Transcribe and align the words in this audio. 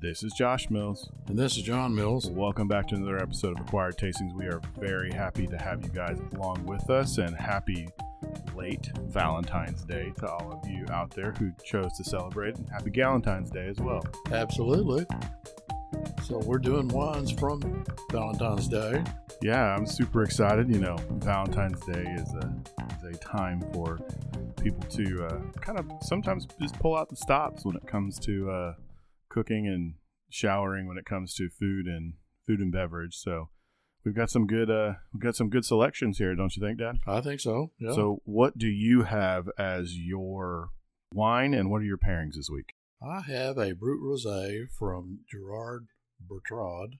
This 0.00 0.22
is 0.22 0.32
Josh 0.32 0.70
Mills. 0.70 1.10
And 1.26 1.36
this 1.36 1.56
is 1.56 1.64
John 1.64 1.92
Mills. 1.92 2.30
Welcome 2.30 2.68
back 2.68 2.86
to 2.88 2.94
another 2.94 3.20
episode 3.20 3.58
of 3.58 3.66
Acquired 3.66 3.96
Tastings. 3.98 4.32
We 4.32 4.46
are 4.46 4.60
very 4.78 5.10
happy 5.10 5.48
to 5.48 5.58
have 5.58 5.82
you 5.82 5.88
guys 5.88 6.20
along 6.36 6.64
with 6.66 6.88
us 6.88 7.18
and 7.18 7.36
happy 7.36 7.88
late 8.54 8.92
Valentine's 9.06 9.82
Day 9.82 10.12
to 10.20 10.28
all 10.28 10.52
of 10.52 10.70
you 10.70 10.86
out 10.92 11.10
there 11.10 11.32
who 11.40 11.50
chose 11.64 11.96
to 11.96 12.04
celebrate 12.04 12.54
and 12.54 12.70
happy 12.70 12.90
Galentine's 12.90 13.50
Day 13.50 13.66
as 13.66 13.78
well. 13.78 14.04
Absolutely. 14.30 15.04
So 16.22 16.38
we're 16.38 16.58
doing 16.58 16.86
wines 16.86 17.32
from 17.32 17.84
Valentine's 18.12 18.68
Day. 18.68 19.02
Yeah, 19.42 19.74
I'm 19.74 19.84
super 19.84 20.22
excited. 20.22 20.72
You 20.72 20.78
know, 20.78 20.96
Valentine's 21.10 21.80
Day 21.86 22.04
is 22.16 22.32
a, 22.34 22.52
is 22.98 23.16
a 23.16 23.18
time 23.18 23.64
for 23.72 23.98
people 24.62 24.84
to 24.90 25.24
uh, 25.24 25.40
kind 25.60 25.80
of 25.80 25.90
sometimes 26.02 26.46
just 26.60 26.78
pull 26.78 26.96
out 26.96 27.08
the 27.08 27.16
stops 27.16 27.64
when 27.64 27.74
it 27.74 27.86
comes 27.88 28.20
to 28.20 28.48
uh, 28.48 28.74
cooking 29.28 29.66
and 29.66 29.94
showering 30.30 30.86
when 30.86 30.98
it 30.98 31.04
comes 31.04 31.34
to 31.34 31.48
food 31.48 31.86
and 31.86 32.14
food 32.46 32.60
and 32.60 32.72
beverage. 32.72 33.16
So 33.16 33.50
we've 34.04 34.14
got 34.14 34.30
some 34.30 34.46
good 34.46 34.70
uh, 34.70 34.94
we've 35.12 35.22
got 35.22 35.36
some 35.36 35.50
good 35.50 35.64
selections 35.64 36.18
here, 36.18 36.34
don't 36.34 36.56
you 36.56 36.62
think, 36.62 36.78
Dad? 36.78 36.98
I 37.06 37.20
think 37.20 37.40
so. 37.40 37.72
Yeah. 37.78 37.92
So 37.92 38.22
what 38.24 38.58
do 38.58 38.66
you 38.66 39.02
have 39.02 39.48
as 39.58 39.96
your 39.96 40.70
wine 41.12 41.54
and 41.54 41.70
what 41.70 41.82
are 41.82 41.86
your 41.86 41.98
pairings 41.98 42.34
this 42.36 42.50
week? 42.50 42.74
I 43.02 43.20
have 43.20 43.58
a 43.58 43.74
Brut 43.74 43.98
Rosé 44.02 44.68
from 44.76 45.20
Gerard 45.30 45.86
Bertrand. 46.20 46.96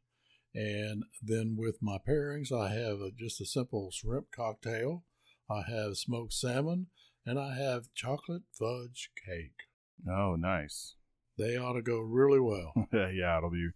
And 0.55 1.05
then 1.23 1.57
with 1.59 1.79
my 1.83 1.99
pairings, 1.99 2.51
I 2.53 2.71
have 2.73 3.01
a, 3.01 3.11
just 3.17 3.41
a 3.41 3.47
simple 3.47 3.91
shrimp 3.93 4.27
cocktail. 4.35 5.05
I 5.51 5.63
have 5.69 5.97
smoked 5.97 6.33
salmon 6.33 6.87
and 7.27 7.39
I 7.39 7.57
have 7.57 7.93
chocolate 7.95 8.43
fudge 8.59 9.11
cake. 9.27 9.67
Oh, 10.09 10.37
nice. 10.37 10.95
They 11.39 11.57
ought 11.57 11.75
to 11.75 11.83
go 11.83 11.99
really 11.99 12.41
well. 12.41 12.73
yeah, 12.93 13.39
it'll 13.39 13.51
be 13.51 13.69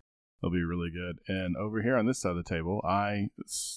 it'll 0.43 0.53
be 0.53 0.65
really 0.65 0.91
good. 0.91 1.19
And 1.29 1.57
over 1.57 1.83
here 1.83 1.97
on 1.97 2.07
this 2.07 2.21
side 2.21 2.31
of 2.31 2.37
the 2.37 2.43
table, 2.43 2.81
I 2.85 3.29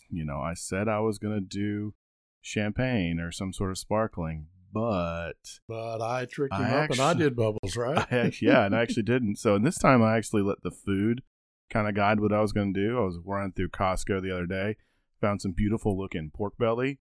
you 0.09 0.25
know, 0.25 0.39
I 0.39 0.53
said 0.55 0.88
I 0.88 1.00
was 1.00 1.19
going 1.19 1.36
to 1.36 1.41
do 1.41 1.94
champagne 2.41 3.19
or 3.19 3.31
some 3.31 3.53
sort 3.53 3.72
of 3.72 3.78
sparkling, 3.78 4.47
but 4.73 5.33
but 5.67 6.02
I 6.02 6.25
tricked 6.25 6.53
him 6.53 6.61
I 6.61 6.69
up 6.69 6.75
actually, 6.91 7.00
and 7.00 7.09
I 7.09 7.13
did 7.13 7.36
bubbles, 7.36 7.75
right? 7.78 8.11
I, 8.11 8.31
yeah, 8.41 8.66
and 8.66 8.75
I 8.75 8.81
actually 8.81 9.03
didn't. 9.13 9.38
So, 9.38 9.56
and 9.56 9.66
this 9.66 9.78
time 9.78 10.03
I 10.03 10.17
actually 10.17 10.44
let 10.44 10.63
the 10.63 10.72
food 10.72 11.22
kind 11.69 11.88
of 11.88 11.95
guide 11.95 12.19
what 12.19 12.33
I 12.33 12.41
was 12.41 12.52
going 12.52 12.73
to 12.73 12.80
do. 12.80 12.97
I 12.97 13.06
was 13.06 13.19
running 13.23 13.53
through 13.53 13.69
Costco 13.69 14.22
the 14.22 14.31
other 14.31 14.45
day, 14.45 14.78
found 15.22 15.41
some 15.41 15.52
beautiful 15.52 15.97
looking 15.97 16.31
pork 16.33 16.58
belly. 16.58 17.00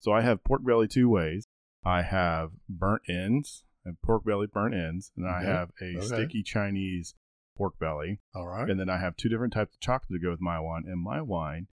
So 0.00 0.12
I 0.12 0.22
have 0.22 0.44
pork 0.44 0.64
belly 0.64 0.88
two 0.88 1.08
ways. 1.08 1.46
I 1.84 2.02
have 2.02 2.50
burnt 2.68 3.02
ends, 3.08 3.64
and 3.84 4.00
pork 4.02 4.24
belly 4.24 4.46
burnt 4.46 4.74
ends, 4.74 5.12
and 5.16 5.28
I 5.28 5.42
have 5.42 5.70
a 5.80 5.96
okay. 5.96 6.06
sticky 6.06 6.42
Chinese 6.42 7.14
pork 7.56 7.78
belly. 7.78 8.20
All 8.34 8.46
right. 8.46 8.68
And 8.68 8.78
then 8.78 8.88
I 8.88 8.98
have 8.98 9.16
two 9.16 9.28
different 9.28 9.52
types 9.52 9.74
of 9.74 9.80
chocolate 9.80 10.20
to 10.20 10.24
go 10.24 10.30
with 10.30 10.40
my 10.40 10.58
wine. 10.58 10.84
And 10.86 11.00
my 11.00 11.20
wine 11.20 11.66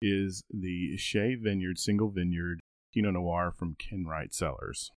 is 0.00 0.42
the 0.50 0.96
Shea 0.96 1.34
Vineyard 1.34 1.78
Single 1.78 2.10
Vineyard 2.10 2.60
Pinot 2.92 3.14
Noir 3.14 3.52
from 3.56 3.76
Ken 3.78 4.04
Wright 4.06 4.32
Cellars. 4.32 4.90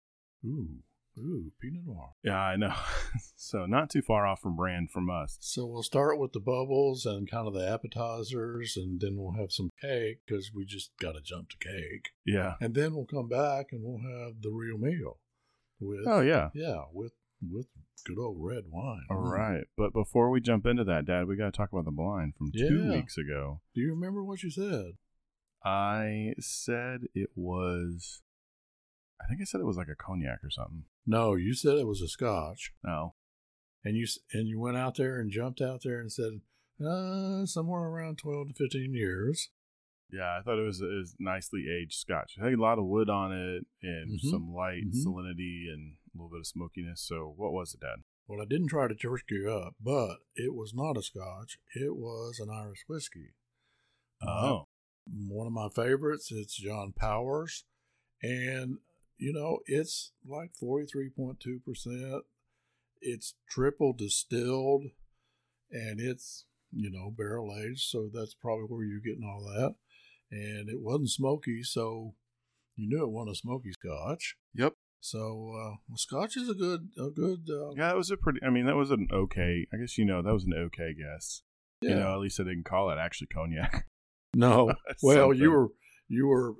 Ooh. 0.45 0.83
Ooh, 1.19 1.51
Pinot 1.61 1.81
Noir. 1.85 2.11
Yeah, 2.23 2.39
I 2.39 2.55
know. 2.55 2.73
so 3.35 3.65
not 3.65 3.89
too 3.89 4.01
far 4.01 4.25
off 4.25 4.39
from 4.39 4.55
brand 4.55 4.91
from 4.91 5.09
us. 5.09 5.37
So 5.41 5.65
we'll 5.65 5.83
start 5.83 6.17
with 6.17 6.31
the 6.31 6.39
bubbles 6.39 7.05
and 7.05 7.29
kind 7.29 7.47
of 7.47 7.53
the 7.53 7.67
appetizers, 7.67 8.77
and 8.77 9.01
then 9.01 9.17
we'll 9.17 9.33
have 9.33 9.51
some 9.51 9.71
cake 9.81 10.19
because 10.25 10.51
we 10.55 10.63
just 10.63 10.91
got 11.01 11.13
to 11.13 11.21
jump 11.21 11.49
to 11.49 11.57
cake. 11.57 12.11
Yeah. 12.25 12.53
And 12.61 12.73
then 12.73 12.95
we'll 12.95 13.05
come 13.05 13.27
back 13.27 13.67
and 13.71 13.81
we'll 13.83 13.99
have 13.99 14.41
the 14.41 14.51
real 14.51 14.77
meal 14.77 15.19
with 15.81 16.05
oh 16.07 16.21
yeah 16.21 16.49
yeah 16.53 16.83
with 16.93 17.13
with 17.41 17.67
good 18.05 18.17
old 18.19 18.37
red 18.39 18.65
wine. 18.69 19.05
All 19.09 19.17
mm. 19.17 19.31
right, 19.31 19.63
but 19.77 19.93
before 19.93 20.29
we 20.29 20.41
jump 20.41 20.65
into 20.65 20.83
that, 20.85 21.05
Dad, 21.05 21.27
we 21.27 21.35
got 21.35 21.45
to 21.45 21.51
talk 21.51 21.71
about 21.71 21.85
the 21.85 21.91
blind 21.91 22.35
from 22.35 22.51
yeah. 22.53 22.67
two 22.67 22.89
weeks 22.89 23.17
ago. 23.17 23.61
Do 23.73 23.81
you 23.81 23.91
remember 23.91 24.23
what 24.23 24.43
you 24.43 24.49
said? 24.49 24.93
I 25.63 26.33
said 26.39 27.01
it 27.13 27.29
was. 27.35 28.21
I 29.21 29.27
think 29.27 29.41
I 29.41 29.45
said 29.45 29.61
it 29.61 29.67
was 29.67 29.77
like 29.77 29.89
a 29.91 29.95
cognac 29.95 30.39
or 30.43 30.49
something. 30.49 30.85
No, 31.05 31.35
you 31.35 31.53
said 31.53 31.77
it 31.77 31.87
was 31.87 32.01
a 32.01 32.07
Scotch. 32.07 32.73
No, 32.83 33.15
and 33.83 33.95
you 33.95 34.07
and 34.33 34.47
you 34.47 34.59
went 34.59 34.77
out 34.77 34.95
there 34.95 35.19
and 35.19 35.31
jumped 35.31 35.61
out 35.61 35.81
there 35.83 35.99
and 35.99 36.11
said 36.11 36.41
uh, 36.83 37.45
somewhere 37.45 37.81
around 37.81 38.17
twelve 38.17 38.47
to 38.49 38.53
fifteen 38.53 38.93
years. 38.93 39.49
Yeah, 40.11 40.37
I 40.37 40.41
thought 40.43 40.59
it 40.59 40.65
was, 40.65 40.81
it 40.81 40.93
was 40.93 41.15
nicely 41.19 41.65
aged 41.69 41.93
scotch. 41.93 42.35
It 42.37 42.43
had 42.43 42.53
a 42.53 42.61
lot 42.61 42.79
of 42.79 42.85
wood 42.85 43.09
on 43.09 43.31
it 43.31 43.65
and 43.81 44.19
mm-hmm. 44.19 44.29
some 44.29 44.53
light 44.53 44.83
mm-hmm. 44.87 45.07
salinity 45.07 45.71
and 45.71 45.93
a 46.13 46.17
little 46.17 46.29
bit 46.29 46.41
of 46.41 46.47
smokiness. 46.47 47.01
So, 47.01 47.33
what 47.35 47.53
was 47.53 47.73
it, 47.73 47.79
Dad? 47.79 48.03
Well, 48.27 48.41
I 48.41 48.45
didn't 48.45 48.67
try 48.67 48.87
to 48.87 48.95
church 48.95 49.23
you 49.29 49.51
up, 49.51 49.75
but 49.81 50.17
it 50.35 50.53
was 50.53 50.73
not 50.73 50.97
a 50.97 51.01
scotch. 51.01 51.57
It 51.75 51.95
was 51.95 52.39
an 52.39 52.49
Irish 52.49 52.85
whiskey. 52.87 53.33
Uh, 54.21 54.29
oh. 54.29 54.67
One 55.05 55.47
of 55.47 55.53
my 55.53 55.69
favorites. 55.69 56.31
It's 56.31 56.55
John 56.55 56.93
Powers. 56.95 57.65
And, 58.21 58.77
you 59.17 59.33
know, 59.33 59.59
it's 59.65 60.11
like 60.25 60.51
43.2%. 60.61 62.21
It's 63.01 63.33
triple 63.49 63.93
distilled 63.93 64.83
and 65.71 65.99
it's, 65.99 66.45
you 66.71 66.91
know, 66.91 67.11
barrel 67.11 67.55
aged. 67.57 67.89
So 67.89 68.09
that's 68.13 68.35
probably 68.35 68.65
where 68.65 68.85
you're 68.85 68.99
getting 68.99 69.23
all 69.23 69.43
that 69.43 69.75
and 70.31 70.69
it 70.69 70.81
wasn't 70.81 71.09
smoky, 71.09 71.63
so 71.63 72.15
you 72.75 72.87
knew 72.89 73.03
it 73.03 73.11
wasn't 73.11 73.35
a 73.35 73.39
smoky 73.39 73.71
Scotch. 73.71 74.35
Yep. 74.55 74.73
So 75.01 75.19
uh, 75.19 75.75
well, 75.87 75.97
Scotch 75.97 76.37
is 76.37 76.49
a 76.49 76.53
good, 76.53 76.89
a 76.97 77.09
good. 77.09 77.49
Uh, 77.49 77.71
yeah, 77.71 77.87
that 77.87 77.97
was 77.97 78.11
a 78.11 78.17
pretty. 78.17 78.39
I 78.45 78.49
mean, 78.49 78.65
that 78.67 78.75
was 78.75 78.91
an 78.91 79.07
okay. 79.11 79.67
I 79.73 79.77
guess 79.77 79.97
you 79.97 80.05
know 80.05 80.21
that 80.21 80.33
was 80.33 80.45
an 80.45 80.53
okay 80.53 80.93
guess. 80.93 81.41
Yeah. 81.81 81.89
You 81.89 81.95
know, 81.95 82.13
at 82.13 82.19
least 82.19 82.39
I 82.39 82.43
didn't 82.43 82.65
call 82.65 82.91
it 82.91 82.97
actually 82.97 83.27
cognac. 83.27 83.85
No. 84.33 84.73
well, 85.03 85.33
you 85.33 85.51
were 85.51 85.67
you 86.07 86.27
were 86.27 86.53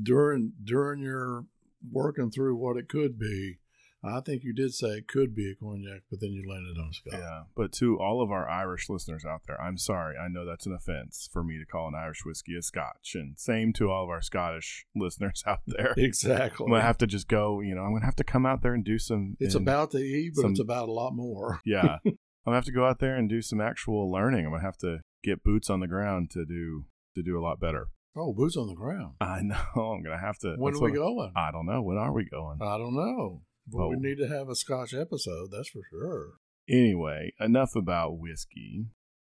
during 0.00 0.52
during 0.62 1.00
your 1.00 1.46
working 1.90 2.30
through 2.30 2.56
what 2.56 2.76
it 2.76 2.88
could 2.88 3.18
be. 3.18 3.58
I 4.02 4.20
think 4.20 4.44
you 4.44 4.52
did 4.52 4.74
say 4.74 4.88
it 4.90 5.08
could 5.08 5.34
be 5.34 5.50
a 5.50 5.54
cognac, 5.56 6.02
but 6.08 6.20
then 6.20 6.30
you 6.30 6.48
landed 6.48 6.78
on 6.78 6.92
Scotch. 6.92 7.18
Yeah, 7.18 7.42
but 7.56 7.72
to 7.72 7.98
all 7.98 8.22
of 8.22 8.30
our 8.30 8.48
Irish 8.48 8.88
listeners 8.88 9.24
out 9.24 9.42
there, 9.46 9.60
I'm 9.60 9.76
sorry. 9.76 10.16
I 10.16 10.28
know 10.28 10.46
that's 10.46 10.66
an 10.66 10.72
offense 10.72 11.28
for 11.32 11.42
me 11.42 11.58
to 11.58 11.66
call 11.66 11.88
an 11.88 11.94
Irish 11.96 12.24
whiskey 12.24 12.56
a 12.56 12.62
Scotch, 12.62 13.12
and 13.14 13.36
same 13.38 13.72
to 13.74 13.90
all 13.90 14.04
of 14.04 14.10
our 14.10 14.22
Scottish 14.22 14.86
listeners 14.96 15.42
out 15.46 15.60
there. 15.66 15.94
Exactly. 15.96 16.64
I'm 16.64 16.70
gonna 16.70 16.82
have 16.82 16.98
to 16.98 17.06
just 17.06 17.28
go. 17.28 17.60
You 17.60 17.74
know, 17.74 17.82
I'm 17.82 17.92
gonna 17.92 18.04
have 18.04 18.16
to 18.16 18.24
come 18.24 18.46
out 18.46 18.62
there 18.62 18.74
and 18.74 18.84
do 18.84 18.98
some. 18.98 19.36
It's 19.40 19.56
about 19.56 19.90
the 19.90 19.98
E, 19.98 20.30
but 20.34 20.42
some, 20.42 20.50
it's 20.52 20.60
about 20.60 20.88
a 20.88 20.92
lot 20.92 21.14
more. 21.14 21.60
yeah, 21.66 21.98
I'm 22.04 22.16
gonna 22.44 22.56
have 22.56 22.66
to 22.66 22.72
go 22.72 22.86
out 22.86 23.00
there 23.00 23.16
and 23.16 23.28
do 23.28 23.42
some 23.42 23.60
actual 23.60 24.10
learning. 24.12 24.46
I'm 24.46 24.52
gonna 24.52 24.62
have 24.62 24.78
to 24.78 25.00
get 25.24 25.42
boots 25.42 25.68
on 25.68 25.80
the 25.80 25.88
ground 25.88 26.30
to 26.30 26.44
do 26.44 26.84
to 27.16 27.22
do 27.22 27.38
a 27.38 27.42
lot 27.42 27.58
better. 27.58 27.88
Oh, 28.16 28.32
boots 28.32 28.56
on 28.56 28.68
the 28.68 28.74
ground. 28.74 29.14
I 29.20 29.40
know. 29.42 29.56
I'm 29.74 30.02
gonna 30.02 30.18
have 30.20 30.38
to. 30.38 30.54
When 30.56 30.74
are 30.74 30.80
we 30.80 30.92
going? 30.92 31.32
I 31.34 31.50
don't 31.50 31.66
know. 31.66 31.82
When 31.82 31.98
are 31.98 32.12
we 32.12 32.24
going? 32.24 32.58
I 32.62 32.78
don't 32.78 32.94
know. 32.94 33.42
Well, 33.70 33.90
we 33.90 33.96
oh. 33.96 34.00
need 34.00 34.18
to 34.18 34.28
have 34.28 34.48
a 34.48 34.54
Scotch 34.54 34.94
episode, 34.94 35.50
that's 35.52 35.68
for 35.68 35.82
sure. 35.90 36.34
Anyway, 36.68 37.32
enough 37.40 37.74
about 37.74 38.18
whiskey. 38.18 38.86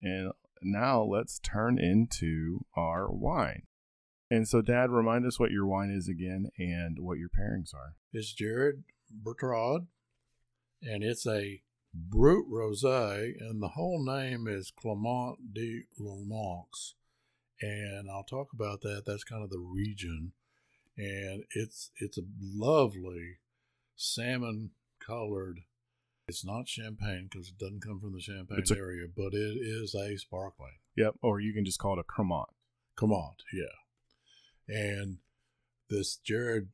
And 0.02 0.32
now 0.62 1.02
let's 1.02 1.38
turn 1.38 1.78
into 1.78 2.64
our 2.76 3.10
wine. 3.10 3.62
And 4.30 4.46
so, 4.46 4.62
Dad, 4.62 4.91
remind 4.91 5.26
us 5.26 5.41
what 5.41 5.50
your 5.50 5.66
wine 5.66 5.91
is 5.91 6.08
again 6.08 6.50
and 6.56 6.98
what 7.00 7.18
your 7.18 7.28
pairings 7.28 7.74
are. 7.74 7.96
It's 8.12 8.32
Gerard 8.32 8.84
Bertrand, 9.10 9.88
and 10.82 11.02
it's 11.02 11.26
a 11.26 11.62
Brut 11.92 12.44
Rosé, 12.48 13.32
and 13.41 13.60
the 13.60 13.70
whole 13.74 14.04
name 14.04 14.47
is 14.47 14.70
Cremant 14.70 15.52
de 15.52 15.82
Limoux. 16.00 16.94
And 17.60 18.08
I'll 18.08 18.22
talk 18.22 18.52
about 18.52 18.82
that. 18.82 19.02
That's 19.04 19.24
kind 19.24 19.42
of 19.42 19.50
the 19.50 19.58
region, 19.58 20.32
and 20.97 21.42
it's 21.50 21.91
it's 21.97 22.16
a 22.16 22.22
lovely 22.41 23.40
salmon 24.00 24.71
colored. 25.05 25.61
It's 26.27 26.44
not 26.44 26.69
champagne 26.69 27.28
because 27.31 27.49
it 27.49 27.59
doesn't 27.59 27.83
come 27.83 28.00
from 28.00 28.12
the 28.12 28.21
Champagne 28.21 28.63
a, 28.71 28.77
area, 28.77 29.07
but 29.15 29.34
it 29.34 29.59
is 29.60 29.95
a 29.95 30.16
sparkling. 30.16 30.78
Yep, 30.97 31.16
or 31.22 31.41
you 31.41 31.53
can 31.53 31.65
just 31.65 31.78
call 31.78 31.98
it 31.98 32.01
a 32.01 32.04
Cremant. 32.04 32.47
Cremant, 32.97 33.42
yeah. 33.53 34.74
And 34.74 35.19
this 35.89 36.16
Gerard 36.16 36.69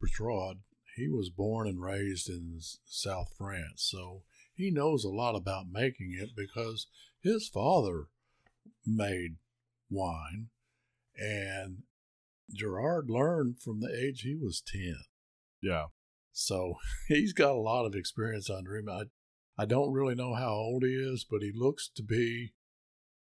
Bertrand, 0.00 0.60
he 0.96 1.08
was 1.08 1.28
born 1.28 1.68
and 1.68 1.82
raised 1.82 2.28
in 2.28 2.58
South 2.84 3.34
France, 3.36 3.82
so 3.90 4.22
he 4.54 4.70
knows 4.70 5.04
a 5.04 5.10
lot 5.10 5.34
about 5.34 5.66
making 5.70 6.16
it 6.18 6.30
because 6.34 6.86
his 7.20 7.48
father 7.48 8.06
made 8.86 9.36
wine, 9.90 10.48
and 11.16 11.82
Gerard 12.52 13.10
learned 13.10 13.60
from 13.60 13.80
the 13.80 13.94
age 13.94 14.22
he 14.22 14.34
was 14.34 14.62
10. 14.62 14.96
Yeah. 15.60 15.86
So 16.34 16.74
he's 17.08 17.32
got 17.32 17.52
a 17.52 17.60
lot 17.60 17.86
of 17.86 17.94
experience 17.94 18.50
under 18.50 18.76
him. 18.76 18.88
I, 18.90 19.04
I 19.56 19.64
don't 19.64 19.92
really 19.92 20.14
know 20.14 20.34
how 20.34 20.50
old 20.52 20.82
he 20.82 20.90
is, 20.90 21.24
but 21.28 21.40
he 21.40 21.52
looks 21.54 21.88
to 21.96 22.02
be, 22.02 22.52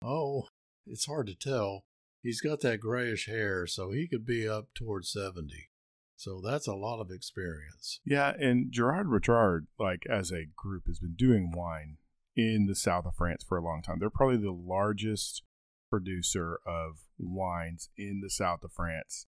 oh, 0.04 0.48
it's 0.86 1.06
hard 1.06 1.26
to 1.28 1.34
tell. 1.34 1.84
He's 2.22 2.40
got 2.40 2.60
that 2.62 2.80
grayish 2.80 3.26
hair, 3.26 3.66
so 3.66 3.92
he 3.92 4.08
could 4.08 4.26
be 4.26 4.46
up 4.48 4.66
towards 4.74 5.12
70. 5.12 5.70
So 6.16 6.40
that's 6.44 6.66
a 6.66 6.74
lot 6.74 7.00
of 7.00 7.12
experience. 7.12 8.00
Yeah, 8.04 8.32
and 8.40 8.72
Gerard 8.72 9.06
Richard, 9.06 9.68
like 9.78 10.02
as 10.10 10.32
a 10.32 10.46
group, 10.56 10.86
has 10.88 10.98
been 10.98 11.14
doing 11.14 11.52
wine 11.54 11.98
in 12.36 12.66
the 12.66 12.74
south 12.74 13.06
of 13.06 13.14
France 13.14 13.44
for 13.48 13.56
a 13.56 13.62
long 13.62 13.82
time. 13.82 13.98
They're 14.00 14.10
probably 14.10 14.38
the 14.38 14.50
largest 14.50 15.42
producer 15.90 16.58
of 16.66 17.04
wines 17.18 17.88
in 17.96 18.20
the 18.20 18.30
south 18.30 18.64
of 18.64 18.72
France. 18.72 19.26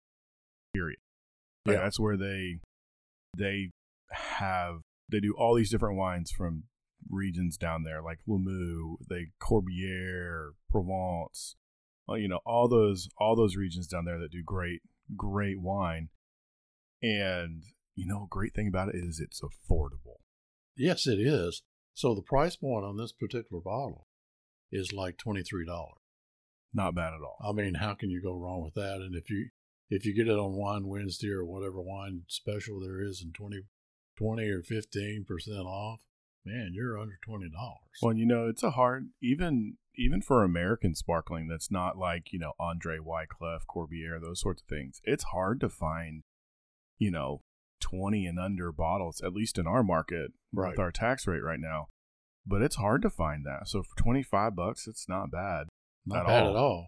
Period. 0.75 0.99
Like, 1.65 1.77
Yeah. 1.77 1.83
that's 1.85 2.01
where 2.01 2.17
they 2.17 2.59
they 3.37 3.71
have 4.11 4.81
they 5.09 5.21
do 5.21 5.35
all 5.37 5.55
these 5.55 5.71
different 5.71 5.97
wines 5.97 6.31
from 6.31 6.65
regions 7.09 7.57
down 7.57 7.83
there, 7.83 8.03
like 8.03 8.19
Limoux, 8.29 8.97
they 9.09 9.29
Corbière, 9.41 10.51
Provence, 10.71 11.57
well, 12.11 12.19
you 12.19 12.27
know, 12.27 12.41
all 12.45 12.67
those 12.67 13.09
all 13.19 13.37
those 13.37 13.55
regions 13.55 13.87
down 13.87 14.05
there 14.05 14.19
that 14.19 14.33
do 14.33 14.43
great 14.45 14.83
great 15.17 15.61
wine. 15.61 16.09
And 17.01 17.63
you 17.95 18.05
know, 18.05 18.25
a 18.25 18.29
great 18.29 18.53
thing 18.53 18.67
about 18.67 18.89
it 18.89 18.97
is 18.97 19.21
it's 19.21 19.41
affordable. 19.41 20.19
Yes, 20.77 21.07
it 21.07 21.21
is. 21.21 21.63
So 21.95 22.17
the 22.17 22.23
price 22.23 22.57
point 22.57 22.85
on 22.85 22.97
this 22.97 23.13
particular 23.13 23.63
bottle 23.63 24.09
is 24.73 24.93
like 24.93 25.19
twenty 25.19 25.43
three 25.43 25.65
dollars. 25.65 25.99
Not 26.75 26.97
bad 26.97 27.13
at 27.15 27.23
all. 27.23 27.39
I 27.49 27.53
mean, 27.53 27.75
how 27.75 27.95
can 27.95 28.11
you 28.11 28.21
go 28.21 28.37
wrong 28.37 28.61
with 28.63 28.75
that? 28.75 28.97
And 28.97 29.15
if 29.15 29.31
you 29.31 29.51
if 29.91 30.07
you 30.07 30.15
get 30.15 30.29
it 30.29 30.39
on 30.39 30.53
Wine 30.55 30.87
Wednesday 30.87 31.31
or 31.31 31.45
whatever 31.45 31.81
wine 31.81 32.23
special 32.29 32.81
there 32.81 33.03
is 33.03 33.21
and 33.23 33.35
20, 33.35 33.63
20 34.17 34.49
or 34.51 34.63
fifteen 34.63 35.25
percent 35.27 35.67
off, 35.67 36.01
man, 36.45 36.71
you're 36.73 36.99
under 36.99 37.19
twenty 37.23 37.49
dollars. 37.51 37.99
Well, 38.01 38.15
you 38.15 38.27
know, 38.27 38.47
it's 38.49 38.63
a 38.63 38.71
hard 38.73 39.09
even 39.23 39.77
even 39.97 40.23
for 40.23 40.45
American 40.45 40.95
sparkling 40.95 41.49
that's 41.49 41.71
not 41.71 41.99
like, 41.99 42.33
you 42.33 42.39
know, 42.39 42.53
Andre 42.59 42.99
Wycliff, 42.99 43.63
Korbel, 43.69 44.21
those 44.21 44.41
sorts 44.41 44.63
of 44.63 44.69
things. 44.69 45.01
It's 45.05 45.25
hard 45.25 45.61
to 45.61 45.69
find, 45.69 46.23
you 46.99 47.11
know, 47.11 47.43
20 47.81 48.25
and 48.27 48.39
under 48.39 48.73
bottles 48.73 49.21
at 49.25 49.33
least 49.35 49.59
in 49.59 49.67
our 49.67 49.83
market 49.83 50.33
Right. 50.53 50.71
with 50.71 50.79
our 50.79 50.93
tax 50.93 51.27
rate 51.27 51.43
right 51.43 51.61
now. 51.61 51.89
But 52.47 52.63
it's 52.63 52.77
hard 52.77 53.03
to 53.03 53.11
find 53.11 53.45
that. 53.45 53.69
So 53.69 53.83
for 53.83 53.97
25 53.97 54.55
bucks, 54.57 54.87
it's 54.87 55.09
not 55.09 55.31
bad. 55.31 55.67
Not 56.07 56.21
at 56.21 56.27
bad 56.27 56.43
all. 56.45 56.51
at 56.51 56.57
all. 56.57 56.87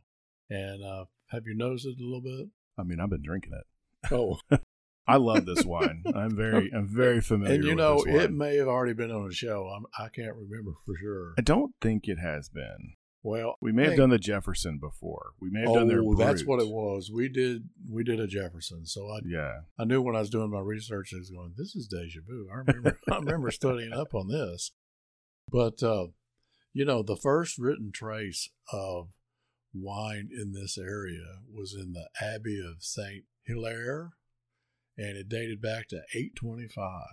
And 0.48 0.84
uh, 0.84 1.04
have 1.30 1.42
you 1.46 1.54
noticed 1.54 1.86
it 1.86 2.00
a 2.00 2.04
little 2.04 2.22
bit? 2.22 2.48
I 2.78 2.82
mean, 2.84 3.00
I've 3.00 3.10
been 3.10 3.22
drinking 3.22 3.52
it. 3.52 4.12
Oh, 4.12 4.38
I 5.06 5.16
love 5.16 5.46
this 5.46 5.64
wine. 5.64 6.04
I'm 6.14 6.36
very 6.36 6.72
I'm 6.76 6.86
very 6.88 7.20
familiar 7.20 7.54
and 7.54 7.64
you 7.64 7.74
know, 7.74 8.04
it 8.06 8.32
may 8.32 8.56
have 8.56 8.68
already 8.68 8.94
been 8.94 9.10
on 9.10 9.26
the 9.28 9.34
show. 9.34 9.66
I'm, 9.66 9.84
I 9.98 10.08
can't 10.08 10.34
remember 10.34 10.72
for 10.86 10.96
sure. 10.96 11.34
I 11.38 11.42
don't 11.42 11.74
think 11.80 12.08
it 12.08 12.18
has 12.18 12.48
been. 12.48 12.94
Well, 13.24 13.54
We 13.60 13.70
may 13.70 13.84
have 13.84 13.96
done 13.96 14.10
the 14.10 14.18
Jefferson 14.18 14.78
before. 14.78 15.30
We 15.40 15.48
may 15.48 15.60
have 15.60 15.68
Oh, 15.68 15.74
done 15.76 15.86
their 15.88 16.02
that's 16.18 16.44
what 16.44 16.60
it 16.60 16.68
was. 16.68 17.08
We 17.12 17.28
did 17.28 17.68
we 17.88 18.02
did 18.02 18.18
a 18.18 18.26
Jefferson. 18.26 18.84
So 18.84 19.08
I 19.08 19.20
Yeah. 19.24 19.60
I 19.78 19.84
knew 19.84 20.02
when 20.02 20.16
I 20.16 20.20
was 20.20 20.30
doing 20.30 20.50
my 20.50 20.60
research, 20.60 21.12
I 21.14 21.18
was 21.18 21.30
going, 21.30 21.54
"This 21.56 21.76
is 21.76 21.86
deja 21.86 22.20
vu." 22.26 22.48
I 22.52 22.56
remember, 22.58 22.98
I 23.12 23.16
remember 23.18 23.50
studying 23.52 23.92
up 23.92 24.14
on 24.14 24.26
this. 24.28 24.72
But 25.50 25.82
uh, 25.84 26.06
you 26.72 26.84
know, 26.84 27.02
the 27.02 27.16
first 27.16 27.58
written 27.58 27.92
trace 27.92 28.50
of 28.72 29.10
wine 29.74 30.28
in 30.32 30.52
this 30.52 30.76
area 30.78 31.40
was 31.52 31.74
in 31.74 31.92
the 31.92 32.08
Abbey 32.20 32.60
of 32.60 32.82
Saint 32.82 33.24
Hilaire, 33.44 34.12
and 34.96 35.16
it 35.16 35.28
dated 35.28 35.60
back 35.60 35.88
to 35.88 36.02
825. 36.14 37.04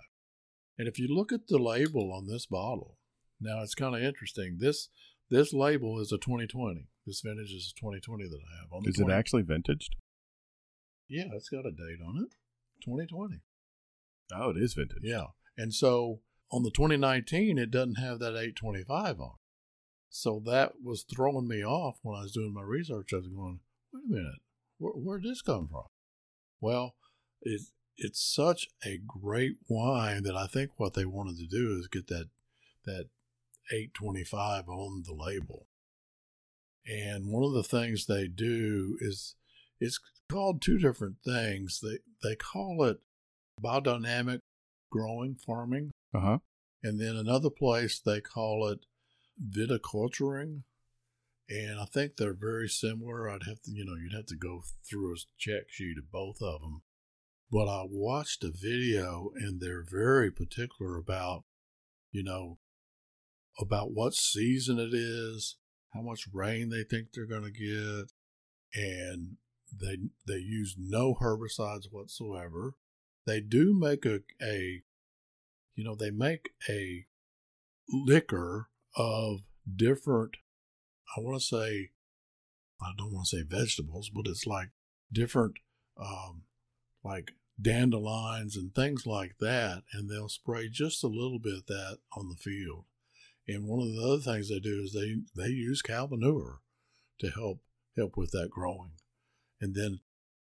And 0.78 0.88
if 0.88 0.98
you 0.98 1.08
look 1.08 1.32
at 1.32 1.48
the 1.48 1.58
label 1.58 2.12
on 2.12 2.26
this 2.26 2.46
bottle, 2.46 2.98
now 3.40 3.62
it's 3.62 3.74
kind 3.74 3.94
of 3.94 4.02
interesting. 4.02 4.58
This 4.60 4.88
this 5.30 5.52
label 5.52 6.00
is 6.00 6.12
a 6.12 6.18
2020. 6.18 6.88
This 7.06 7.20
vintage 7.20 7.52
is 7.52 7.72
a 7.76 7.80
2020 7.80 8.24
that 8.24 8.36
I 8.36 8.60
have. 8.60 8.72
On 8.72 8.82
the 8.82 8.90
Is 8.90 9.00
it 9.00 9.10
actually 9.10 9.42
vintaged? 9.42 9.90
Yeah, 11.08 11.26
it's 11.34 11.48
got 11.48 11.66
a 11.66 11.70
date 11.70 12.00
on 12.06 12.16
it. 12.16 12.34
2020. 12.84 13.40
Oh, 14.34 14.50
it 14.50 14.56
is 14.56 14.74
vintage. 14.74 15.02
Yeah. 15.02 15.26
And 15.56 15.74
so 15.74 16.20
on 16.50 16.62
the 16.62 16.70
2019, 16.70 17.58
it 17.58 17.70
doesn't 17.70 17.96
have 17.96 18.18
that 18.20 18.30
825 18.30 19.20
on 19.20 19.30
it. 19.34 19.39
So 20.10 20.42
that 20.46 20.72
was 20.82 21.04
throwing 21.04 21.46
me 21.48 21.64
off 21.64 21.98
when 22.02 22.18
I 22.18 22.22
was 22.22 22.32
doing 22.32 22.52
my 22.52 22.62
research. 22.62 23.10
I 23.12 23.16
was 23.18 23.28
going, 23.28 23.60
wait 23.92 24.02
a 24.04 24.12
minute, 24.12 24.40
where, 24.78 24.92
where'd 24.92 25.22
this 25.22 25.40
come 25.40 25.68
from? 25.68 25.84
Well, 26.60 26.94
it, 27.42 27.62
it's 27.96 28.20
such 28.22 28.66
a 28.84 28.98
great 28.98 29.56
wine 29.68 30.24
that 30.24 30.36
I 30.36 30.46
think 30.46 30.72
what 30.76 30.94
they 30.94 31.04
wanted 31.04 31.36
to 31.38 31.46
do 31.46 31.78
is 31.78 31.86
get 31.88 32.08
that, 32.08 32.28
that 32.86 33.06
825 33.72 34.68
on 34.68 35.02
the 35.06 35.14
label. 35.14 35.66
And 36.86 37.26
one 37.28 37.44
of 37.44 37.52
the 37.52 37.62
things 37.62 38.06
they 38.06 38.26
do 38.26 38.96
is 39.00 39.36
it's 39.78 40.00
called 40.30 40.60
two 40.60 40.78
different 40.78 41.16
things. 41.24 41.80
They 41.82 41.98
they 42.22 42.36
call 42.36 42.82
it 42.84 42.98
biodynamic 43.62 44.40
growing 44.90 45.36
farming, 45.36 45.92
Uh 46.14 46.20
huh. 46.20 46.38
and 46.82 46.98
then 47.00 47.16
another 47.16 47.50
place 47.50 48.00
they 48.00 48.20
call 48.20 48.66
it 48.68 48.80
viticulturing. 49.42 50.62
And 51.48 51.80
I 51.80 51.84
think 51.84 52.16
they're 52.16 52.34
very 52.34 52.68
similar. 52.68 53.28
I'd 53.28 53.46
have 53.46 53.60
to, 53.62 53.72
you 53.72 53.84
know, 53.84 53.96
you'd 53.96 54.16
have 54.16 54.26
to 54.26 54.36
go 54.36 54.62
through 54.88 55.12
a 55.12 55.16
check 55.38 55.64
sheet 55.68 55.98
of 55.98 56.10
both 56.12 56.40
of 56.40 56.60
them. 56.60 56.82
But 57.50 57.68
I 57.68 57.84
watched 57.88 58.44
a 58.44 58.52
video, 58.52 59.32
and 59.34 59.60
they're 59.60 59.84
very 59.84 60.30
particular 60.30 60.96
about, 60.96 61.42
you 62.12 62.22
know, 62.22 62.58
about 63.58 63.90
what 63.92 64.14
season 64.14 64.78
it 64.78 64.94
is, 64.94 65.56
how 65.92 66.02
much 66.02 66.28
rain 66.32 66.70
they 66.70 66.84
think 66.84 67.08
they're 67.12 67.26
going 67.26 67.42
to 67.42 67.50
get, 67.50 68.12
and 68.80 69.36
they 69.72 69.96
they 70.26 70.38
use 70.38 70.76
no 70.78 71.14
herbicides 71.20 71.86
whatsoever. 71.90 72.74
They 73.26 73.40
do 73.40 73.76
make 73.78 74.04
a 74.04 74.20
a 74.42 74.82
you 75.74 75.84
know 75.84 75.94
they 75.94 76.10
make 76.10 76.50
a 76.68 77.06
liquor 77.88 78.68
of 78.96 79.40
different 79.76 80.36
I 81.16 81.20
want 81.20 81.40
to 81.40 81.46
say 81.46 81.90
I 82.82 82.92
don't 82.96 83.12
want 83.12 83.26
to 83.28 83.36
say 83.36 83.42
vegetables, 83.42 84.10
but 84.14 84.26
it's 84.26 84.46
like 84.46 84.70
different 85.12 85.56
um 86.00 86.42
like 87.04 87.32
dandelions 87.60 88.56
and 88.56 88.74
things 88.74 89.06
like 89.06 89.36
that 89.38 89.82
and 89.92 90.08
they'll 90.08 90.28
spray 90.28 90.68
just 90.68 91.04
a 91.04 91.08
little 91.08 91.38
bit 91.38 91.54
of 91.58 91.66
that 91.66 91.98
on 92.16 92.28
the 92.28 92.36
field. 92.36 92.84
And 93.46 93.66
one 93.66 93.80
of 93.80 93.92
the 93.92 94.02
other 94.02 94.18
things 94.22 94.48
they 94.48 94.60
do 94.60 94.82
is 94.84 94.92
they 94.92 95.16
they 95.36 95.50
use 95.50 95.82
cow 95.82 96.06
manure 96.06 96.60
to 97.20 97.30
help 97.30 97.60
help 97.96 98.16
with 98.16 98.30
that 98.30 98.50
growing. 98.50 98.92
And 99.60 99.74
then 99.74 100.00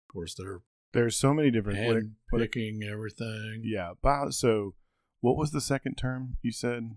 of 0.10 0.14
course 0.14 0.36
they're 0.36 0.62
There's 0.94 1.16
so 1.16 1.34
many 1.34 1.52
different. 1.52 1.78
hand 1.78 2.16
picking 2.34 2.82
everything. 2.84 3.62
yeah. 3.64 3.94
Bio, 4.02 4.30
so, 4.32 4.74
what 5.22 5.38
was 5.38 5.52
the 5.52 5.62
second 5.62 5.96
term 5.96 6.38
you 6.42 6.52
said? 6.52 6.92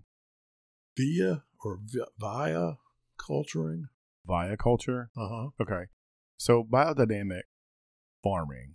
Via 0.98 1.44
or 1.64 1.80
via 2.18 2.72
culturing. 3.24 3.87
Viaculture. 4.28 5.06
Uh 5.16 5.28
huh. 5.28 5.49
Okay. 5.61 5.87
So 6.37 6.62
biodynamic 6.64 7.42
farming 8.23 8.75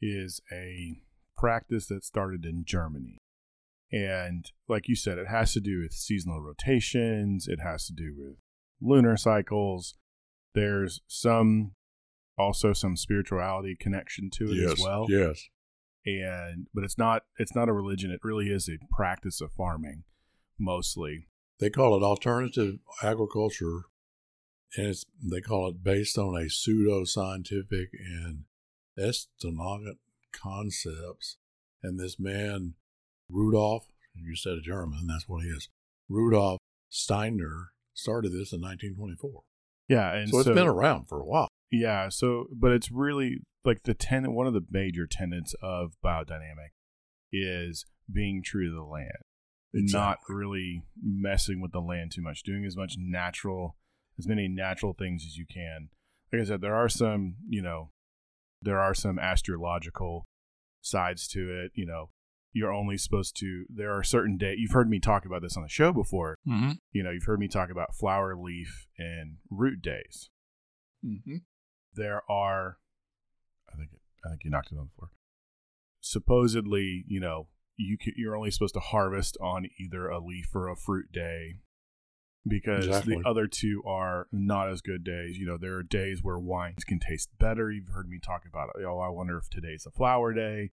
is 0.00 0.40
a 0.52 1.02
practice 1.36 1.86
that 1.86 2.04
started 2.04 2.44
in 2.44 2.64
Germany. 2.66 3.18
And 3.92 4.50
like 4.68 4.88
you 4.88 4.94
said, 4.94 5.18
it 5.18 5.26
has 5.28 5.52
to 5.54 5.60
do 5.60 5.80
with 5.80 5.92
seasonal 5.92 6.40
rotations, 6.40 7.48
it 7.48 7.58
has 7.60 7.86
to 7.86 7.92
do 7.92 8.14
with 8.16 8.36
lunar 8.80 9.16
cycles. 9.16 9.94
There's 10.54 11.00
some 11.08 11.72
also 12.38 12.72
some 12.72 12.96
spirituality 12.96 13.76
connection 13.78 14.30
to 14.34 14.52
it 14.52 14.72
as 14.72 14.80
well. 14.80 15.06
Yes. 15.08 15.48
And 16.06 16.66
but 16.72 16.84
it's 16.84 16.98
not 16.98 17.22
it's 17.38 17.54
not 17.54 17.68
a 17.68 17.72
religion, 17.72 18.10
it 18.10 18.20
really 18.22 18.46
is 18.46 18.68
a 18.68 18.78
practice 18.94 19.40
of 19.40 19.52
farming 19.52 20.04
mostly. 20.58 21.26
They 21.60 21.70
call 21.70 21.94
it 21.96 22.02
alternative 22.02 22.78
agriculture, 23.02 23.82
and 24.76 24.86
it's 24.88 25.04
they 25.22 25.40
call 25.40 25.68
it 25.68 25.84
based 25.84 26.16
on 26.16 26.34
a 26.34 26.48
pseudo 26.48 27.04
scientific 27.04 27.90
and 27.92 28.44
ethnologic 28.98 29.98
concepts. 30.32 31.36
And 31.82 31.98
this 31.98 32.18
man, 32.18 32.74
Rudolf, 33.28 33.86
you 34.14 34.36
said 34.36 34.54
a 34.54 34.60
German, 34.60 35.06
that's 35.06 35.28
what 35.28 35.44
he 35.44 35.50
is. 35.50 35.68
Rudolf 36.08 36.58
Steiner 36.88 37.72
started 37.94 38.30
this 38.30 38.52
in 38.52 38.60
1924. 38.60 39.42
Yeah, 39.88 40.14
and 40.14 40.30
so 40.30 40.38
it's 40.38 40.48
been 40.48 40.66
around 40.66 41.08
for 41.08 41.20
a 41.20 41.26
while. 41.26 41.48
Yeah, 41.70 42.08
so 42.08 42.46
but 42.52 42.72
it's 42.72 42.90
really 42.90 43.38
like 43.64 43.82
the 43.82 43.94
tenant 43.94 44.34
one 44.34 44.46
of 44.46 44.54
the 44.54 44.64
major 44.70 45.06
tenets 45.06 45.54
of 45.62 45.92
biodynamic 46.04 46.72
is 47.32 47.84
being 48.10 48.42
true 48.42 48.68
to 48.68 48.74
the 48.74 48.82
land. 48.82 49.24
Not 49.72 50.18
really 50.28 50.82
messing 51.02 51.60
with 51.60 51.72
the 51.72 51.80
land 51.80 52.12
too 52.12 52.22
much, 52.22 52.42
doing 52.42 52.64
as 52.64 52.76
much 52.76 52.96
natural 52.98 53.76
as 54.18 54.26
many 54.28 54.48
natural 54.48 54.92
things 54.92 55.24
as 55.26 55.36
you 55.36 55.46
can. 55.46 55.88
Like 56.32 56.42
I 56.42 56.44
said, 56.44 56.60
there 56.60 56.74
are 56.74 56.88
some, 56.88 57.36
you 57.48 57.62
know, 57.62 57.90
there 58.60 58.78
are 58.78 58.94
some 58.94 59.18
astrological 59.18 60.24
sides 60.82 61.26
to 61.28 61.48
it, 61.64 61.72
you 61.74 61.86
know. 61.86 62.10
You're 62.52 62.72
only 62.72 62.98
supposed 62.98 63.36
to 63.36 63.64
there 63.68 63.92
are 63.96 64.02
certain 64.02 64.36
days, 64.36 64.56
you've 64.58 64.72
heard 64.72 64.90
me 64.90 64.98
talk 64.98 65.24
about 65.24 65.40
this 65.40 65.56
on 65.56 65.62
the 65.62 65.68
show 65.68 65.92
before. 65.92 66.36
Mm-hmm. 66.48 66.72
You 66.90 67.04
know, 67.04 67.10
you've 67.12 67.24
heard 67.24 67.38
me 67.38 67.46
talk 67.46 67.70
about 67.70 67.94
flower 67.94 68.34
leaf 68.36 68.86
and 68.98 69.36
root 69.50 69.80
days 69.82 70.28
Mm-hmm. 71.02 71.36
there 71.94 72.20
are 72.30 72.76
i 73.72 73.76
think 73.78 73.88
i 74.22 74.28
think 74.28 74.44
you 74.44 74.50
knocked 74.50 74.70
it 74.70 74.76
on 74.76 74.84
the 74.84 74.90
floor 74.98 75.08
supposedly 76.00 77.04
you 77.08 77.20
know 77.20 77.48
you 77.80 77.96
can, 77.98 78.12
you're 78.16 78.36
only 78.36 78.50
supposed 78.50 78.74
to 78.74 78.80
harvest 78.80 79.36
on 79.40 79.66
either 79.78 80.08
a 80.08 80.18
leaf 80.18 80.54
or 80.54 80.68
a 80.68 80.76
fruit 80.76 81.10
day 81.12 81.54
because 82.46 82.86
Exactly. 82.86 83.16
the 83.22 83.28
other 83.28 83.46
two 83.46 83.82
are 83.86 84.26
not 84.32 84.68
as 84.70 84.80
good 84.80 85.04
days. 85.04 85.38
You 85.38 85.46
know, 85.46 85.56
there 85.58 85.74
are 85.76 85.82
days 85.82 86.20
where 86.22 86.38
wines 86.38 86.84
can 86.84 86.98
taste 86.98 87.28
better. 87.38 87.70
You've 87.70 87.88
heard 87.88 88.08
me 88.08 88.18
talk 88.18 88.44
about 88.48 88.70
it. 88.76 88.84
Oh, 88.84 88.98
I 88.98 89.08
wonder 89.08 89.38
if 89.38 89.48
today's 89.50 89.86
a 89.86 89.90
flower 89.90 90.32
day, 90.32 90.70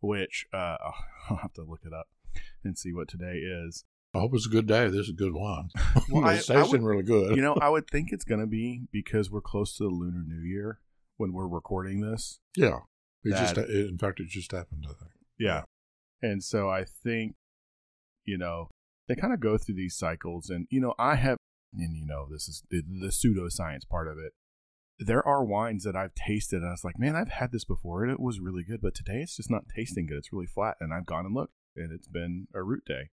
which 0.00 0.46
uh, 0.52 0.76
I'll 1.30 1.36
have 1.38 1.52
to 1.54 1.62
look 1.62 1.80
it 1.84 1.92
up 1.92 2.08
and 2.64 2.76
see 2.78 2.92
what 2.92 3.08
today 3.08 3.38
is. 3.38 3.84
I 4.14 4.20
hope 4.20 4.32
it's 4.34 4.46
a 4.46 4.50
good 4.50 4.66
day. 4.66 4.86
This 4.88 5.00
is 5.02 5.08
a 5.10 5.12
good 5.12 5.34
wine. 5.34 5.68
Well, 6.10 6.24
I- 6.24 6.34
it's 6.34 6.48
I 6.50 6.56
tasting 6.62 6.82
would- 6.82 6.88
really 6.88 7.02
good. 7.02 7.36
You 7.36 7.42
know, 7.42 7.54
I 7.60 7.68
would 7.68 7.88
think 7.88 8.12
it's 8.12 8.24
going 8.24 8.40
to 8.40 8.46
be 8.46 8.82
because 8.92 9.30
we're 9.30 9.40
close 9.42 9.76
to 9.76 9.84
the 9.84 9.90
Lunar 9.90 10.24
New 10.26 10.40
Year 10.48 10.80
when 11.16 11.32
we're 11.32 11.48
recording 11.48 12.00
this. 12.00 12.40
yeah. 12.56 12.78
It 13.24 13.30
just, 13.30 13.56
in 13.58 13.98
fact, 13.98 14.20
it 14.20 14.28
just 14.28 14.52
happened. 14.52 14.84
I 14.88 14.92
think. 14.92 15.10
Yeah. 15.36 15.62
And 16.22 16.42
so 16.42 16.68
I 16.68 16.84
think, 16.84 17.34
you 18.24 18.38
know, 18.38 18.68
they 19.08 19.14
kind 19.14 19.32
of 19.32 19.40
go 19.40 19.56
through 19.58 19.76
these 19.76 19.96
cycles. 19.96 20.50
And, 20.50 20.66
you 20.70 20.80
know, 20.80 20.94
I 20.98 21.14
have, 21.16 21.38
and, 21.76 21.96
you 21.96 22.06
know, 22.06 22.26
this 22.30 22.48
is 22.48 22.62
the, 22.70 22.82
the 22.82 23.08
pseudoscience 23.08 23.88
part 23.88 24.08
of 24.08 24.18
it. 24.18 24.32
There 24.98 25.26
are 25.26 25.44
wines 25.44 25.84
that 25.84 25.94
I've 25.94 26.14
tasted 26.14 26.56
and 26.62 26.68
I 26.68 26.70
was 26.70 26.84
like, 26.84 26.98
man, 26.98 27.14
I've 27.14 27.28
had 27.28 27.52
this 27.52 27.64
before 27.66 28.02
and 28.02 28.10
it 28.10 28.18
was 28.18 28.40
really 28.40 28.64
good. 28.64 28.80
But 28.80 28.94
today 28.94 29.20
it's 29.20 29.36
just 29.36 29.50
not 29.50 29.64
tasting 29.74 30.06
good. 30.06 30.16
It's 30.18 30.32
really 30.32 30.46
flat. 30.46 30.76
And 30.80 30.92
I've 30.94 31.04
gone 31.06 31.26
and 31.26 31.34
looked 31.34 31.52
and 31.76 31.92
it's 31.92 32.08
been 32.08 32.48
a 32.54 32.62
root 32.62 32.84
day 32.86 33.10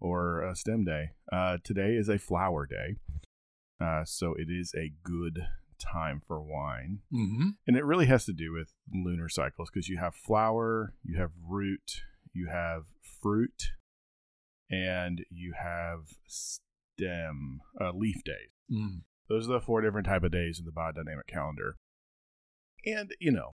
or 0.00 0.42
a 0.42 0.56
stem 0.56 0.84
day. 0.84 1.10
Uh, 1.32 1.58
today 1.62 1.94
is 1.94 2.08
a 2.08 2.18
flower 2.18 2.66
day. 2.66 2.96
Uh, 3.80 4.04
so 4.04 4.34
it 4.36 4.48
is 4.50 4.74
a 4.76 4.92
good 5.04 5.46
time 5.78 6.20
for 6.26 6.40
wine 6.40 7.00
Mm-hmm. 7.12 7.48
and 7.66 7.76
it 7.76 7.84
really 7.84 8.06
has 8.06 8.24
to 8.26 8.32
do 8.32 8.52
with 8.52 8.72
lunar 8.92 9.28
cycles 9.28 9.68
because 9.72 9.88
you 9.88 9.98
have 9.98 10.14
flower, 10.14 10.94
you 11.02 11.18
have 11.18 11.30
root, 11.48 12.02
you 12.32 12.48
have 12.50 12.84
fruit, 13.20 13.70
and 14.70 15.24
you 15.30 15.52
have 15.60 16.16
stem 16.26 17.60
uh, 17.80 17.92
leaf 17.92 18.22
days. 18.24 18.50
Mm. 18.70 19.02
Those 19.28 19.48
are 19.48 19.54
the 19.54 19.60
four 19.60 19.80
different 19.80 20.06
type 20.06 20.24
of 20.24 20.32
days 20.32 20.58
in 20.58 20.64
the 20.64 20.72
biodynamic 20.72 21.26
calendar. 21.28 21.76
And 22.84 23.14
you 23.20 23.30
know, 23.30 23.52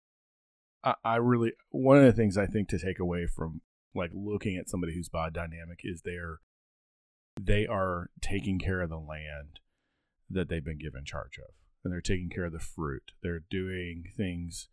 I, 0.85 0.95
I 1.05 1.17
really 1.17 1.53
one 1.71 1.97
of 1.97 2.05
the 2.05 2.13
things 2.13 2.39
I 2.39 2.47
think 2.47 2.69
to 2.69 2.79
take 2.79 2.99
away 2.99 3.27
from 3.27 3.61
like 3.95 4.11
looking 4.15 4.57
at 4.57 4.69
somebody 4.69 4.95
who's 4.95 5.09
biodynamic 5.09 5.81
is 5.83 6.03
they're 6.03 6.41
they 7.41 7.67
are 7.67 8.11
taking 8.21 8.59
care 8.59 8.81
of 8.81 8.91
the 8.91 8.99
land 8.99 9.61
that 10.31 10.49
they've 10.49 10.65
been 10.65 10.79
given 10.79 11.05
charge 11.05 11.39
of 11.39 11.55
and 11.85 11.93
they're 11.93 12.01
taking 12.01 12.31
care 12.31 12.45
of 12.45 12.53
the 12.53 12.59
fruit 12.59 13.13
they're 13.23 13.45
doing 13.51 14.05
things 14.17 14.69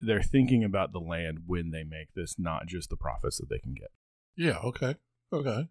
they're 0.00 0.22
thinking 0.22 0.62
about 0.64 0.92
the 0.92 1.00
land 1.00 1.40
when 1.46 1.70
they 1.70 1.82
make 1.84 2.12
this 2.14 2.36
not 2.38 2.66
just 2.66 2.88
the 2.90 2.96
profits 2.96 3.38
that 3.38 3.48
they 3.48 3.58
can 3.58 3.74
get 3.74 3.90
Yeah. 4.36 4.58
Okay. 4.64 4.96
Okay. 5.32 5.68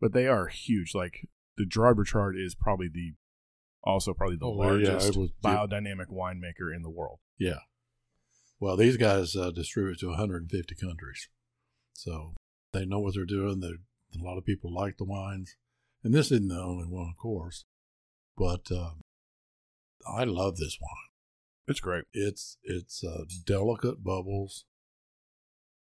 but 0.00 0.12
they 0.12 0.26
are 0.26 0.46
huge 0.48 0.94
like 0.94 1.28
the 1.56 1.66
Bertrand 1.66 2.36
is 2.38 2.54
probably 2.54 2.88
the 2.88 3.12
also 3.82 4.12
probably 4.14 4.36
the 4.36 4.46
Oh, 4.46 4.56
well, 4.56 4.78
yeah, 4.80 4.90
largest 4.90 5.16
was- 5.16 5.30
biodynamic 5.42 6.06
winemaker 6.08 6.74
in 6.74 6.82
the 6.82 6.90
world 6.90 7.18
Yeah. 7.38 7.60
Well, 8.58 8.76
these 8.76 8.96
guys 8.98 9.34
uh, 9.34 9.50
distribute 9.50 9.98
to 10.00 10.08
150 10.08 10.74
countries, 10.74 11.28
so 11.94 12.34
they 12.74 12.84
know 12.84 13.00
what 13.00 13.14
they're 13.14 13.24
doing. 13.24 13.60
They 13.60 13.68
a 13.68 14.22
lot 14.22 14.36
of 14.36 14.44
people 14.44 14.70
like 14.74 14.98
the 14.98 15.04
wines, 15.06 15.56
and 16.04 16.12
this 16.12 16.30
isn't 16.30 16.48
the 16.48 16.60
only 16.60 16.84
one, 16.86 17.08
of 17.08 17.16
course. 17.16 17.64
But 18.36 18.70
um, 18.70 19.00
I 20.06 20.24
love 20.24 20.58
this 20.58 20.76
wine. 20.78 21.09
It's 21.70 21.80
great 21.80 22.04
It's 22.12 22.58
it's 22.64 23.04
uh, 23.04 23.24
delicate 23.46 24.02
bubbles, 24.02 24.64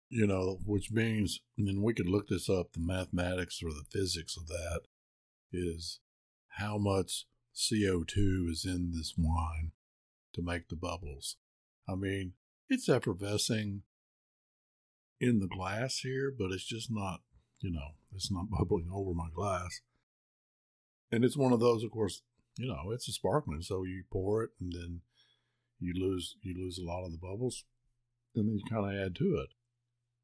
you 0.09 0.27
know, 0.27 0.59
which 0.67 0.91
means, 0.91 1.41
and 1.57 1.83
we 1.83 1.95
could 1.95 2.09
look 2.09 2.29
this 2.29 2.49
up. 2.49 2.73
The 2.73 2.81
mathematics 2.81 3.61
or 3.63 3.71
the 3.71 3.85
physics 3.91 4.37
of 4.37 4.49
that 4.49 4.81
is 5.53 6.01
how 6.59 6.77
much 6.77 7.27
CO 7.55 8.05
two 8.05 8.49
is 8.51 8.65
in 8.65 8.93
this 8.93 9.15
wine 9.17 9.73
to 10.35 10.43
make 10.43 10.69
the 10.69 10.77
bubbles. 10.77 11.37
I 11.89 11.95
mean, 11.95 12.33
it's 12.69 12.89
effervescing 12.89 13.83
in 15.21 15.39
the 15.39 15.49
glass 15.49 15.99
here, 15.99 16.33
but 16.37 16.51
it's 16.51 16.67
just 16.67 16.91
not, 16.91 17.21
you 17.61 17.71
know, 17.71 17.95
it's 18.15 18.31
not 18.31 18.51
bubbling 18.51 18.91
over 18.93 19.15
my 19.15 19.29
glass. 19.35 19.81
And 21.13 21.25
it's 21.25 21.37
one 21.37 21.53
of 21.53 21.61
those, 21.61 21.85
of 21.85 21.91
course, 21.91 22.23
you 22.57 22.67
know, 22.67 22.91
it's 22.93 23.09
a 23.09 23.13
sparkling, 23.13 23.63
so 23.63 23.85
you 23.85 24.05
pour 24.11 24.43
it 24.43 24.51
and 24.61 24.73
then 24.73 25.01
you 25.81 25.95
lose 25.95 26.37
you 26.43 26.55
lose 26.55 26.79
a 26.79 26.85
lot 26.85 27.05
of 27.05 27.13
the 27.13 27.19
bubbles, 27.19 27.65
and 28.35 28.47
then 28.47 28.57
you 28.57 28.65
kind 28.69 28.87
of 28.87 29.07
add 29.07 29.17
to 29.17 29.37
it. 29.37 29.51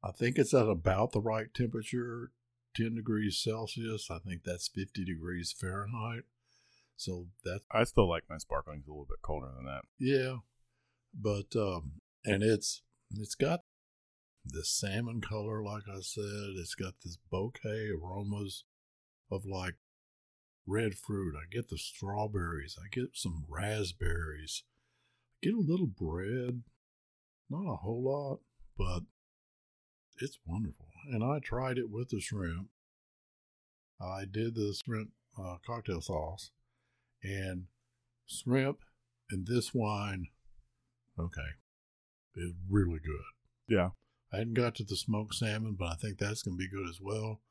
I 0.03 0.11
think 0.11 0.37
it's 0.37 0.53
at 0.53 0.67
about 0.67 1.11
the 1.11 1.21
right 1.21 1.53
temperature, 1.53 2.31
ten 2.75 2.95
degrees 2.95 3.37
Celsius. 3.37 4.09
I 4.09 4.19
think 4.19 4.43
that's 4.43 4.67
fifty 4.67 5.03
degrees 5.03 5.53
Fahrenheit. 5.57 6.23
So 6.95 7.27
that 7.43 7.61
I 7.71 7.83
still 7.83 8.09
like 8.09 8.23
my 8.29 8.37
sparklings 8.37 8.87
a 8.87 8.91
little 8.91 9.05
bit 9.07 9.21
colder 9.21 9.51
than 9.55 9.65
that 9.65 9.83
yeah, 9.99 10.37
but 11.13 11.55
um, 11.55 12.01
and 12.25 12.43
it's 12.43 12.81
it's 13.15 13.35
got 13.35 13.61
this 14.45 14.69
salmon 14.69 15.21
color, 15.21 15.63
like 15.63 15.83
I 15.89 16.01
said. 16.01 16.55
It's 16.57 16.75
got 16.75 16.93
this 17.03 17.17
bouquet 17.29 17.89
aromas 17.89 18.63
of 19.31 19.45
like 19.45 19.75
red 20.65 20.95
fruit. 20.95 21.35
I 21.35 21.45
get 21.49 21.69
the 21.69 21.77
strawberries. 21.77 22.77
I 22.79 22.87
get 22.91 23.09
some 23.13 23.45
raspberries. 23.47 24.63
Get 25.41 25.53
a 25.53 25.59
little 25.59 25.87
bread. 25.87 26.63
Not 27.49 27.71
a 27.71 27.77
whole 27.77 28.03
lot, 28.03 28.39
but 28.77 29.03
it's 30.19 30.39
wonderful. 30.45 30.87
And 31.11 31.23
I 31.23 31.39
tried 31.39 31.77
it 31.77 31.89
with 31.89 32.09
the 32.09 32.19
shrimp. 32.19 32.67
I 34.01 34.25
did 34.29 34.55
the 34.55 34.75
shrimp 34.83 35.11
uh, 35.39 35.57
cocktail 35.65 36.01
sauce 36.01 36.51
and 37.23 37.65
shrimp 38.27 38.79
and 39.29 39.47
this 39.47 39.73
wine. 39.73 40.27
Okay, 41.19 41.41
is 42.35 42.53
really 42.69 42.99
good. 42.99 43.23
yeah 43.67 43.89
I 44.31 44.37
hadn't 44.37 44.53
got 44.55 44.75
to 44.75 44.83
the 44.83 44.95
smoked 44.97 45.35
salmon, 45.35 45.75
but 45.79 45.85
I 45.85 45.95
think 45.95 46.17
that's 46.17 46.43
going 46.43 46.57
to 46.57 46.59
be 46.59 46.69
good 46.69 46.87
as 46.89 46.99
well. 47.01 47.41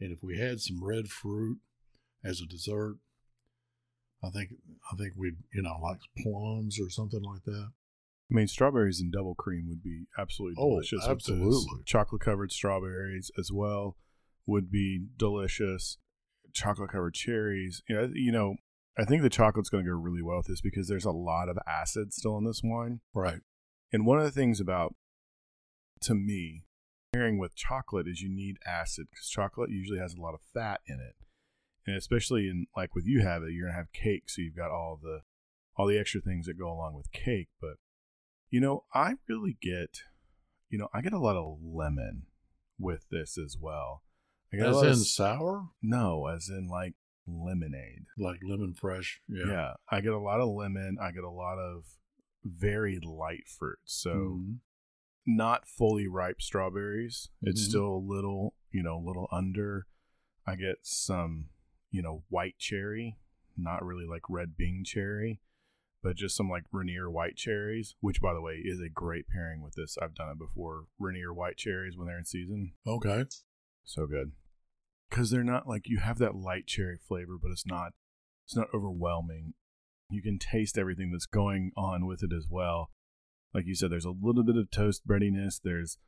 And 0.00 0.10
if 0.10 0.22
we 0.22 0.38
had 0.38 0.60
some 0.60 0.82
red 0.82 1.08
fruit 1.08 1.58
as 2.24 2.40
a 2.40 2.46
dessert, 2.46 2.96
I 4.24 4.30
think 4.30 4.50
I 4.92 4.96
think 4.96 5.12
we'd 5.16 5.36
you 5.52 5.62
know 5.62 5.76
like 5.82 5.98
plums 6.22 6.78
or 6.80 6.90
something 6.90 7.22
like 7.22 7.44
that. 7.44 7.70
I 8.30 8.34
mean, 8.34 8.48
strawberries 8.48 9.00
and 9.00 9.12
double 9.12 9.34
cream 9.34 9.66
would 9.68 9.82
be 9.82 10.06
absolutely 10.18 10.56
Oh, 10.58 10.70
delicious. 10.70 11.04
absolutely. 11.06 11.82
Chocolate 11.84 12.22
covered 12.22 12.52
strawberries 12.52 13.30
as 13.38 13.50
well 13.52 13.96
would 14.46 14.70
be 14.70 15.06
delicious. 15.18 15.98
Chocolate 16.54 16.90
covered 16.90 17.14
cherries. 17.14 17.82
You 17.88 17.94
know, 17.96 18.10
you 18.14 18.32
know, 18.32 18.56
I 18.96 19.04
think 19.04 19.22
the 19.22 19.28
chocolate's 19.28 19.68
going 19.68 19.84
to 19.84 19.90
go 19.90 19.96
really 19.96 20.22
well 20.22 20.38
with 20.38 20.46
this 20.46 20.62
because 20.62 20.88
there's 20.88 21.04
a 21.04 21.10
lot 21.10 21.48
of 21.50 21.58
acid 21.66 22.14
still 22.14 22.38
in 22.38 22.44
this 22.44 22.62
wine. 22.64 23.00
Right. 23.12 23.40
And 23.92 24.06
one 24.06 24.18
of 24.18 24.24
the 24.24 24.30
things 24.30 24.58
about, 24.58 24.94
to 26.02 26.14
me, 26.14 26.64
pairing 27.12 27.38
with 27.38 27.54
chocolate 27.54 28.08
is 28.08 28.20
you 28.22 28.28
need 28.34 28.56
acid 28.66 29.06
because 29.10 29.28
chocolate 29.28 29.70
usually 29.70 29.98
has 29.98 30.14
a 30.14 30.20
lot 30.20 30.34
of 30.34 30.40
fat 30.54 30.80
in 30.86 30.98
it. 30.98 31.14
And 31.86 31.96
especially 31.96 32.48
in 32.48 32.66
like 32.76 32.94
with 32.94 33.06
you 33.06 33.22
have 33.22 33.42
it, 33.42 33.52
you're 33.52 33.66
gonna 33.68 33.76
have 33.78 33.92
cake, 33.92 34.28
so 34.30 34.40
you've 34.42 34.56
got 34.56 34.70
all 34.70 34.98
the 35.02 35.20
all 35.76 35.86
the 35.86 35.98
extra 35.98 36.20
things 36.20 36.46
that 36.46 36.58
go 36.58 36.70
along 36.72 36.94
with 36.94 37.10
cake. 37.12 37.48
But 37.60 37.76
you 38.50 38.60
know, 38.60 38.84
I 38.94 39.14
really 39.28 39.56
get, 39.60 39.98
you 40.70 40.78
know, 40.78 40.88
I 40.94 41.00
get 41.00 41.12
a 41.12 41.18
lot 41.18 41.36
of 41.36 41.58
lemon 41.62 42.26
with 42.78 43.06
this 43.10 43.36
as 43.36 43.56
well. 43.60 44.02
I 44.52 44.56
As 44.58 44.82
in 44.82 44.88
of, 44.90 45.06
sour, 45.06 45.70
no, 45.82 46.26
as 46.26 46.48
in 46.48 46.68
like 46.68 46.94
lemonade. 47.26 48.04
like 48.16 48.38
lemon 48.48 48.74
fresh. 48.74 49.20
Yeah. 49.28 49.46
Yeah. 49.46 49.72
I 49.90 50.00
get 50.00 50.12
a 50.12 50.18
lot 50.18 50.40
of 50.40 50.48
lemon. 50.50 50.96
I 51.00 51.10
get 51.10 51.24
a 51.24 51.30
lot 51.30 51.58
of 51.58 51.84
very 52.44 53.00
light 53.02 53.48
fruit. 53.48 53.78
So 53.84 54.10
Mhm. 54.14 54.58
not 55.26 55.66
fully 55.66 56.06
ripe 56.06 56.40
strawberries. 56.40 57.30
It's 57.42 57.62
Mhm. 57.62 57.68
still 57.68 57.88
a 57.96 57.98
little, 57.98 58.54
you 58.70 58.82
know, 58.82 58.98
a 58.98 59.04
little 59.04 59.26
under. 59.32 59.86
I 60.46 60.54
get 60.56 60.86
some, 60.86 61.48
you 61.94 62.02
know, 62.02 62.24
white 62.28 62.58
cherry, 62.58 63.16
not 63.56 63.84
really 63.84 64.04
like 64.04 64.22
red 64.28 64.56
Bing 64.56 64.82
cherry, 64.84 65.40
but 66.02 66.16
just 66.16 66.36
some 66.36 66.50
like 66.50 66.64
Rainier 66.72 67.08
white 67.08 67.36
cherries, 67.36 67.94
which 68.00 68.20
by 68.20 68.34
the 68.34 68.42
way 68.42 68.54
is 68.54 68.80
a 68.80 68.88
great 68.88 69.28
pairing 69.28 69.62
with 69.62 69.74
this. 69.74 69.96
I've 70.02 70.16
done 70.16 70.28
it 70.30 70.38
before. 70.38 70.86
Rainier 70.98 71.32
white 71.32 71.56
cherries 71.56 71.96
when 71.96 72.08
they're 72.08 72.18
in 72.18 72.24
season. 72.24 72.72
Okay. 72.84 73.26
So 73.84 74.08
good. 74.08 74.32
Cuz 75.08 75.30
they're 75.30 75.44
not 75.44 75.68
like 75.68 75.82
you 75.86 76.00
have 76.00 76.18
that 76.18 76.34
light 76.34 76.66
cherry 76.66 76.98
flavor, 76.98 77.38
but 77.40 77.52
it's 77.52 77.64
not 77.64 77.92
it's 78.44 78.56
not 78.56 78.74
overwhelming. 78.74 79.54
You 80.10 80.20
can 80.20 80.40
taste 80.40 80.76
everything 80.76 81.12
that's 81.12 81.26
going 81.26 81.70
on 81.76 82.06
with 82.06 82.24
it 82.24 82.32
as 82.36 82.48
well. 82.50 82.90
Like 83.54 83.66
you 83.66 83.76
said 83.76 83.92
there's 83.92 84.04
a 84.04 84.10
little 84.10 84.42
bit 84.42 84.56
of 84.56 84.68
toast 84.72 85.06
breadiness, 85.06 85.60
there's 85.62 85.98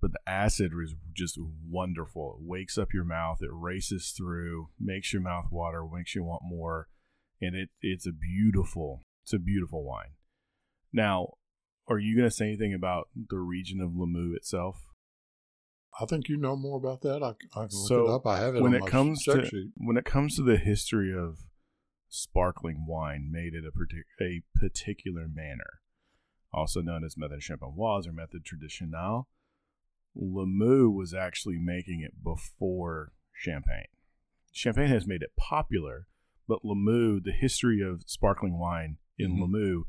but 0.00 0.12
the 0.12 0.20
acid 0.26 0.72
is 0.82 0.94
just 1.12 1.38
wonderful. 1.68 2.36
It 2.38 2.46
wakes 2.46 2.78
up 2.78 2.94
your 2.94 3.04
mouth, 3.04 3.38
it 3.42 3.50
races 3.52 4.14
through, 4.16 4.68
makes 4.78 5.12
your 5.12 5.22
mouth 5.22 5.46
water, 5.50 5.84
makes 5.92 6.14
you 6.14 6.24
want 6.24 6.42
more, 6.44 6.88
and 7.40 7.54
it 7.54 7.70
it's 7.82 8.06
a 8.06 8.12
beautiful 8.12 9.02
it's 9.22 9.32
a 9.32 9.38
beautiful 9.38 9.84
wine. 9.84 10.14
Now, 10.92 11.34
are 11.88 11.98
you 11.98 12.16
going 12.16 12.28
to 12.28 12.34
say 12.34 12.46
anything 12.46 12.74
about 12.74 13.08
the 13.14 13.38
region 13.38 13.80
of 13.80 13.90
Limoux 13.90 14.34
itself? 14.34 14.86
I 16.00 16.04
think 16.06 16.28
you 16.28 16.36
know 16.36 16.56
more 16.56 16.78
about 16.78 17.02
that. 17.02 17.22
I, 17.22 17.30
I 17.58 17.62
can 17.64 17.70
So, 17.70 18.04
look 18.04 18.08
it 18.08 18.14
up. 18.14 18.26
I 18.26 18.38
have 18.40 18.54
it 18.56 18.62
when 18.62 18.72
on 18.72 18.76
it 18.76 18.80
my 18.82 18.88
comes 18.88 19.24
to 19.24 19.44
sheet. 19.44 19.70
when 19.76 19.96
it 19.96 20.04
comes 20.04 20.36
to 20.36 20.42
the 20.42 20.56
history 20.56 21.12
of 21.12 21.38
sparkling 22.08 22.86
wine 22.86 23.28
made 23.30 23.54
in 23.54 23.64
a, 23.64 23.70
partic- 23.70 24.20
a 24.20 24.42
particular 24.58 25.26
manner, 25.32 25.80
also 26.52 26.80
known 26.80 27.04
as 27.04 27.16
method 27.16 27.40
champenoise 27.40 28.06
or 28.06 28.12
method 28.12 28.42
traditionnelle, 28.44 29.24
Limoux 30.16 30.92
was 30.92 31.14
actually 31.14 31.58
making 31.58 32.00
it 32.02 32.22
before 32.22 33.12
Champagne. 33.32 33.86
Champagne 34.52 34.88
has 34.88 35.06
made 35.06 35.22
it 35.22 35.36
popular, 35.36 36.06
but 36.48 36.62
Limoux, 36.64 37.22
the 37.22 37.32
history 37.32 37.80
of 37.80 38.02
sparkling 38.06 38.58
wine 38.58 38.98
in 39.18 39.32
Mhm. 39.36 39.40
Limoux 39.42 39.82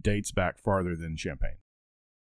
dates 0.00 0.32
back 0.32 0.58
farther 0.58 0.96
than 0.96 1.16
Champagne. 1.16 1.58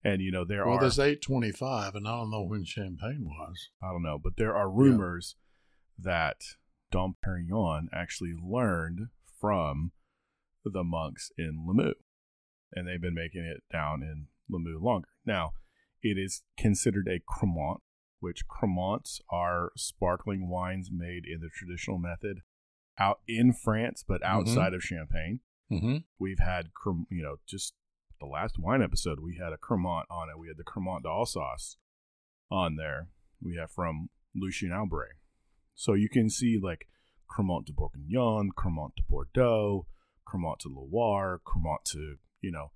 And 0.03 0.21
you 0.21 0.31
know 0.31 0.45
there 0.45 0.59
Well, 0.65 0.67
are 0.67 0.71
well, 0.77 0.79
there's 0.81 0.99
825, 0.99 1.95
and 1.95 2.07
I 2.07 2.11
don't 2.17 2.29
know 2.31 2.43
when 2.43 2.63
Champagne 2.63 3.25
was. 3.25 3.69
I 3.81 3.91
don't 3.91 4.03
know, 4.03 4.19
but 4.19 4.37
there 4.37 4.55
are 4.55 4.69
rumors 4.69 5.35
that 5.97 6.41
Dom 6.91 7.15
Perignon 7.25 7.87
actually 7.91 8.33
learned 8.33 9.09
from 9.39 9.91
the 10.63 10.83
monks 10.83 11.31
in 11.37 11.65
Limoux, 11.67 11.95
and 12.71 12.87
they've 12.87 13.01
been 13.01 13.13
making 13.15 13.43
it 13.45 13.63
down 13.71 14.01
in 14.03 14.27
Limoux 14.49 14.79
longer. 14.81 15.09
Now, 15.25 15.53
it 16.05 16.19
is 16.19 16.43
considered 16.55 17.07
a 17.07 17.19
Cremant, 17.19 17.79
which 18.19 18.47
Cremants 18.47 19.19
are 19.31 19.71
sparkling 19.75 20.47
wines 20.47 20.89
made 20.91 21.23
in 21.25 21.41
the 21.41 21.49
traditional 21.51 21.97
method 21.97 22.41
out 22.99 23.21
in 23.27 23.51
France, 23.51 24.05
but 24.07 24.23
outside 24.23 24.75
of 24.75 24.83
Champagne. 24.83 25.39
Mm-hmm. 25.71 25.97
We've 26.19 26.39
had, 26.39 26.67
you 27.09 27.23
know, 27.23 27.37
just 27.47 27.73
the 28.19 28.27
last 28.27 28.59
wine 28.59 28.83
episode, 28.83 29.19
we 29.19 29.39
had 29.41 29.51
a 29.51 29.57
Cremant 29.57 30.05
on 30.11 30.29
it. 30.29 30.37
We 30.37 30.47
had 30.47 30.57
the 30.57 30.63
Cremant 30.63 31.01
d'Alsace 31.03 31.77
on 32.51 32.75
there. 32.75 33.07
We 33.41 33.57
have 33.59 33.71
from 33.71 34.09
Lucien 34.35 34.71
Albrecht. 34.71 35.19
So 35.73 35.93
you 35.93 36.07
can 36.07 36.29
see 36.29 36.59
like 36.61 36.87
Cremant 37.27 37.65
de 37.65 37.73
Bourguignon, 37.73 38.51
Cremant 38.55 38.95
de 38.95 39.01
Bordeaux, 39.09 39.87
Cremant 40.25 40.59
de 40.59 40.69
Loire, 40.69 41.41
Cremant 41.43 41.83
to, 41.85 42.17
you 42.41 42.51
know, 42.51 42.71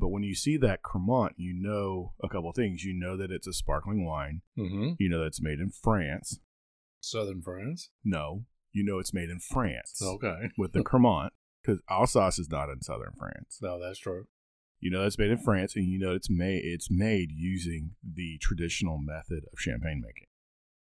but 0.00 0.08
when 0.08 0.22
you 0.22 0.34
see 0.34 0.56
that 0.56 0.82
Cremant, 0.82 1.32
you 1.36 1.52
know 1.54 2.14
a 2.22 2.28
couple 2.28 2.50
things. 2.52 2.82
You 2.82 2.94
know 2.94 3.16
that 3.16 3.30
it's 3.30 3.46
a 3.46 3.52
sparkling 3.52 4.04
wine. 4.04 4.40
Mm-hmm. 4.58 4.92
You 4.98 5.08
know 5.08 5.20
that 5.20 5.26
it's 5.26 5.42
made 5.42 5.60
in 5.60 5.70
France. 5.70 6.40
Southern 7.00 7.42
France. 7.42 7.90
No, 8.04 8.44
you 8.72 8.84
know 8.84 8.98
it's 8.98 9.14
made 9.14 9.30
in 9.30 9.38
France 9.38 10.00
Okay. 10.02 10.50
with 10.58 10.72
the 10.72 10.82
Cremant 10.82 11.30
because 11.62 11.80
Alsace 11.88 12.38
is 12.38 12.50
not 12.50 12.70
in 12.70 12.82
southern 12.82 13.12
France. 13.18 13.58
No, 13.60 13.78
that's 13.80 13.98
true. 13.98 14.26
You 14.80 14.90
know 14.90 15.04
it's 15.04 15.18
made 15.18 15.30
in 15.30 15.38
France, 15.38 15.76
and 15.76 15.86
you 15.86 15.98
know 15.98 16.14
it's 16.14 16.30
made 16.30 16.62
it's 16.64 16.90
made 16.90 17.30
using 17.32 17.92
the 18.02 18.38
traditional 18.38 18.98
method 18.98 19.44
of 19.52 19.60
champagne 19.60 20.02
making 20.04 20.26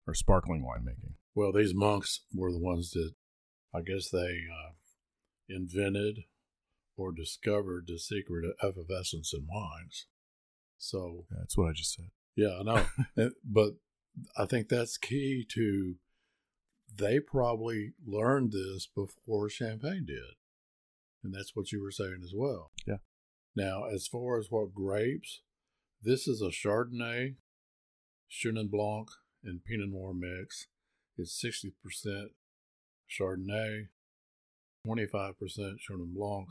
or 0.07 0.15
sparkling 0.15 0.65
wine 0.65 0.85
making. 0.85 1.15
Well, 1.35 1.53
these 1.53 1.75
monks 1.75 2.21
were 2.35 2.53
the 2.53 2.59
ones 2.59 2.91
that 2.91 3.13
I 3.75 3.81
guess 3.81 4.11
they 4.11 4.19
uh, 4.19 4.73
invented 5.49 6.25
or 6.99 7.13
discovered 7.13 7.85
the 7.87 7.99
secret 7.99 8.45
of 8.45 8.53
effervescence 8.63 9.33
in 9.33 9.47
wines. 9.49 10.07
So, 10.77 11.27
That's 11.31 11.57
what 11.57 11.69
I 11.69 11.73
just 11.73 11.95
said. 11.95 12.11
yeah, 12.37 12.59
I 12.61 12.63
know. 12.63 13.31
But 13.45 13.75
I 14.37 14.45
think 14.47 14.69
that's 14.69 14.97
key 14.99 15.47
to 15.55 15.97
they 16.97 17.21
probably 17.21 17.93
learned 18.05 18.53
this 18.53 18.87
before 18.87 19.49
Champagne 19.49 20.05
did. 20.07 20.37
And 21.23 21.35
that's 21.35 21.55
what 21.55 21.71
you 21.73 21.83
were 21.83 21.91
saying 21.91 22.21
as 22.25 22.33
well. 22.35 22.71
Yeah. 22.87 22.99
Now, 23.55 23.85
as 23.85 24.07
far 24.07 24.39
as 24.39 24.51
what 24.51 24.75
grapes, 24.75 25.43
this 26.03 26.27
is 26.29 26.41
a 26.41 26.47
Chardonnay, 26.51 27.35
Chenin 28.31 28.71
Blanc, 28.71 29.09
and 29.45 29.65
Pinot 29.65 29.91
Noir 29.91 30.15
mix. 30.15 30.67
It's 31.17 31.45
60% 31.45 31.73
Chardonnay, 33.11 33.89
25% 34.87 35.35
Chenin 35.37 36.15
Blanc, 36.15 36.49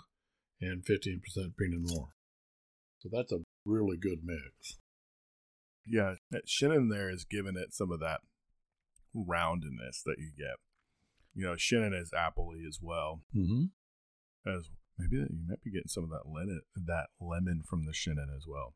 and 0.62 0.84
15% 0.86 1.22
Pinot 1.58 1.80
Noir. 1.82 2.10
So 3.00 3.10
that's 3.12 3.32
a 3.32 3.40
really 3.66 3.98
good 3.98 4.20
mix. 4.24 4.78
Yeah, 5.86 6.16
that 6.32 6.48
Chenin 6.48 6.90
there 6.92 7.10
is 7.10 7.26
giving 7.30 7.56
it 7.56 7.74
some 7.74 7.92
of 7.92 8.00
that 8.00 8.20
roundedness 9.16 10.04
that 10.06 10.16
you 10.18 10.32
get. 10.38 10.58
You 11.34 11.46
know, 11.46 11.54
Chenin 11.54 11.94
is 12.00 12.12
appley 12.12 12.68
as 12.68 12.80
well 12.82 13.22
Mm-hmm. 13.36 13.66
as 14.50 14.70
maybe 14.98 15.18
that 15.22 15.30
you 15.32 15.40
might 15.48 15.62
be 15.64 15.72
getting 15.72 15.88
some 15.88 16.04
of 16.04 16.10
that 16.10 16.28
lemon 16.30 16.62
that 16.76 17.08
lemon 17.22 17.62
from 17.70 17.86
the 17.86 17.92
Chenin 17.92 18.36
as 18.36 18.46
well. 18.48 18.74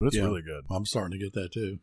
But 0.00 0.06
it's 0.08 0.16
Yeah. 0.16 0.24
really 0.24 0.42
good. 0.42 0.64
I'm 0.70 0.84
starting 0.84 1.18
to 1.18 1.24
get 1.24 1.32
that 1.34 1.52
too. 1.52 1.78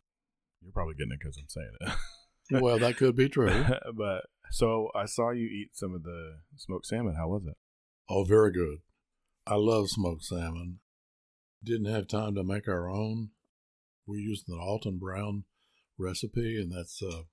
You're 0.61 0.73
probably 0.73 0.95
getting 0.95 1.13
it 1.13 1.19
because 1.19 1.37
I'm 1.37 1.49
saying 1.49 1.71
it. 1.81 2.61
Well, 2.61 2.77
that 2.79 2.97
could 2.97 3.15
be 3.15 3.29
true. 3.29 3.65
but 3.95 4.25
so 4.51 4.89
I 4.93 5.05
saw 5.05 5.31
you 5.31 5.47
eat 5.47 5.69
some 5.73 5.95
of 5.95 6.03
the 6.03 6.39
smoked 6.57 6.85
salmon. 6.85 7.15
How 7.15 7.29
was 7.29 7.43
it? 7.47 7.55
Oh, 8.09 8.23
very 8.23 8.51
good. 8.51 8.79
I 9.45 9.55
love 9.55 9.89
smoked 9.89 10.23
salmon. 10.23 10.79
Didn't 11.63 11.91
have 11.91 12.07
time 12.07 12.35
to 12.35 12.43
make 12.43 12.67
our 12.67 12.89
own. 12.89 13.29
We 14.05 14.19
used 14.19 14.45
the 14.47 14.57
Alton 14.57 14.97
Brown 14.97 15.45
recipe, 15.97 16.59
and 16.59 16.71
that's 16.71 17.01
uh, 17.01 17.23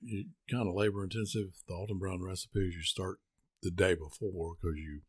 you, 0.00 0.26
kind 0.50 0.68
of 0.68 0.74
labor 0.74 1.04
intensive. 1.04 1.52
The 1.68 1.74
Alton 1.74 1.98
Brown 1.98 2.22
recipe 2.22 2.60
is 2.60 2.74
you 2.74 2.82
start 2.82 3.18
the 3.62 3.70
day 3.70 3.94
before 3.94 4.54
because 4.60 4.76
you 4.78 5.00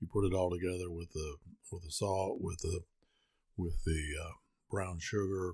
you 0.00 0.08
put 0.10 0.24
it 0.24 0.34
all 0.34 0.50
together 0.50 0.90
with 0.90 1.12
the 1.12 1.36
with 1.70 1.82
the 1.82 1.92
salt, 1.92 2.38
with 2.40 2.58
the 2.60 2.80
with 3.56 3.84
the 3.84 4.02
uh, 4.20 4.32
brown 4.70 4.98
sugar, 5.00 5.52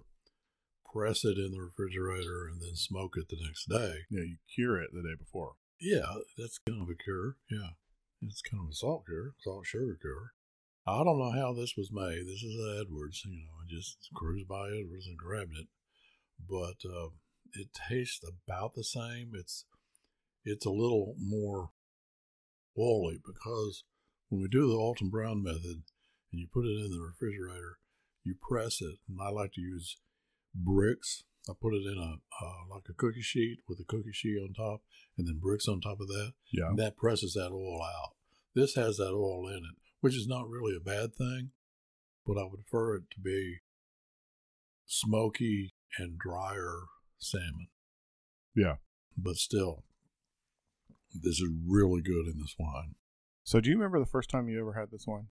press 0.93 1.25
it 1.25 1.39
in 1.39 1.51
the 1.53 1.61
refrigerator, 1.61 2.47
and 2.47 2.61
then 2.61 2.77
smoke 2.77 3.15
it 3.17 3.29
the 3.29 3.45
next 3.45 3.69
day. 3.69 4.05
Yeah, 4.11 4.23
you 4.23 4.37
cure 4.55 4.81
it 4.81 4.91
the 4.93 5.03
day 5.03 5.17
before. 5.19 5.55
Yeah, 5.81 6.07
that's 6.39 6.59
kind 6.59 6.83
of 6.83 6.89
a 6.89 6.95
cure. 6.95 7.37
Yeah, 7.51 7.71
it's 8.23 8.43
kind 8.43 8.63
of 8.65 8.71
a 8.71 8.75
salt 8.75 9.07
cure, 9.07 9.35
salt 9.39 9.67
sugar 9.67 9.97
cure. 10.01 10.33
I 10.87 11.03
don't 11.03 11.19
know 11.19 11.33
how 11.33 11.53
this 11.53 11.75
was 11.77 11.91
made. 11.93 12.27
This 12.27 12.43
is 12.43 12.57
Edwards. 12.81 13.23
You 13.25 13.33
know, 13.33 13.53
I 13.61 13.67
just 13.69 14.09
cruised 14.15 14.49
by 14.49 14.69
Edwards 14.69 15.07
and 15.07 15.19
grabbed 15.19 15.57
it, 15.59 15.67
but 16.49 16.89
uh, 16.89 17.09
it 17.55 17.69
tastes 17.89 18.25
about 18.25 18.75
the 18.75 18.85
same. 18.85 19.33
It's 19.35 19.65
it's 20.45 20.65
a 20.65 20.71
little 20.71 21.15
more 21.19 21.71
oily 22.79 23.19
because 23.27 23.83
when 24.29 24.43
we 24.43 24.49
do 24.49 24.69
the 24.69 24.77
Alton 24.77 25.09
Brown 25.09 25.43
method 25.43 25.83
and 26.31 26.41
you 26.41 26.47
put 26.53 26.67
it 26.67 26.79
in 26.85 26.91
the 26.91 27.01
refrigerator, 27.01 27.79
you 28.23 28.35
press 28.41 28.81
it, 28.81 28.99
and 29.09 29.19
I 29.21 29.31
like 29.31 29.53
to 29.55 29.61
use 29.61 29.97
bricks. 30.55 31.25
I 31.49 31.53
put 31.61 31.75
it 31.75 31.87
in 31.87 31.99
a 31.99 32.17
uh, 32.45 32.75
like 32.75 32.85
a 32.89 32.95
cookie 32.95 33.23
sheet 33.23 33.59
with 33.69 33.79
a 33.81 33.85
cookie 33.85 34.13
sheet 34.13 34.39
on 34.39 34.53
top, 34.55 34.83
and 35.17 35.27
then 35.27 35.39
bricks 35.41 35.69
on 35.69 35.81
top 35.81 36.01
of 36.01 36.09
that. 36.09 36.33
Yeah. 36.53 36.73
That 36.77 36.97
presses 36.97 37.35
that 37.35 37.53
oil 37.53 37.83
out. 37.83 38.15
This 38.55 38.75
has 38.75 38.97
that 38.97 39.13
oil 39.13 39.49
in 39.49 39.59
it, 39.59 39.77
which 40.01 40.15
is 40.15 40.27
not 40.27 40.49
really 40.49 40.75
a 40.77 40.81
bad 40.85 41.15
thing, 41.15 41.51
but 42.27 42.39
I 42.39 42.45
would 42.45 42.67
prefer 42.67 42.97
it 42.97 43.05
to 43.13 43.21
be 43.21 43.59
smoky 44.87 45.75
and 45.99 46.19
drier 46.19 46.81
salmon. 47.19 47.69
Yeah. 48.55 48.77
But 49.17 49.37
still, 49.37 49.85
this 51.13 51.41
is 51.41 51.49
really 51.67 52.03
good 52.03 52.27
in 52.27 52.39
this 52.39 52.55
wine 52.59 52.95
So 53.45 53.61
do 53.61 53.71
you 53.71 53.77
remember 53.77 53.99
the 53.99 54.07
first 54.11 54.31
time 54.31 54.49
you 54.49 54.61
ever 54.61 54.75
had 54.75 54.91
this 54.91 55.07
wine? 55.07 55.29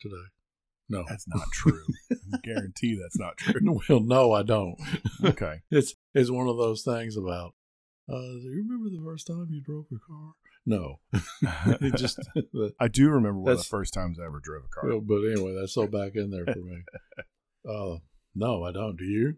today. 0.00 0.32
No. 0.88 1.04
That's 1.08 1.26
not 1.28 1.46
true. 1.52 1.82
I 2.10 2.38
guarantee 2.42 2.98
that's 3.00 3.18
not 3.18 3.36
true. 3.38 3.80
well, 3.88 4.00
no, 4.00 4.32
I 4.32 4.42
don't. 4.42 4.76
Okay. 5.24 5.62
It's 5.70 5.94
it's 6.14 6.30
one 6.30 6.48
of 6.48 6.56
those 6.58 6.82
things 6.82 7.16
about. 7.16 7.54
Uh, 8.08 8.18
do 8.18 8.50
you 8.50 8.64
remember 8.68 8.90
the 8.90 9.02
first 9.04 9.26
time 9.26 9.46
you 9.50 9.62
drove 9.62 9.86
your 9.90 10.00
car? 10.06 10.32
No, 10.66 11.00
it 11.80 11.96
just. 11.96 12.18
I 12.78 12.88
do 12.88 13.08
remember 13.08 13.40
one 13.40 13.52
of 13.52 13.58
the 13.58 13.64
first 13.64 13.94
times 13.94 14.18
I 14.20 14.24
ever 14.26 14.40
drove 14.40 14.64
a 14.64 14.68
car. 14.68 14.88
well, 14.88 15.00
but 15.00 15.22
anyway, 15.24 15.56
that's 15.58 15.74
so 15.74 15.86
back 15.86 16.12
in 16.14 16.30
there 16.30 16.44
for 16.44 16.60
me. 16.60 16.82
Uh, 17.68 17.98
no, 18.34 18.64
I 18.64 18.72
don't. 18.72 18.96
Do 18.96 19.04
you? 19.04 19.36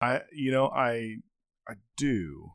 I 0.00 0.20
you 0.32 0.50
know 0.50 0.68
I 0.68 1.16
I 1.68 1.74
do 1.96 2.50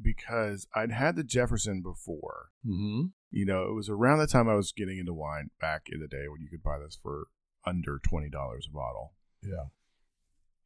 because 0.00 0.66
I'd 0.74 0.92
had 0.92 1.16
the 1.16 1.24
Jefferson 1.24 1.82
before. 1.82 2.46
Mm-hmm. 2.66 3.06
You 3.32 3.46
know, 3.46 3.62
it 3.62 3.74
was 3.74 3.88
around 3.88 4.18
the 4.18 4.26
time 4.26 4.48
I 4.48 4.54
was 4.54 4.72
getting 4.72 4.98
into 4.98 5.14
wine 5.14 5.50
back 5.58 5.86
in 5.90 6.00
the 6.00 6.06
day 6.06 6.28
when 6.28 6.42
you 6.42 6.50
could 6.50 6.62
buy 6.62 6.78
this 6.78 6.98
for 7.02 7.28
under 7.66 7.98
twenty 7.98 8.28
dollars 8.28 8.68
a 8.70 8.74
bottle. 8.74 9.14
Yeah. 9.42 9.68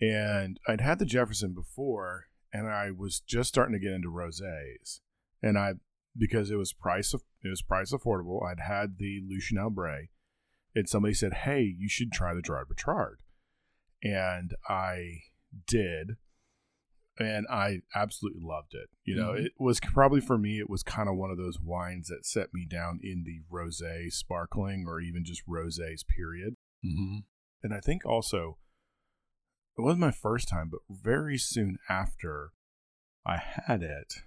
And 0.01 0.59
I'd 0.69 0.81
had 0.81 0.99
the 0.99 1.07
Jefferson 1.07 1.55
before, 1.55 2.27
and 2.53 2.67
I 2.67 2.91
was 2.91 3.21
just 3.21 3.49
starting 3.49 3.73
to 3.73 3.79
get 3.79 3.93
into 3.93 4.09
rosés, 4.09 5.01
and 5.43 5.57
I 5.57 5.75
because 6.19 6.51
it 6.51 6.57
was 6.57 6.73
price 6.73 7.15
it 7.15 7.49
was 7.49 7.63
price 7.63 7.93
affordable. 7.93 8.45
I'd 8.45 8.61
had 8.61 8.99
the 8.99 9.23
Lucien 9.27 9.59
Albrecht, 9.59 10.11
and 10.75 10.89
somebody 10.89 11.15
said, 11.15 11.35
"Hey, 11.35 11.63
you 11.63 11.89
should 11.89 12.11
try 12.11 12.35
the 12.35 12.43
Gerard 12.43 12.69
Bertrand," 12.69 13.19
and 14.03 14.55
I 14.69 15.21
did, 15.67 16.17
and 17.19 17.47
I 17.49 17.81
absolutely 17.95 18.43
loved 18.43 18.75
it. 18.75 18.91
You 19.05 19.17
know, 19.17 19.33
Mhm. 19.33 19.47
it 19.47 19.53
was 19.59 19.81
probably 19.81 20.21
for 20.21 20.37
me, 20.39 20.59
it 20.59 20.69
was 20.69 20.83
kind 20.83 21.09
of 21.09 21.17
one 21.17 21.31
of 21.31 21.39
those 21.39 21.59
wines 21.61 22.09
that 22.09 22.27
set 22.27 22.53
me 22.53 22.65
down 22.67 23.01
in 23.03 23.25
the 23.25 23.41
rosé 23.51 24.13
sparkling 24.13 24.85
or 24.87 25.01
even 25.01 25.25
just 25.25 25.47
rosés 25.47 26.07
period. 26.07 26.57
Mm-hmm. 26.85 27.19
And 27.63 27.75
I 27.75 27.81
think 27.81 28.05
also 28.05 28.59
it 29.79 29.83
wasn't 29.83 30.01
my 30.01 30.11
first 30.11 30.49
time, 30.49 30.69
but 30.71 30.81
very 30.89 31.37
soon 31.39 31.79
after 31.89 32.53
I 33.25 33.37
had 33.39 33.83
it, 33.83 34.23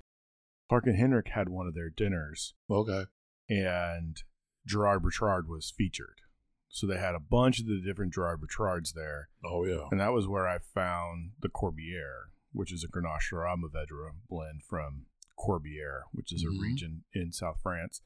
Clark 0.67 0.86
and 0.88 0.95
Henrik 0.97 1.30
had 1.30 1.49
one 1.49 1.67
of 1.67 1.73
their 1.73 1.89
dinners, 1.89 2.54
Okay. 2.69 3.06
and 3.47 4.21
Gerard 4.65 5.02
Bertrand 5.04 5.47
was 5.47 5.71
featured. 5.71 6.21
So 6.67 6.86
they 6.86 6.99
had 6.99 7.15
a 7.15 7.19
bunch 7.19 7.60
of 7.60 7.65
the 7.65 7.82
different 7.82 8.13
Gerard 8.13 8.41
Bertrands 8.41 8.93
there, 8.93 9.30
Oh 9.43 9.65
yeah. 9.65 9.88
and 9.89 9.99
that 9.99 10.13
was 10.13 10.28
where 10.28 10.47
I 10.47 10.60
found 10.60 11.32
the 11.39 11.49
Corbière, 11.49 12.25
which 12.51 12.71
is 12.73 12.83
a 12.83 12.88
Grenache 12.88 13.31
Syrah 13.31 13.55
Mourvedre 13.57 14.12
blend 14.29 14.62
from 14.67 15.05
Corbière, 15.38 16.01
which 16.12 16.33
is 16.33 16.43
a 16.43 16.47
Mhm. 16.47 16.59
region 16.62 17.03
in 17.13 17.31
South 17.31 17.59
France. 17.62 18.01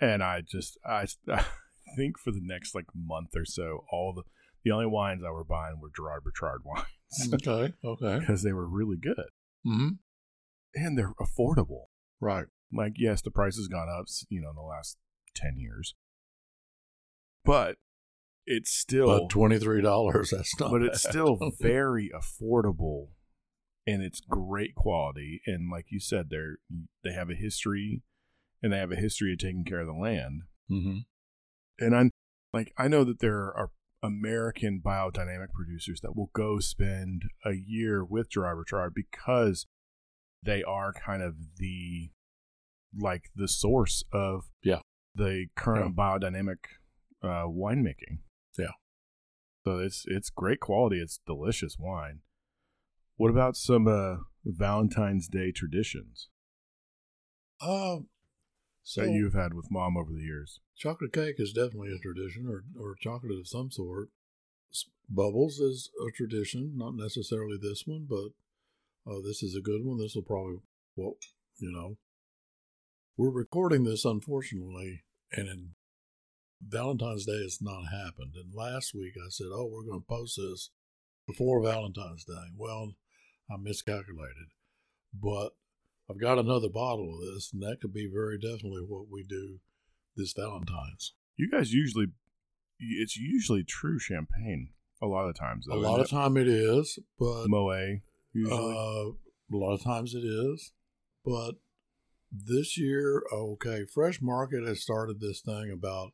And 0.00 0.22
I 0.22 0.42
just, 0.42 0.78
I, 0.84 1.06
I 1.28 1.44
think 1.96 2.18
for 2.18 2.30
the 2.30 2.40
next 2.42 2.74
like 2.74 2.86
month 2.94 3.30
or 3.36 3.44
so, 3.44 3.84
all 3.90 4.12
the 4.12 4.22
the 4.64 4.72
only 4.72 4.86
wines 4.86 5.22
I 5.24 5.30
were 5.30 5.44
buying 5.44 5.78
were 5.80 5.90
Gerard 5.94 6.24
Bertrand 6.24 6.62
wines 6.64 7.32
okay. 7.34 7.72
Okay. 7.84 8.18
because 8.18 8.42
they 8.42 8.52
were 8.52 8.66
really 8.68 8.96
good 8.96 9.30
hmm 9.64 9.88
and 10.74 10.98
they're 10.98 11.14
affordable. 11.20 11.84
Right. 12.20 12.46
Like, 12.72 12.94
yes, 12.98 13.22
the 13.22 13.30
price 13.30 13.56
has 13.56 13.68
gone 13.68 13.88
up, 13.88 14.06
you 14.28 14.40
know, 14.42 14.50
in 14.50 14.56
the 14.56 14.62
last 14.62 14.98
ten 15.34 15.56
years, 15.56 15.94
but 17.44 17.76
it's 18.44 18.70
still 18.70 19.20
But 19.20 19.30
twenty 19.30 19.58
three 19.58 19.80
dollars. 19.82 20.30
That's 20.30 20.58
not. 20.60 20.70
but 20.72 20.82
it's 20.82 21.02
bad. 21.04 21.10
still 21.12 21.38
very 21.60 22.10
affordable 22.14 23.08
and 23.86 24.02
it's 24.02 24.20
great 24.20 24.74
quality 24.74 25.40
and 25.46 25.70
like 25.70 25.86
you 25.90 26.00
said 26.00 26.28
they're 26.30 26.56
they 27.04 27.12
have 27.12 27.30
a 27.30 27.34
history 27.34 28.02
and 28.62 28.72
they 28.72 28.78
have 28.78 28.92
a 28.92 28.96
history 28.96 29.32
of 29.32 29.38
taking 29.38 29.64
care 29.64 29.80
of 29.80 29.86
the 29.86 29.92
land 29.92 30.42
Mhm. 30.70 31.04
and 31.78 31.94
i'm 31.96 32.10
like 32.52 32.72
i 32.76 32.88
know 32.88 33.04
that 33.04 33.20
there 33.20 33.52
are 33.56 33.70
american 34.02 34.80
biodynamic 34.84 35.52
producers 35.52 36.00
that 36.00 36.16
will 36.16 36.30
go 36.34 36.58
spend 36.60 37.22
a 37.44 37.52
year 37.52 38.04
with 38.04 38.28
gerard 38.30 38.58
Bertrand 38.58 38.92
because 38.94 39.66
they 40.42 40.62
are 40.62 40.92
kind 40.92 41.22
of 41.22 41.36
the 41.58 42.10
like 42.98 43.30
the 43.34 43.48
source 43.48 44.02
of 44.12 44.44
Yeah. 44.62 44.80
the 45.14 45.46
current 45.56 45.94
biodynamic 45.96 46.58
uh 47.22 47.44
winemaking 47.46 48.18
Yeah. 48.58 48.72
so 49.64 49.78
it's 49.78 50.04
it's 50.06 50.30
great 50.30 50.60
quality 50.60 51.00
it's 51.00 51.20
delicious 51.26 51.76
wine 51.78 52.20
what 53.16 53.30
about 53.30 53.56
some 53.56 53.86
uh 53.86 54.16
valentine's 54.44 55.28
day 55.28 55.52
traditions 55.52 56.28
Um. 57.60 58.08
So 58.82 59.00
that 59.00 59.10
you've 59.10 59.34
had 59.34 59.52
with 59.54 59.70
mom 59.70 59.96
over 59.96 60.12
the 60.12 60.22
years 60.22 60.60
chocolate 60.76 61.12
cake 61.12 61.36
is 61.38 61.52
definitely 61.52 61.92
a 61.92 61.98
tradition, 61.98 62.46
or 62.46 62.64
or 62.80 62.94
chocolate 63.00 63.38
of 63.38 63.48
some 63.48 63.70
sort. 63.70 64.10
Bubbles 65.08 65.58
is 65.58 65.90
a 66.06 66.10
tradition, 66.10 66.72
not 66.76 66.94
necessarily 66.94 67.56
this 67.60 67.84
one, 67.86 68.06
but 68.08 68.30
uh, 69.10 69.20
this 69.24 69.42
is 69.42 69.54
a 69.54 69.62
good 69.62 69.84
one. 69.84 69.98
This 69.98 70.16
will 70.16 70.22
probably, 70.22 70.56
well, 70.96 71.14
you 71.58 71.70
know, 71.70 71.96
we're 73.16 73.30
recording 73.30 73.84
this 73.84 74.04
unfortunately, 74.04 75.04
and 75.32 75.48
in 75.48 75.70
Valentine's 76.60 77.24
Day 77.24 77.40
has 77.42 77.58
not 77.60 77.84
happened. 77.84 78.34
And 78.34 78.52
last 78.52 78.94
week 78.94 79.14
I 79.16 79.28
said, 79.30 79.46
oh, 79.52 79.70
we're 79.72 79.88
going 79.88 80.00
to 80.00 80.06
post 80.06 80.36
this 80.36 80.70
before 81.26 81.62
Valentine's 81.62 82.24
Day. 82.24 82.50
Well, 82.56 82.94
I 83.50 83.56
miscalculated, 83.56 84.50
but 85.14 85.50
I've 86.10 86.20
got 86.20 86.38
another 86.38 86.68
bottle 86.68 87.14
of 87.14 87.34
this, 87.34 87.50
and 87.52 87.62
that 87.62 87.80
could 87.80 87.92
be 87.92 88.08
very 88.12 88.38
definitely 88.38 88.82
what 88.86 89.06
we 89.10 89.22
do 89.22 89.60
this 90.16 90.32
Valentine's. 90.32 91.12
you 91.36 91.50
guys 91.50 91.72
usually 91.72 92.06
it's 92.78 93.16
usually 93.16 93.64
true 93.64 93.98
champagne 93.98 94.70
a 95.02 95.06
lot 95.06 95.28
of 95.28 95.34
times 95.34 95.66
A 95.66 95.74
lot 95.74 96.00
of 96.00 96.06
isn't 96.06 96.18
time 96.18 96.36
it 96.36 96.48
is, 96.48 96.98
but 97.18 97.46
Moet 97.48 98.00
usually 98.32 98.76
uh, 98.76 99.10
a 99.54 99.56
lot 99.56 99.74
of 99.74 99.82
times 99.82 100.14
it 100.14 100.24
is. 100.24 100.72
But 101.24 101.56
this 102.30 102.78
year, 102.78 103.22
okay, 103.32 103.84
Fresh 103.84 104.20
Market 104.22 104.66
has 104.66 104.82
started 104.82 105.20
this 105.20 105.40
thing 105.40 105.70
about 105.72 106.12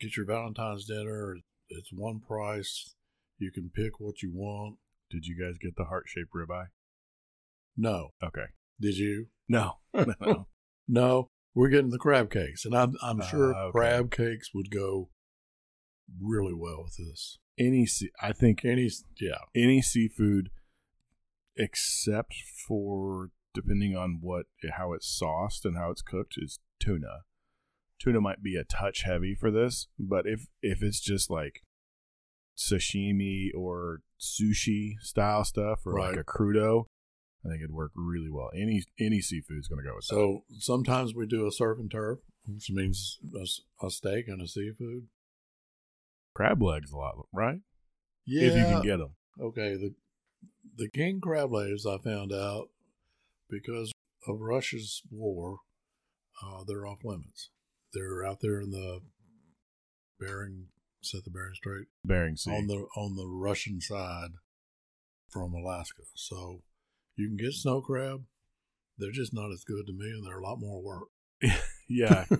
get 0.00 0.16
your 0.16 0.26
Valentine's 0.26 0.86
dinner. 0.86 1.36
It's 1.68 1.92
one 1.92 2.20
price. 2.20 2.94
You 3.38 3.50
can 3.50 3.70
pick 3.74 4.00
what 4.00 4.22
you 4.22 4.32
want. 4.34 4.76
Did 5.10 5.26
you 5.26 5.36
guys 5.40 5.56
get 5.60 5.76
the 5.76 5.84
heart-shaped 5.84 6.30
ribeye? 6.34 6.66
No, 7.76 8.10
okay. 8.22 8.46
Did 8.80 8.96
you? 8.98 9.26
no. 9.48 9.78
No. 10.20 10.46
No, 10.88 11.30
we're 11.54 11.68
getting 11.68 11.90
the 11.90 11.98
crab 11.98 12.30
cakes, 12.30 12.64
and 12.64 12.74
I'm 12.76 12.94
I'm 13.02 13.20
sure 13.22 13.54
Ah, 13.54 13.64
okay. 13.64 13.72
crab 13.78 14.10
cakes 14.10 14.50
would 14.54 14.70
go 14.70 15.10
really 16.22 16.54
well 16.54 16.84
with 16.84 16.96
this. 16.96 17.38
any 17.58 17.84
sea- 17.86 18.12
i 18.22 18.32
think 18.32 18.64
Any, 18.64 18.88
yeah, 19.20 19.38
any 19.54 19.82
seafood 19.82 20.50
except 21.56 22.34
for 22.68 23.30
depending 23.54 23.96
on 23.96 24.18
what 24.20 24.46
how 24.76 24.92
it's 24.92 25.08
sauced 25.08 25.64
and 25.64 25.76
how 25.76 25.90
it's 25.90 26.02
cooked 26.02 26.34
is 26.36 26.60
tuna. 26.78 27.22
Tuna 27.98 28.20
might 28.20 28.42
be 28.42 28.54
a 28.56 28.64
touch 28.64 29.02
heavy 29.02 29.34
for 29.34 29.50
this 29.50 29.88
but 29.98 30.26
if 30.26 30.46
if 30.62 30.82
it's 30.82 31.00
just 31.00 31.30
like 31.30 31.62
sashimi 32.56 33.50
or 33.54 34.00
sushi 34.20 34.92
style 35.00 35.44
stuff 35.44 35.80
or 35.84 35.98
like 35.98 36.16
a 36.16 36.24
crudo 36.24 36.84
i 37.44 37.48
think 37.48 37.60
it'd 37.60 37.70
work 37.74 37.92
really 37.94 38.30
well 38.30 38.50
any 38.54 38.82
any 38.98 39.20
seafood's 39.20 39.68
going 39.68 39.82
to 39.82 39.88
go 39.88 39.94
with 39.94 40.06
that 40.06 40.14
So 40.14 40.44
sometimes 40.58 41.14
we 41.14 41.26
do 41.26 41.46
a 41.46 41.52
surf 41.52 41.78
and 41.78 41.90
turf, 41.90 42.18
which 42.46 42.70
means 42.70 43.18
a, 43.34 43.86
a, 43.86 43.90
steak 43.90 44.26
and 44.28 44.40
a 44.40 44.48
seafood. 44.48 45.08
crab 46.34 46.62
legs 46.62 46.92
a 46.92 46.96
lot 46.96 47.14
right 47.32 47.60
Yeah. 48.24 48.48
if 48.48 48.56
you 48.56 48.64
can 48.64 48.82
get 48.82 48.96
them 48.98 49.14
okay. 49.40 49.74
The 49.76 49.94
the 50.76 50.88
king 50.88 51.20
crab 51.20 51.52
legs 51.52 51.84
I 51.86 51.98
found 51.98 52.32
out 52.32 52.68
because 53.48 53.92
of 54.28 54.40
Russia's 54.40 55.02
war, 55.10 55.58
uh, 56.42 56.64
they're 56.66 56.86
off 56.86 56.98
limits. 57.04 57.50
They're 57.94 58.26
out 58.26 58.40
there 58.40 58.60
in 58.60 58.70
the 58.72 59.00
Bering, 60.18 60.66
set 61.06 61.24
the 61.24 61.30
Bering 61.30 61.54
Strait 61.54 61.86
Bering 62.04 62.36
Sea. 62.36 62.50
on 62.50 62.66
the 62.66 62.86
on 62.96 63.16
the 63.16 63.26
Russian 63.26 63.80
side 63.80 64.30
from 65.28 65.54
Alaska. 65.54 66.02
So 66.14 66.62
you 67.16 67.28
can 67.28 67.36
get 67.36 67.52
snow 67.52 67.80
crab. 67.80 68.24
They're 68.98 69.10
just 69.12 69.34
not 69.34 69.50
as 69.52 69.64
good 69.64 69.86
to 69.86 69.92
me, 69.92 70.06
and 70.10 70.24
they're 70.26 70.38
a 70.38 70.42
lot 70.46 70.58
more 70.58 70.82
work. 70.82 71.08
yeah, 71.88 72.24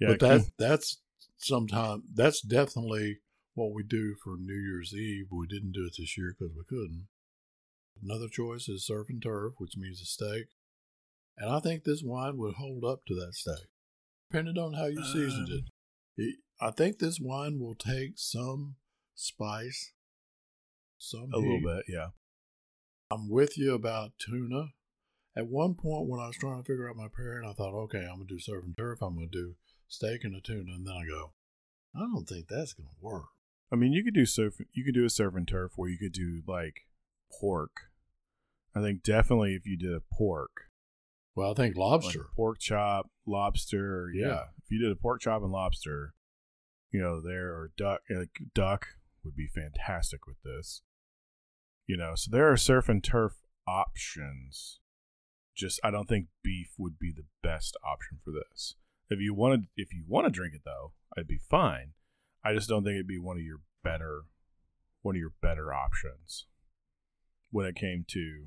yeah. 0.00 0.08
but 0.08 0.20
that 0.20 0.50
that's 0.58 1.00
sometime 1.38 2.02
that's 2.14 2.40
definitely 2.42 3.18
what 3.54 3.72
we 3.74 3.82
do 3.82 4.14
for 4.22 4.36
New 4.38 4.54
Year's 4.54 4.94
Eve. 4.94 5.26
We 5.30 5.46
didn't 5.46 5.72
do 5.72 5.86
it 5.86 5.94
this 5.98 6.16
year 6.18 6.34
because 6.38 6.54
we 6.54 6.64
couldn't. 6.68 7.08
Another 8.02 8.28
choice 8.28 8.68
is 8.68 8.84
surf 8.86 9.06
and 9.10 9.22
turf, 9.22 9.54
which 9.58 9.76
means 9.76 10.00
a 10.02 10.04
steak, 10.04 10.46
and 11.38 11.50
I 11.50 11.60
think 11.60 11.84
this 11.84 12.02
wine 12.02 12.36
would 12.38 12.54
hold 12.54 12.84
up 12.84 13.04
to 13.06 13.14
that 13.14 13.34
steak, 13.34 13.68
depending 14.30 14.58
on 14.58 14.74
how 14.74 14.86
you 14.86 15.02
seasoned 15.04 15.48
Um. 15.50 15.54
it. 16.18 16.22
it. 16.22 16.36
I 16.62 16.70
think 16.70 16.98
this 16.98 17.18
wine 17.20 17.58
will 17.58 17.74
take 17.74 18.12
some 18.16 18.76
spice, 19.14 19.92
some 20.98 21.30
a 21.34 21.38
little 21.38 21.60
bit, 21.60 21.84
yeah. 21.88 22.08
I'm 23.10 23.28
with 23.28 23.58
you 23.58 23.74
about 23.74 24.12
tuna. 24.18 24.68
At 25.36 25.48
one 25.48 25.74
point, 25.74 26.08
when 26.08 26.20
I 26.20 26.26
was 26.28 26.36
trying 26.36 26.62
to 26.62 26.66
figure 26.66 26.88
out 26.88 26.96
my 26.96 27.08
pairing, 27.14 27.48
I 27.48 27.52
thought, 27.54 27.74
okay, 27.84 27.98
I'm 28.06 28.16
gonna 28.18 28.26
do 28.28 28.38
surf 28.38 28.64
and 28.64 28.76
turf. 28.76 29.00
I'm 29.02 29.14
gonna 29.16 29.26
do 29.26 29.56
steak 29.88 30.24
and 30.24 30.36
a 30.36 30.40
tuna, 30.40 30.72
and 30.72 30.86
then 30.86 30.94
I 30.94 31.04
go, 31.06 31.32
I 31.96 32.00
don't 32.00 32.26
think 32.26 32.46
that's 32.48 32.74
gonna 32.74 32.88
work. 33.00 33.24
I 33.72 33.76
mean, 33.76 33.92
you 33.92 34.04
could 34.04 34.14
do 34.14 34.24
surf. 34.26 34.54
You 34.72 34.84
could 34.84 34.94
do 34.94 35.04
a 35.04 35.10
surf 35.10 35.34
and 35.34 35.48
turf 35.48 35.72
where 35.76 35.88
you 35.90 35.98
could 35.98 36.12
do 36.12 36.42
like 36.46 36.82
pork. 37.40 37.72
I 38.74 38.80
think 38.82 39.02
definitely 39.02 39.54
if 39.54 39.66
you 39.66 39.76
did 39.76 39.92
a 39.94 40.00
pork, 40.12 40.70
Well, 41.34 41.50
I 41.50 41.54
think 41.54 41.76
like 41.76 41.80
lobster. 42.02 42.26
pork 42.36 42.58
chop, 42.60 43.10
lobster. 43.26 44.10
Yeah. 44.14 44.26
Yeah. 44.26 44.42
if 44.62 44.70
you 44.70 44.78
did 44.80 44.92
a 44.92 44.96
pork 44.96 45.22
chop 45.22 45.42
and 45.42 45.50
lobster, 45.52 46.14
you 46.92 47.00
know, 47.00 47.20
there 47.20 47.48
or 47.48 47.72
duck. 47.76 48.02
Like 48.08 48.38
duck 48.54 48.86
would 49.24 49.34
be 49.34 49.48
fantastic 49.48 50.26
with 50.26 50.36
this. 50.44 50.82
You 51.86 51.96
know, 51.96 52.12
so 52.14 52.30
there 52.30 52.50
are 52.50 52.56
surf 52.56 52.88
and 52.88 53.02
turf 53.02 53.32
options. 53.66 54.78
Just 55.56 55.80
I 55.82 55.90
don't 55.90 56.08
think 56.08 56.26
beef 56.42 56.72
would 56.78 56.98
be 56.98 57.12
the 57.14 57.26
best 57.42 57.76
option 57.84 58.18
for 58.24 58.30
this. 58.30 58.76
If 59.10 59.20
you 59.20 59.34
wanted, 59.34 59.66
if 59.76 59.92
you 59.92 60.04
want 60.06 60.26
to 60.26 60.30
drink 60.30 60.54
it 60.54 60.62
though, 60.64 60.92
I'd 61.16 61.26
be 61.26 61.40
fine. 61.50 61.92
I 62.44 62.54
just 62.54 62.68
don't 62.68 62.84
think 62.84 62.94
it'd 62.94 63.06
be 63.06 63.18
one 63.18 63.36
of 63.36 63.42
your 63.42 63.60
better, 63.84 64.22
one 65.02 65.16
of 65.16 65.20
your 65.20 65.32
better 65.40 65.72
options 65.72 66.46
when 67.50 67.66
it 67.66 67.76
came 67.76 68.04
to 68.08 68.46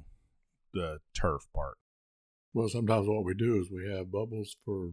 the 0.73 0.97
turf 1.13 1.43
part. 1.53 1.77
Well, 2.53 2.69
sometimes 2.69 3.07
what 3.07 3.25
we 3.25 3.33
do 3.33 3.59
is 3.59 3.69
we 3.71 3.91
have 3.91 4.11
bubbles 4.11 4.55
for 4.65 4.91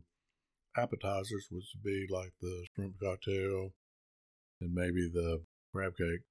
appetizers, 0.77 1.49
would 1.51 1.63
be 1.85 2.07
like 2.11 2.33
the 2.41 2.67
shrimp 2.75 2.95
cocktail 3.03 3.71
and 4.61 4.73
maybe 4.75 5.09
the 5.13 5.43
crab 5.73 5.97
cake, 5.97 6.23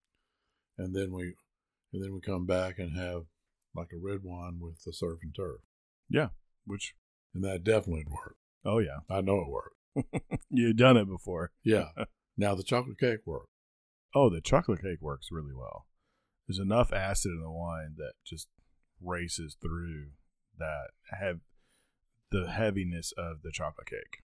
and 0.78 0.96
then 0.96 1.12
we 1.12 1.34
and 1.94 2.04
then 2.04 2.14
we 2.14 2.22
come 2.22 2.46
back 2.46 2.80
and 2.80 2.98
have 2.98 3.24
like 3.76 3.90
a 3.94 3.98
red 4.02 4.20
wine 4.24 4.60
with 4.60 4.82
the 4.86 4.94
surf 4.94 5.20
and 5.24 5.34
turf, 5.36 5.62
Yeah, 6.10 6.30
which 6.66 6.94
and 7.34 7.44
that 7.44 7.64
definitely 7.64 8.06
would 8.08 8.34
oh 8.66 8.80
yeah, 8.80 9.00
I 9.10 9.22
know 9.22 9.40
it 9.42 9.50
worked. 9.50 10.24
you've 10.50 10.78
done 10.78 10.98
it 10.98 11.08
before. 11.08 11.52
Yeah. 11.64 11.90
now 12.38 12.56
the 12.56 12.64
chocolate 12.64 13.00
cake 13.00 13.20
worked. 13.26 13.50
Oh, 14.16 14.30
the 14.30 14.42
chocolate 14.42 14.82
cake 14.82 15.02
works 15.02 15.28
really 15.32 15.54
well. 15.54 15.86
there's 16.48 16.60
enough 16.60 16.92
acid 16.94 17.32
in 17.32 17.42
the 17.42 17.52
wine 17.52 17.96
that 17.98 18.14
just 18.26 18.48
races 19.02 19.58
through 19.62 20.12
that 20.58 20.90
have 21.20 21.40
the 22.32 22.50
heaviness 22.52 23.12
of 23.18 23.42
the 23.44 23.52
chocolate 23.52 23.88
cake. 23.88 24.22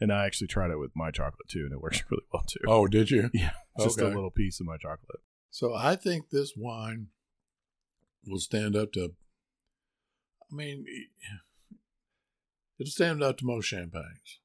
And 0.00 0.12
I 0.12 0.26
actually 0.26 0.46
tried 0.46 0.70
it 0.70 0.78
with 0.78 0.92
my 0.94 1.10
chocolate 1.10 1.48
too, 1.48 1.64
and 1.64 1.72
it 1.72 1.80
works 1.82 2.02
really 2.10 2.24
well 2.32 2.44
too. 2.46 2.60
Oh, 2.66 2.86
did 2.86 3.10
you? 3.10 3.30
yeah, 3.32 3.52
just 3.80 4.00
a 4.00 4.08
little 4.08 4.30
piece 4.30 4.60
of 4.60 4.66
my 4.66 4.76
chocolate. 4.76 5.20
So 5.50 5.74
I 5.74 5.96
think 5.96 6.30
this 6.30 6.52
wine 6.56 7.08
will 8.26 8.38
stand 8.38 8.76
up 8.76 8.92
to. 8.92 9.14
I 10.50 10.54
mean, 10.54 10.86
it'll 12.78 12.90
stand 12.90 13.22
up 13.22 13.38
to 13.38 13.46
most 13.46 13.66
champagnes. 13.66 14.40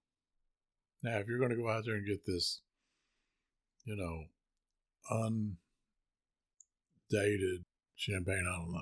Now, 1.04 1.18
if 1.18 1.28
you're 1.28 1.38
going 1.38 1.52
to 1.52 1.58
go 1.58 1.70
out 1.70 1.84
there 1.86 1.96
and 1.96 2.08
get 2.08 2.26
this, 2.26 2.62
you 3.86 3.96
know, 3.96 4.26
undated 7.12 7.66
champagne, 7.96 8.46
I 8.50 8.58
don't 8.58 8.72
know, 8.72 8.82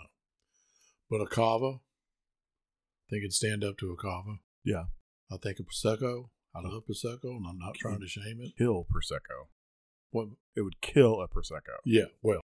but 1.10 1.22
a 1.22 1.26
cava, 1.26 1.80
I 1.80 3.10
think 3.10 3.24
it'd 3.24 3.34
stand 3.34 3.64
up 3.64 3.78
to 3.80 3.92
a 3.92 3.96
cava. 3.98 4.38
Yeah. 4.64 4.86
I 5.32 5.38
think 5.38 5.58
a 5.60 5.64
prosecco. 5.64 6.30
I 6.54 6.60
love 6.62 6.84
prosecco, 6.90 7.36
and 7.38 7.46
I'm 7.48 7.58
not 7.58 7.76
trying 7.76 8.00
to 8.02 8.08
shame 8.08 8.40
it. 8.42 8.58
Kill 8.58 8.86
prosecco. 8.86 9.48
What? 10.12 10.28
It 10.56 10.62
would 10.62 10.82
kill 10.82 11.22
a 11.22 11.28
prosecco, 11.28 11.78
Yeah. 11.86 12.06
Well, 12.22 12.42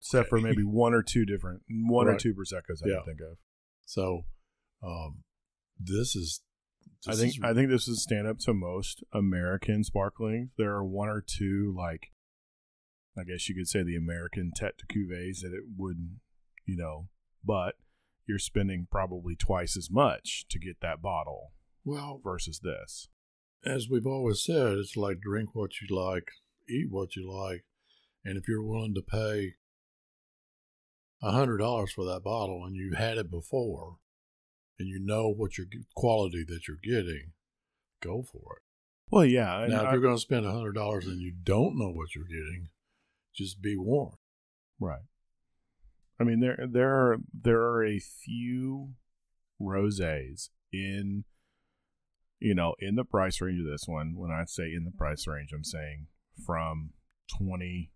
except 0.00 0.28
for 0.30 0.40
maybe 0.40 0.62
one 0.64 0.94
or 0.94 1.02
two 1.02 1.24
different, 1.26 1.62
one 1.68 2.08
or 2.08 2.16
two 2.16 2.34
proseccos 2.34 2.82
I 2.84 2.88
Yeah. 2.88 2.96
can 3.04 3.04
think 3.16 3.20
of. 3.20 3.38
so 3.84 4.24
um, 4.82 5.24
this 5.78 6.14
is. 6.16 6.42
I 7.06 7.14
think 7.14 7.34
is- 7.36 7.40
I 7.42 7.52
think 7.52 7.68
this 7.70 7.86
is 7.88 8.02
stand 8.02 8.26
up 8.26 8.38
to 8.40 8.54
most 8.54 9.02
American 9.12 9.84
sparkling. 9.84 10.50
There 10.56 10.72
are 10.74 10.84
one 10.84 11.08
or 11.10 11.20
two 11.26 11.74
like, 11.76 12.12
I 13.18 13.24
guess 13.24 13.48
you 13.48 13.54
could 13.54 13.68
say 13.68 13.82
the 13.82 13.96
American 13.96 14.52
Tete 14.54 14.78
de 14.78 14.86
Cuvées 14.86 15.40
that 15.40 15.52
it 15.54 15.64
would, 15.76 16.18
you 16.64 16.76
know, 16.76 17.08
but 17.44 17.74
you're 18.26 18.38
spending 18.38 18.86
probably 18.90 19.36
twice 19.36 19.76
as 19.76 19.90
much 19.90 20.46
to 20.48 20.58
get 20.58 20.80
that 20.80 21.02
bottle 21.02 21.52
well, 21.84 22.20
versus 22.24 22.60
this. 22.60 23.08
As 23.66 23.88
we've 23.88 24.06
always 24.06 24.42
said, 24.42 24.72
it's 24.78 24.96
like 24.96 25.20
drink 25.20 25.54
what 25.54 25.70
you 25.80 25.94
like, 25.96 26.28
eat 26.68 26.86
what 26.90 27.16
you 27.16 27.30
like, 27.30 27.64
and 28.24 28.36
if 28.36 28.48
you're 28.48 28.62
willing 28.62 28.94
to 28.94 29.02
pay 29.02 29.54
a 31.22 31.30
hundred 31.32 31.58
dollars 31.58 31.92
for 31.92 32.04
that 32.04 32.22
bottle 32.22 32.64
and 32.64 32.76
you've 32.76 32.98
had 32.98 33.18
it 33.18 33.30
before, 33.30 33.96
and 34.78 34.88
you 34.88 34.98
know 35.00 35.28
what 35.28 35.56
your 35.56 35.66
quality 35.94 36.44
that 36.46 36.66
you're 36.68 36.76
getting, 36.82 37.32
go 38.02 38.22
for 38.22 38.56
it. 38.56 38.62
Well, 39.10 39.24
yeah, 39.24 39.66
now, 39.68 39.82
if 39.82 39.86
I- 39.88 39.92
you're 39.92 40.02
going 40.02 40.16
to 40.16 40.20
spend 40.20 40.44
a 40.46 40.52
hundred 40.52 40.72
dollars 40.74 41.06
and 41.06 41.20
you 41.20 41.32
don't 41.32 41.78
know 41.78 41.90
what 41.90 42.14
you're 42.14 42.24
getting, 42.24 42.68
just 43.34 43.62
be 43.62 43.76
warned. 43.76 44.16
Right. 44.80 45.02
I 46.20 46.24
mean 46.24 46.40
there 46.40 46.58
there 46.70 46.90
are 46.90 47.18
there 47.32 47.60
are 47.60 47.84
a 47.84 47.98
few 47.98 48.90
rosés 49.60 50.50
in 50.72 51.24
you 52.44 52.54
know, 52.54 52.74
in 52.78 52.94
the 52.94 53.04
price 53.04 53.40
range 53.40 53.58
of 53.58 53.66
this 53.66 53.88
one. 53.88 54.16
When 54.16 54.30
I 54.30 54.44
say 54.44 54.64
in 54.64 54.84
the 54.84 54.90
price 54.90 55.26
range, 55.26 55.50
I'm 55.54 55.64
saying 55.64 56.08
from 56.44 56.90
20 57.38 57.90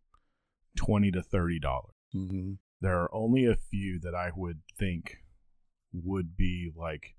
20 0.75 1.11
to 1.11 1.23
30 1.23 1.59
dollars. 1.61 1.95
Mm-hmm. 2.17 2.53
There 2.81 2.99
are 2.99 3.15
only 3.15 3.45
a 3.45 3.57
few 3.57 4.01
that 4.01 4.15
I 4.15 4.31
would 4.35 4.61
think 4.79 5.19
would 5.93 6.35
be 6.35 6.71
like 6.75 7.15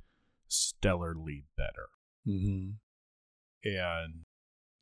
stellarly 0.49 1.43
better. 1.55 1.89
Mm-hmm. 2.27 2.69
And 3.63 4.25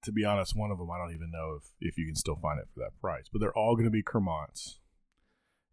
to 0.06 0.12
be 0.14 0.24
honest, 0.24 0.56
one 0.56 0.72
of 0.72 0.78
them 0.78 0.90
I 0.90 0.98
don't 0.98 1.14
even 1.14 1.32
know 1.32 1.58
if, 1.60 1.72
if 1.82 1.98
you 1.98 2.06
can 2.06 2.16
still 2.16 2.38
find 2.42 2.60
it 2.60 2.70
for 2.74 2.80
that 2.80 2.98
price. 3.02 3.26
But 3.30 3.42
they're 3.42 3.58
all 3.58 3.76
going 3.76 3.86
to 3.86 3.92
be 3.92 4.04
Cremants, 4.04 4.78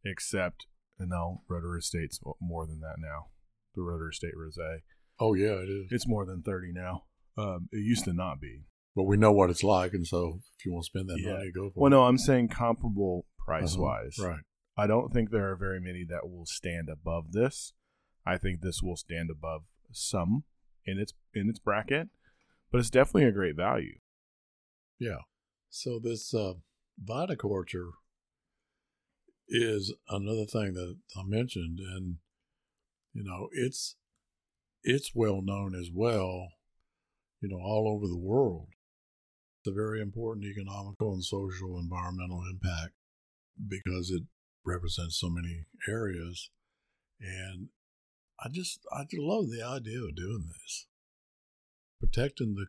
except 0.04 0.66
no 0.98 1.42
Roederer 1.48 1.78
Estate's 1.78 2.18
more 2.40 2.66
than 2.66 2.80
that 2.80 2.96
now. 2.98 3.26
The 3.76 3.82
Rotor 3.82 4.08
Estate 4.08 4.34
Rosé, 4.36 4.78
Oh 5.20 5.34
yeah, 5.34 5.52
it 5.62 5.68
is. 5.68 5.86
it's 5.90 6.08
more 6.08 6.24
than 6.26 6.42
thirty 6.42 6.72
now. 6.72 7.04
Um, 7.36 7.68
it 7.72 7.78
used 7.78 8.04
to 8.04 8.12
not 8.12 8.40
be. 8.40 8.62
But 8.96 9.04
we 9.04 9.16
know 9.16 9.32
what 9.32 9.50
it's 9.50 9.64
like, 9.64 9.92
and 9.92 10.06
so 10.06 10.40
if 10.56 10.64
you 10.64 10.72
want 10.72 10.84
to 10.84 10.86
spend 10.86 11.08
that 11.08 11.18
Yeah. 11.20 11.32
money, 11.32 11.50
go 11.52 11.70
for 11.70 11.80
Well, 11.80 11.86
it. 11.92 11.94
Well, 11.96 12.02
no, 12.02 12.08
I'm 12.08 12.18
saying 12.18 12.48
comparable 12.48 13.26
price 13.38 13.76
wise. 13.76 14.16
Uh-huh. 14.18 14.28
Right. 14.30 14.40
I 14.76 14.86
don't 14.86 15.12
think 15.12 15.30
there 15.30 15.50
are 15.50 15.56
very 15.56 15.80
many 15.80 16.04
that 16.04 16.28
will 16.30 16.46
stand 16.46 16.88
above 16.88 17.32
this. 17.32 17.72
I 18.26 18.38
think 18.38 18.60
this 18.60 18.82
will 18.82 18.96
stand 18.96 19.30
above 19.30 19.62
some 19.92 20.44
in 20.84 20.98
its 20.98 21.12
in 21.34 21.48
its 21.48 21.58
bracket, 21.58 22.08
but 22.70 22.78
it's 22.78 22.90
definitely 22.90 23.24
a 23.28 23.32
great 23.32 23.56
value. 23.56 23.98
Yeah. 24.98 25.18
So 25.70 25.98
this 25.98 26.32
uh, 26.34 26.54
viticulture 27.04 27.90
is 29.48 29.92
another 30.08 30.46
thing 30.46 30.74
that 30.74 30.96
I 31.16 31.22
mentioned, 31.24 31.78
and 31.80 32.16
you 33.12 33.22
know 33.24 33.48
it's 33.52 33.96
it's 34.84 35.12
well 35.14 35.40
known 35.42 35.74
as 35.74 35.90
well, 35.92 36.48
you 37.40 37.48
know, 37.48 37.56
all 37.56 37.88
over 37.88 38.06
the 38.06 38.18
world. 38.18 38.68
It's 39.60 39.72
a 39.72 39.74
very 39.74 40.00
important 40.00 40.46
economical 40.46 41.14
and 41.14 41.24
social 41.24 41.78
environmental 41.78 42.42
impact 42.50 42.92
because 43.66 44.10
it 44.10 44.22
represents 44.64 45.18
so 45.18 45.30
many 45.30 45.64
areas, 45.88 46.50
and 47.18 47.68
I 48.38 48.48
just 48.50 48.80
I 48.92 49.04
just 49.04 49.22
love 49.22 49.46
the 49.48 49.64
idea 49.64 50.02
of 50.02 50.14
doing 50.14 50.44
this, 50.48 50.86
protecting 51.98 52.54
the. 52.54 52.66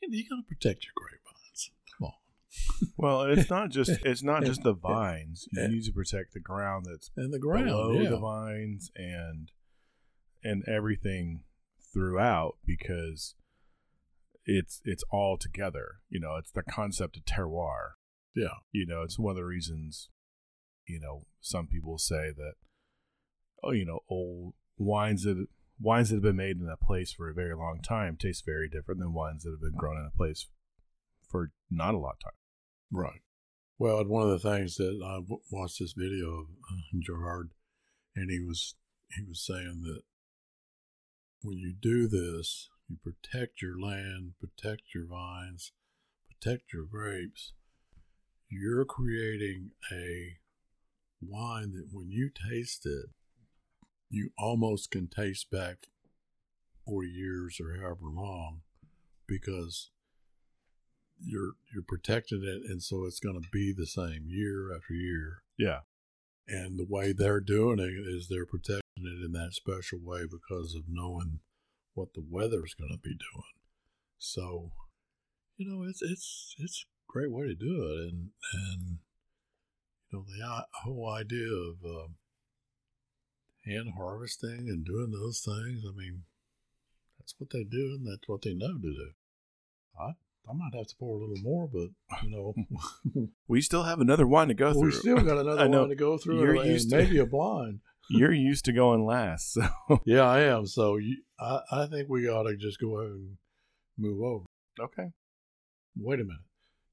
You, 0.00 0.08
know, 0.08 0.16
you 0.16 0.28
got 0.28 0.36
to 0.36 0.42
protect 0.48 0.84
your 0.84 0.92
grapevines. 0.94 1.70
Come 1.98 2.06
on. 2.06 2.14
Well, 2.96 3.22
it's 3.22 3.50
not 3.50 3.70
just 3.70 3.90
it's 4.04 4.22
not 4.22 4.44
just 4.44 4.62
the 4.62 4.72
vines. 4.72 5.46
You 5.52 5.68
need 5.68 5.84
to 5.84 5.92
protect 5.92 6.32
the 6.32 6.40
ground 6.40 6.86
that's 6.88 7.10
and 7.16 7.34
the 7.34 7.38
ground, 7.38 7.66
below 7.66 8.00
yeah. 8.00 8.08
the 8.08 8.18
vines 8.18 8.90
and 8.96 9.50
and 10.44 10.62
everything 10.68 11.42
throughout 11.92 12.56
because 12.66 13.34
it's 14.44 14.80
it's 14.84 15.04
all 15.10 15.36
together. 15.38 15.96
You 16.08 16.20
know, 16.20 16.36
it's 16.36 16.52
the 16.52 16.62
concept 16.62 17.16
of 17.16 17.24
terroir. 17.24 17.92
yeah, 18.34 18.58
You 18.72 18.86
know, 18.86 19.02
it's 19.02 19.18
one 19.18 19.32
of 19.32 19.36
the 19.36 19.44
reasons. 19.44 20.10
You 20.86 21.00
know, 21.00 21.26
some 21.40 21.66
people 21.66 21.98
say 21.98 22.30
that. 22.36 22.54
Oh, 23.62 23.72
you 23.72 23.86
know, 23.86 24.00
old 24.10 24.52
wines 24.76 25.22
that 25.22 25.46
wines 25.80 26.10
that 26.10 26.16
have 26.16 26.22
been 26.22 26.36
made 26.36 26.58
in 26.58 26.68
a 26.68 26.76
place 26.76 27.12
for 27.12 27.30
a 27.30 27.34
very 27.34 27.54
long 27.54 27.80
time 27.82 28.16
taste 28.16 28.44
very 28.44 28.68
different 28.68 29.00
than 29.00 29.14
wines 29.14 29.42
that 29.42 29.50
have 29.50 29.60
been 29.60 29.78
grown 29.78 29.96
in 29.96 30.04
a 30.12 30.16
place 30.16 30.46
for 31.30 31.50
not 31.70 31.94
a 31.94 31.98
lot 31.98 32.16
of 32.16 32.20
time. 32.24 32.32
right. 32.92 33.20
Well, 33.76 33.98
and 33.98 34.08
one 34.08 34.22
of 34.22 34.30
the 34.30 34.38
things 34.38 34.76
that 34.76 35.00
I 35.04 35.18
watched 35.50 35.80
this 35.80 35.94
video 35.96 36.28
of 36.28 36.44
uh, 36.44 36.98
Gerard, 37.02 37.50
and 38.14 38.30
he 38.30 38.38
was 38.38 38.76
he 39.16 39.24
was 39.26 39.44
saying 39.44 39.82
that 39.82 40.02
when 41.44 41.58
you 41.58 41.74
do 41.78 42.08
this, 42.08 42.68
you 42.88 42.96
protect 43.02 43.60
your 43.60 43.78
land, 43.78 44.32
protect 44.40 44.94
your 44.94 45.04
vines, 45.06 45.72
protect 46.26 46.72
your 46.72 46.84
grapes. 46.84 47.52
You're 48.48 48.84
creating 48.86 49.72
a 49.92 50.36
wine 51.20 51.72
that 51.72 51.88
when 51.92 52.10
you 52.10 52.30
taste 52.30 52.86
it, 52.86 53.06
you 54.08 54.30
almost 54.38 54.90
can 54.90 55.06
taste 55.08 55.50
back 55.50 55.88
40 56.86 57.08
years 57.08 57.60
or 57.60 57.78
however 57.80 58.06
long 58.14 58.60
because 59.26 59.90
you're 61.22 61.52
you're 61.72 61.82
protecting 61.86 62.42
it 62.42 62.70
and 62.70 62.82
so 62.82 63.04
it's 63.04 63.20
going 63.20 63.40
to 63.40 63.48
be 63.50 63.72
the 63.72 63.86
same 63.86 64.24
year 64.26 64.74
after 64.74 64.92
year 64.94 65.42
Yeah. 65.58 65.80
and 66.46 66.78
the 66.78 66.86
way 66.88 67.12
they're 67.12 67.40
doing 67.40 67.78
it 67.78 68.06
is 68.06 68.28
they're 68.28 68.44
protecting 68.46 68.83
it 69.02 69.24
in 69.24 69.32
that 69.32 69.52
special 69.54 69.98
way 70.02 70.22
because 70.24 70.74
of 70.74 70.84
knowing 70.88 71.40
what 71.94 72.14
the 72.14 72.24
weather's 72.28 72.74
going 72.74 72.92
to 72.92 72.98
be 73.02 73.10
doing. 73.14 73.54
So 74.18 74.72
you 75.56 75.68
know 75.68 75.84
it's 75.88 76.02
it's 76.02 76.54
it's 76.58 76.84
a 76.86 77.12
great 77.12 77.30
way 77.32 77.46
to 77.46 77.54
do 77.54 77.82
it. 77.82 78.12
And 78.12 78.30
and 78.52 78.98
you 80.10 80.18
know 80.18 80.24
the 80.26 80.64
whole 80.84 81.12
idea 81.12 81.46
of 81.48 81.84
um, 81.84 82.14
hand 83.64 83.94
harvesting 83.96 84.66
and 84.68 84.84
doing 84.84 85.10
those 85.10 85.40
things 85.40 85.82
i 85.88 85.96
mean 85.96 86.22
that's 87.18 87.34
what 87.38 87.48
they 87.50 87.64
do 87.64 87.96
and 87.96 88.06
that's 88.06 88.28
what 88.28 88.42
they 88.42 88.52
know 88.52 88.74
to 88.74 88.78
do. 88.78 89.10
I 89.98 90.10
i 90.48 90.52
might 90.52 90.74
have 90.76 90.86
to 90.88 90.94
pour 90.98 91.16
a 91.16 91.20
little 91.20 91.42
more 91.42 91.66
but 91.72 91.88
you 92.22 92.30
know 92.30 93.28
We 93.48 93.62
still 93.62 93.84
have 93.84 94.00
another 94.00 94.26
wine 94.26 94.48
to 94.48 94.54
go 94.54 94.72
through. 94.74 94.82
we 94.82 94.90
still 94.92 95.16
got 95.16 95.38
another 95.38 95.68
one 95.80 95.88
to 95.88 95.94
go 95.94 96.18
through 96.18 96.40
You're 96.40 96.56
and 96.56 96.70
used 96.72 96.90
to- 96.90 96.96
maybe 96.98 97.18
a 97.18 97.24
blind 97.26 97.80
You're 98.10 98.32
used 98.32 98.64
to 98.66 98.72
going 98.72 99.04
last, 99.06 99.52
so 99.54 99.68
yeah 100.04 100.22
i 100.22 100.40
am 100.40 100.66
so 100.66 100.96
you, 100.96 101.16
i 101.38 101.60
i 101.72 101.86
think 101.86 102.08
we 102.08 102.28
ought 102.28 102.44
to 102.44 102.56
just 102.56 102.80
go 102.80 102.98
ahead 102.98 103.12
and 103.12 103.36
move 103.96 104.22
over 104.22 104.44
okay. 104.80 105.10
wait 105.96 106.20
a 106.20 106.24
minute 106.24 106.42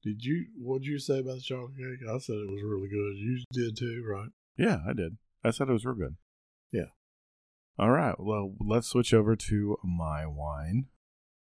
did 0.02 0.24
you 0.24 0.46
what 0.58 0.82
did 0.82 0.88
you 0.88 0.98
say 0.98 1.18
about 1.18 1.36
the 1.36 1.40
chocolate 1.40 1.76
cake 1.76 2.08
i 2.08 2.18
said 2.18 2.36
it 2.36 2.50
was 2.50 2.62
really 2.64 2.88
good 2.88 3.16
you 3.16 3.42
did 3.52 3.76
too 3.76 4.04
right 4.08 4.30
Yeah, 4.56 4.78
I 4.86 4.92
did. 4.92 5.16
I 5.44 5.50
said 5.50 5.68
it 5.68 5.72
was 5.72 5.84
real 5.84 5.96
good. 5.96 6.16
Yeah. 6.70 6.92
All 7.78 7.90
right. 7.90 8.14
Well, 8.18 8.54
let's 8.60 8.88
switch 8.88 9.12
over 9.14 9.34
to 9.34 9.76
my 9.82 10.26
wine 10.26 10.86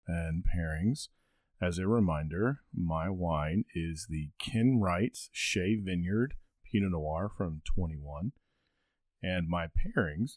and 0.07 0.45
pairings. 0.45 1.09
As 1.61 1.79
a 1.79 1.87
reminder, 1.87 2.61
my 2.75 3.09
wine 3.09 3.65
is 3.75 4.07
the 4.09 4.31
Ken 4.39 4.79
Wright's 4.81 5.29
Shea 5.33 5.75
Vineyard 5.77 6.35
Pinot 6.71 6.93
Noir 6.93 7.31
from 7.37 7.63
21. 7.65 8.33
And 9.25 9.49
my 9.49 9.69
pairings 9.69 10.33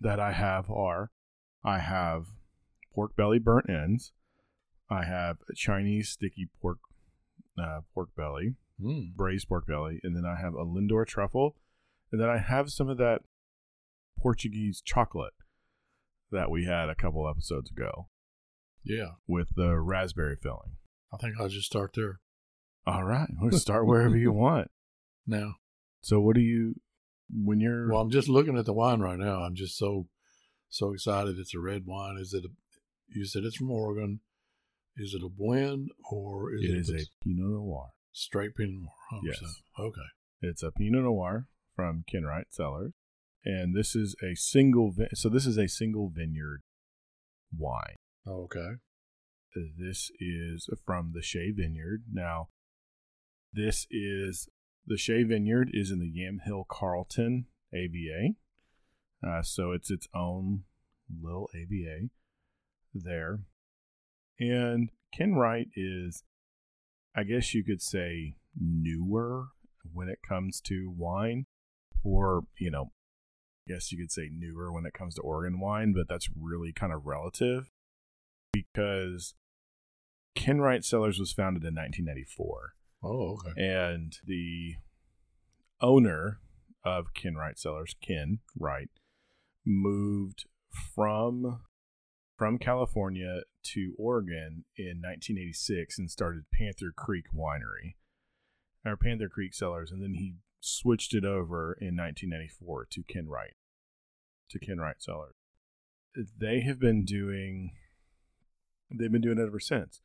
that 0.00 0.20
I 0.20 0.30
have 0.32 0.70
are 0.70 1.10
I 1.64 1.78
have 1.80 2.26
pork 2.94 3.16
belly 3.16 3.40
burnt 3.40 3.68
ends, 3.68 4.12
I 4.88 5.04
have 5.04 5.38
a 5.50 5.54
Chinese 5.54 6.10
sticky 6.10 6.48
pork 6.62 6.78
uh, 7.60 7.80
pork 7.92 8.10
belly, 8.16 8.54
Mm. 8.80 9.16
braised 9.16 9.48
pork 9.48 9.66
belly, 9.66 9.98
and 10.04 10.14
then 10.14 10.24
I 10.24 10.40
have 10.40 10.54
a 10.54 10.64
Lindor 10.64 11.04
truffle, 11.04 11.56
and 12.12 12.20
then 12.20 12.28
I 12.28 12.38
have 12.38 12.70
some 12.70 12.88
of 12.88 12.96
that 12.98 13.22
Portuguese 14.16 14.80
chocolate 14.80 15.34
that 16.30 16.48
we 16.48 16.64
had 16.66 16.88
a 16.88 16.94
couple 16.94 17.28
episodes 17.28 17.72
ago 17.72 18.08
Yeah. 18.84 19.14
with 19.26 19.48
the 19.56 19.80
raspberry 19.80 20.36
filling. 20.40 20.76
I 21.12 21.16
think 21.16 21.34
I'll 21.40 21.48
just 21.48 21.66
start 21.66 21.94
there. 21.94 22.20
All 22.86 23.02
right, 23.02 23.28
we'll 23.40 23.58
start 23.58 23.84
wherever 23.88 24.16
you 24.16 24.30
want. 24.30 24.70
Now, 25.26 25.56
So, 26.00 26.20
what 26.20 26.36
do 26.36 26.40
you 26.40 26.80
when 27.30 27.60
you're 27.60 27.90
well, 27.90 28.00
I'm 28.00 28.10
just 28.10 28.28
looking 28.28 28.56
at 28.58 28.64
the 28.64 28.72
wine 28.72 29.00
right 29.00 29.18
now. 29.18 29.42
I'm 29.42 29.54
just 29.54 29.76
so, 29.76 30.06
so 30.68 30.92
excited. 30.92 31.38
It's 31.38 31.54
a 31.54 31.60
red 31.60 31.84
wine. 31.86 32.16
Is 32.18 32.32
it 32.32 32.44
a, 32.44 32.48
you 33.08 33.24
said 33.24 33.44
it's 33.44 33.56
from 33.56 33.70
Oregon. 33.70 34.20
Is 34.96 35.14
it 35.14 35.22
a 35.24 35.28
blend 35.28 35.90
or 36.10 36.52
is 36.54 36.64
it 36.64 36.70
it, 36.70 36.78
is 36.78 36.90
a 36.90 37.24
Pinot 37.24 37.50
Noir. 37.50 37.90
straight 38.12 38.56
Pinot 38.56 38.74
Noir? 38.82 39.22
100%. 39.22 39.24
Yes. 39.24 39.42
Okay. 39.78 40.00
It's 40.40 40.62
a 40.62 40.72
Pinot 40.72 41.02
Noir 41.02 41.46
from 41.76 42.04
Ken 42.10 42.24
Wright 42.24 42.46
Cellars, 42.50 42.92
and 43.44 43.76
this 43.76 43.94
is 43.94 44.16
a 44.22 44.34
single. 44.34 44.90
Vi- 44.90 45.08
so 45.14 45.28
this 45.28 45.46
is 45.46 45.56
a 45.56 45.68
single 45.68 46.10
vineyard 46.12 46.62
wine. 47.56 47.96
Okay. 48.26 48.72
This 49.54 50.10
is 50.20 50.68
from 50.84 51.12
the 51.14 51.22
Shea 51.22 51.50
Vineyard. 51.50 52.04
Now, 52.12 52.48
this 53.52 53.86
is 53.90 54.48
the 54.88 54.96
Shea 54.96 55.22
Vineyard 55.22 55.70
is 55.72 55.90
in 55.90 56.00
the 56.00 56.10
Yamhill 56.10 56.66
Carlton 56.66 57.46
AVA, 57.72 58.34
uh, 59.26 59.42
so 59.42 59.72
it's 59.72 59.90
its 59.90 60.08
own 60.14 60.64
little 61.22 61.48
AVA 61.54 62.08
there. 62.94 63.40
And 64.40 64.90
Ken 65.12 65.34
Wright 65.34 65.68
is, 65.74 66.22
I 67.14 67.24
guess 67.24 67.54
you 67.54 67.64
could 67.64 67.82
say, 67.82 68.36
newer 68.58 69.48
when 69.92 70.08
it 70.08 70.20
comes 70.26 70.60
to 70.62 70.92
wine, 70.96 71.46
or 72.02 72.44
you 72.58 72.70
know, 72.70 72.92
I 73.68 73.74
guess 73.74 73.92
you 73.92 73.98
could 73.98 74.10
say 74.10 74.30
newer 74.32 74.72
when 74.72 74.86
it 74.86 74.94
comes 74.94 75.14
to 75.16 75.22
Oregon 75.22 75.60
wine, 75.60 75.92
but 75.92 76.08
that's 76.08 76.28
really 76.34 76.72
kind 76.72 76.92
of 76.92 77.06
relative 77.06 77.70
because 78.52 79.34
Ken 80.34 80.60
Wright 80.60 80.84
Cellars 80.84 81.18
was 81.18 81.32
founded 81.32 81.62
in 81.62 81.74
1994, 81.74 82.74
Oh, 83.02 83.38
okay. 83.46 83.52
and 83.56 84.16
the 84.24 84.74
owner 85.80 86.40
of 86.84 87.14
Ken 87.14 87.36
Wright 87.36 87.58
Cellars, 87.58 87.94
Ken 88.00 88.40
Wright, 88.58 88.90
moved 89.64 90.46
from 90.70 91.60
from 92.36 92.58
California 92.58 93.40
to 93.64 93.94
Oregon 93.98 94.64
in 94.76 95.00
1986 95.02 95.98
and 95.98 96.10
started 96.10 96.44
Panther 96.52 96.92
Creek 96.96 97.26
Winery, 97.36 97.96
or 98.84 98.96
Panther 98.96 99.28
Creek 99.28 99.54
Cellars, 99.54 99.90
and 99.90 100.02
then 100.02 100.14
he 100.14 100.36
switched 100.60 101.14
it 101.14 101.24
over 101.24 101.76
in 101.80 101.96
1994 101.96 102.86
to 102.90 103.02
Ken 103.02 103.28
Wright, 103.28 103.54
to 104.50 104.58
Ken 104.58 104.78
Wright 104.78 105.00
Cellars. 105.00 105.34
They 106.14 106.60
have 106.60 106.78
been 106.78 107.04
doing, 107.04 107.72
they've 108.90 109.12
been 109.12 109.20
doing 109.20 109.38
it 109.38 109.46
ever 109.46 109.60
since. 109.60 110.00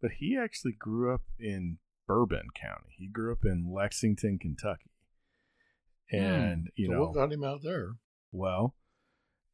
But 0.00 0.12
he 0.18 0.36
actually 0.36 0.72
grew 0.72 1.12
up 1.12 1.22
in 1.38 1.78
Bourbon 2.06 2.48
County. 2.54 2.94
He 2.98 3.06
grew 3.08 3.32
up 3.32 3.44
in 3.44 3.70
Lexington, 3.72 4.38
Kentucky, 4.38 4.90
and 6.10 6.70
you 6.76 6.86
Hmm. 6.88 6.92
So 6.92 6.96
know, 6.98 7.04
what 7.06 7.14
got 7.14 7.32
him 7.32 7.44
out 7.44 7.60
there? 7.62 7.96
well, 8.32 8.74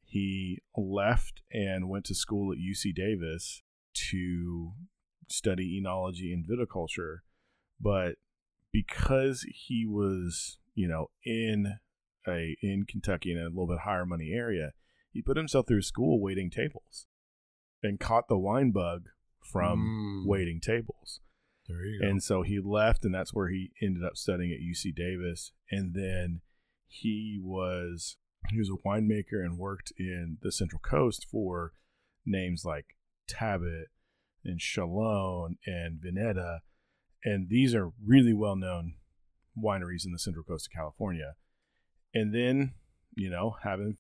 he 0.05 0.63
left 0.77 1.43
and 1.53 1.89
went 1.89 2.05
to 2.07 2.15
school 2.15 2.53
at 2.53 2.59
UC 2.59 2.93
Davis 2.95 3.63
to 4.11 4.73
study 5.29 5.81
enology 5.81 6.33
and 6.33 6.45
viticulture. 6.45 7.19
But 7.81 8.17
because 8.73 9.47
he 9.55 9.87
was, 9.87 10.59
you 10.75 10.89
know, 10.89 11.11
in 11.25 11.79
a 12.27 12.57
in 12.61 12.85
Kentucky 12.89 13.33
in 13.33 13.39
a 13.39 13.45
little 13.45 13.67
bit 13.69 13.81
higher 13.81 14.05
money 14.07 14.33
area, 14.33 14.73
he 15.13 15.23
put 15.23 15.37
himself 15.37 15.67
through 15.69 15.83
school 15.83 16.21
waiting 16.21 16.51
tables 16.51 17.07
and 17.83 17.99
caught 18.01 18.29
the 18.29 18.39
wine 18.39 18.73
bug 18.73 19.07
from 19.41 20.25
Mm. 20.25 20.29
waiting 20.29 20.61
tables. 20.61 21.21
There 21.71 21.87
you 21.87 22.01
go. 22.01 22.09
And 22.09 22.23
so 22.23 22.43
he 22.43 22.59
left, 22.59 23.05
and 23.05 23.15
that's 23.15 23.33
where 23.33 23.49
he 23.49 23.73
ended 23.83 24.05
up 24.05 24.17
studying 24.17 24.53
at 24.53 24.59
UC 24.59 24.95
Davis. 24.95 25.53
And 25.71 25.95
then 25.95 26.41
he 26.87 27.39
was 27.43 28.17
he 28.49 28.59
was 28.59 28.71
a 28.71 28.89
winemaker 28.89 29.45
and 29.45 29.59
worked 29.59 29.93
in 29.99 30.39
the 30.43 30.51
Central 30.51 30.81
Coast 30.81 31.27
for 31.31 31.73
names 32.27 32.65
like 32.65 32.97
Talbott 33.29 33.89
and 34.45 34.59
Chalone 34.59 35.57
and 35.67 36.01
Ventana, 36.01 36.61
and 37.25 37.49
these 37.49 37.75
are 37.75 37.93
really 38.05 38.33
well 38.33 38.57
known 38.57 38.95
wineries 39.57 40.07
in 40.07 40.13
the 40.13 40.19
Central 40.19 40.45
Coast 40.45 40.69
of 40.69 40.77
California. 40.77 41.35
And 42.15 42.35
then 42.35 42.75
you 43.15 43.31
know 43.31 43.57
having 43.63 43.99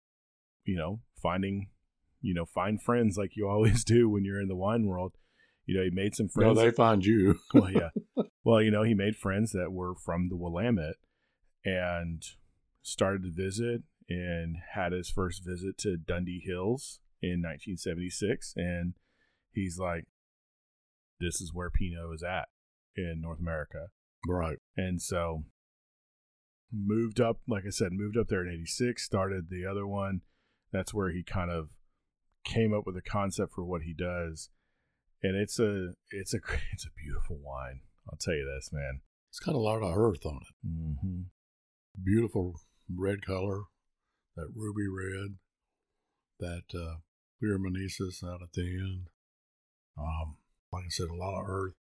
you 0.65 0.77
know 0.77 1.01
finding 1.21 1.69
you 2.21 2.35
know 2.35 2.47
find 2.47 2.83
friends 2.83 3.17
like 3.17 3.37
you 3.37 3.49
always 3.49 3.85
do 3.85 4.09
when 4.09 4.25
you're 4.25 4.41
in 4.41 4.49
the 4.49 4.57
wine 4.57 4.87
world. 4.87 5.13
You 5.71 5.77
know, 5.77 5.85
he 5.85 5.91
made 5.91 6.17
some 6.17 6.29
friends. 6.29 6.57
no, 6.57 6.61
they 6.65 6.73
find 6.73 7.07
you. 7.07 7.39
well, 7.55 7.71
yeah. 7.71 7.91
Well, 8.43 8.61
you 8.61 8.73
know, 8.73 8.83
he 8.83 8.93
made 8.93 9.15
friends 9.15 9.53
that 9.53 9.71
were 9.71 9.95
from 9.95 10.29
the 10.29 10.37
Willamette 10.37 10.97
and 11.65 12.25
started 12.83 13.23
to 13.23 13.31
visit 13.31 13.83
and 14.09 14.57
had 14.75 14.91
his 14.91 15.11
first 15.11 15.47
visit 15.47 15.79
to 15.79 15.97
Dundee 15.97 16.43
Hills 16.45 16.99
in 17.23 17.43
1976. 17.43 18.55
And 18.57 18.95
he's 19.53 19.79
like, 19.79 20.07
this 21.21 21.41
is 21.41 21.55
where 21.55 21.71
Pinot 21.71 22.17
is 22.17 22.25
at 22.25 22.49
in 22.97 23.21
North 23.21 23.39
America. 23.39 23.91
right. 24.27 24.59
And 24.77 25.01
so 25.01 25.45
moved 26.73 27.21
up, 27.21 27.43
like 27.47 27.63
I 27.65 27.71
said, 27.71 27.93
moved 27.93 28.17
up 28.17 28.27
there 28.27 28.45
in 28.45 28.53
86, 28.53 29.05
started 29.05 29.51
the 29.51 29.65
other 29.71 29.87
one. 29.87 30.23
That's 30.73 30.93
where 30.93 31.11
he 31.13 31.23
kind 31.23 31.53
of 31.53 31.69
came 32.45 32.75
up 32.75 32.87
with 32.87 32.97
a 32.97 33.09
concept 33.09 33.53
for 33.55 33.63
what 33.63 33.83
he 33.83 33.95
does. 33.95 34.49
And 35.23 35.37
it's 35.37 35.59
a 35.59 35.93
it's 36.11 36.35
a 36.35 36.39
it's 36.73 36.87
a 36.87 36.95
beautiful 36.97 37.39
wine. 37.43 37.81
I'll 38.11 38.19
tell 38.19 38.35
you 38.35 38.51
this, 38.55 38.73
man. 38.73 39.01
It's 39.31 39.39
got 39.39 39.55
a 39.55 39.59
lot 39.59 39.83
of 39.83 39.97
earth 39.97 40.27
on 40.27 40.41
it. 40.43 40.67
Mm-hmm. 40.67 41.21
Beautiful 42.03 42.55
red 42.93 43.25
color, 43.25 43.63
that 44.37 44.49
ruby 44.55 44.89
red, 44.89 45.37
that 46.41 46.65
uh, 46.75 46.97
clear 47.39 47.55
out 47.55 48.43
at 48.43 48.53
the 48.53 48.63
end. 48.63 49.07
Um, 49.99 50.37
like 50.73 50.85
I 50.85 50.89
said, 50.89 51.09
a 51.09 51.15
lot 51.15 51.41
of 51.41 51.49
earth. 51.49 51.75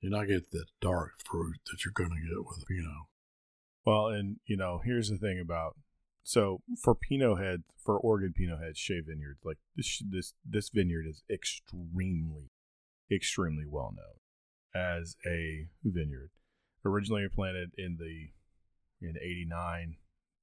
You're 0.00 0.12
not 0.12 0.28
get 0.28 0.50
that 0.52 0.66
dark 0.80 1.12
fruit 1.24 1.58
that 1.70 1.84
you're 1.84 1.92
going 1.92 2.10
to 2.10 2.28
get 2.28 2.38
with 2.38 2.66
Pinot. 2.68 3.06
Well, 3.84 4.08
and 4.08 4.36
you 4.46 4.56
know, 4.56 4.80
here's 4.84 5.10
the 5.10 5.18
thing 5.18 5.40
about 5.40 5.76
so 6.28 6.60
for 6.78 6.94
Pinot 6.94 7.38
Head, 7.38 7.62
for 7.82 7.98
Oregon 7.98 8.34
Pinot 8.36 8.60
Head 8.62 8.76
Shea 8.76 9.00
Vineyard, 9.00 9.38
like 9.42 9.56
this 9.74 10.02
this 10.06 10.34
this 10.44 10.68
vineyard 10.68 11.06
is 11.08 11.22
extremely, 11.32 12.50
extremely 13.10 13.64
well 13.66 13.94
known 13.96 14.92
as 14.98 15.16
a 15.26 15.68
vineyard. 15.82 16.28
Originally 16.84 17.26
planted 17.34 17.70
in 17.78 17.96
the 17.98 18.28
in 19.00 19.16
'89, 19.16 19.96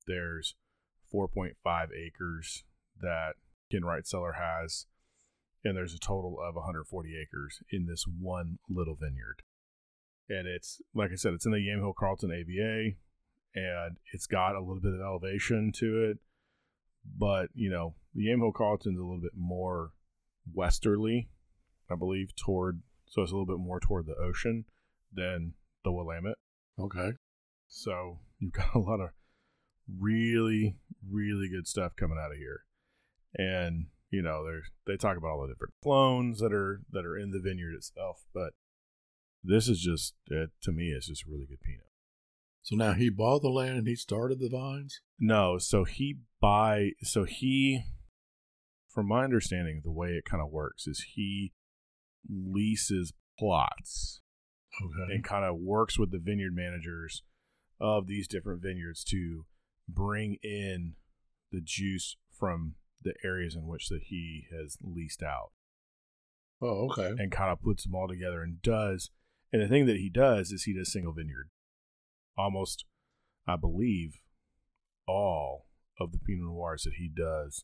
there's 0.07 0.55
4.5 1.13 1.53
acres 1.95 2.63
that 2.99 3.33
Ken 3.71 3.85
Wright 3.85 4.07
Cellar 4.07 4.37
has, 4.41 4.87
and 5.63 5.77
there's 5.77 5.93
a 5.93 5.99
total 5.99 6.39
of 6.41 6.55
140 6.55 7.13
acres 7.15 7.61
in 7.71 7.85
this 7.85 8.05
one 8.07 8.57
little 8.67 8.95
vineyard. 8.99 9.43
And 10.29 10.47
it's 10.47 10.81
like 10.95 11.11
I 11.11 11.15
said, 11.15 11.33
it's 11.33 11.45
in 11.45 11.51
the 11.51 11.59
Yamhill 11.59 11.93
Carlton 11.93 12.31
AVA 12.31 12.95
and 13.55 13.97
it's 14.13 14.27
got 14.27 14.55
a 14.55 14.59
little 14.59 14.81
bit 14.81 14.93
of 14.93 15.01
elevation 15.01 15.71
to 15.77 16.03
it. 16.03 16.17
But, 17.17 17.49
you 17.53 17.69
know, 17.69 17.95
the 18.13 18.27
Yamhill 18.27 18.53
Carlton's 18.53 18.99
a 18.99 19.03
little 19.03 19.21
bit 19.21 19.35
more 19.35 19.91
westerly, 20.53 21.29
I 21.89 21.95
believe, 21.95 22.35
toward 22.35 22.81
so 23.07 23.21
it's 23.21 23.31
a 23.31 23.35
little 23.35 23.45
bit 23.45 23.63
more 23.63 23.79
toward 23.79 24.07
the 24.07 24.15
ocean 24.15 24.65
than 25.13 25.53
the 25.83 25.91
Willamette. 25.91 26.37
Okay. 26.79 27.11
So 27.67 28.19
you've 28.39 28.53
got 28.53 28.73
a 28.75 28.79
lot 28.79 28.99
of 28.99 29.09
really, 29.99 30.77
really 31.09 31.47
good 31.47 31.67
stuff 31.67 31.95
coming 31.95 32.17
out 32.19 32.31
of 32.31 32.37
here. 32.37 32.61
And, 33.37 33.87
you 34.09 34.21
know, 34.21 34.43
there's 34.43 34.65
they 34.87 34.97
talk 34.97 35.17
about 35.17 35.29
all 35.29 35.41
the 35.41 35.53
different 35.53 35.73
clones 35.83 36.39
that 36.39 36.53
are 36.53 36.81
that 36.91 37.05
are 37.05 37.17
in 37.17 37.31
the 37.31 37.39
vineyard 37.39 37.75
itself, 37.75 38.25
but 38.33 38.53
this 39.43 39.67
is 39.67 39.79
just 39.79 40.15
it, 40.27 40.49
to 40.61 40.71
me 40.71 40.89
it's 40.89 41.07
just 41.07 41.25
really 41.25 41.45
good 41.45 41.61
Pinot. 41.61 41.87
So 42.65 42.75
now 42.75 42.93
he 42.93 43.11
bought 43.11 43.43
the 43.43 43.49
land 43.49 43.77
and 43.77 43.87
he 43.87 43.95
started 43.95 44.39
the 44.39 44.49
vines? 44.49 44.99
No, 45.19 45.59
so 45.59 45.83
he 45.83 46.17
buy 46.41 46.93
so 47.03 47.23
he 47.23 47.83
from 48.89 49.07
my 49.07 49.23
understanding 49.23 49.81
the 49.83 49.91
way 49.91 50.09
it 50.13 50.25
kind 50.25 50.41
of 50.41 50.51
works 50.51 50.87
is 50.87 51.05
he 51.15 51.53
leases 52.27 53.13
plots 53.37 54.21
Okay. 54.83 55.13
and 55.13 55.23
kind 55.23 55.45
of 55.45 55.57
works 55.59 55.99
with 55.99 56.11
the 56.11 56.17
vineyard 56.17 56.55
managers 56.55 57.21
of 57.79 58.07
these 58.07 58.27
different 58.27 58.63
vineyards 58.63 59.03
to 59.05 59.45
bring 59.87 60.37
in 60.41 60.95
the 61.51 61.61
juice 61.61 62.17
from 62.35 62.73
the 63.01 63.13
areas 63.23 63.55
in 63.55 63.67
which 63.67 63.89
that 63.89 64.05
he 64.07 64.47
has 64.51 64.77
leased 64.81 65.21
out 65.21 65.51
Oh, 66.61 66.89
okay. 66.89 67.09
and 67.21 67.31
kind 67.31 67.51
of 67.51 67.61
puts 67.61 67.83
them 67.83 67.93
all 67.93 68.07
together 68.07 68.41
and 68.41 68.59
does 68.63 69.11
and 69.53 69.61
the 69.61 69.67
thing 69.67 69.85
that 69.85 69.97
he 69.97 70.09
does 70.09 70.51
is 70.51 70.63
he 70.63 70.73
does 70.73 70.91
single 70.91 71.13
vineyard 71.13 71.49
almost 72.37 72.85
i 73.47 73.55
believe 73.55 74.19
all 75.07 75.67
of 75.99 76.11
the 76.11 76.17
pinot 76.19 76.45
noirs 76.45 76.83
that 76.83 76.93
he 76.97 77.07
does 77.09 77.63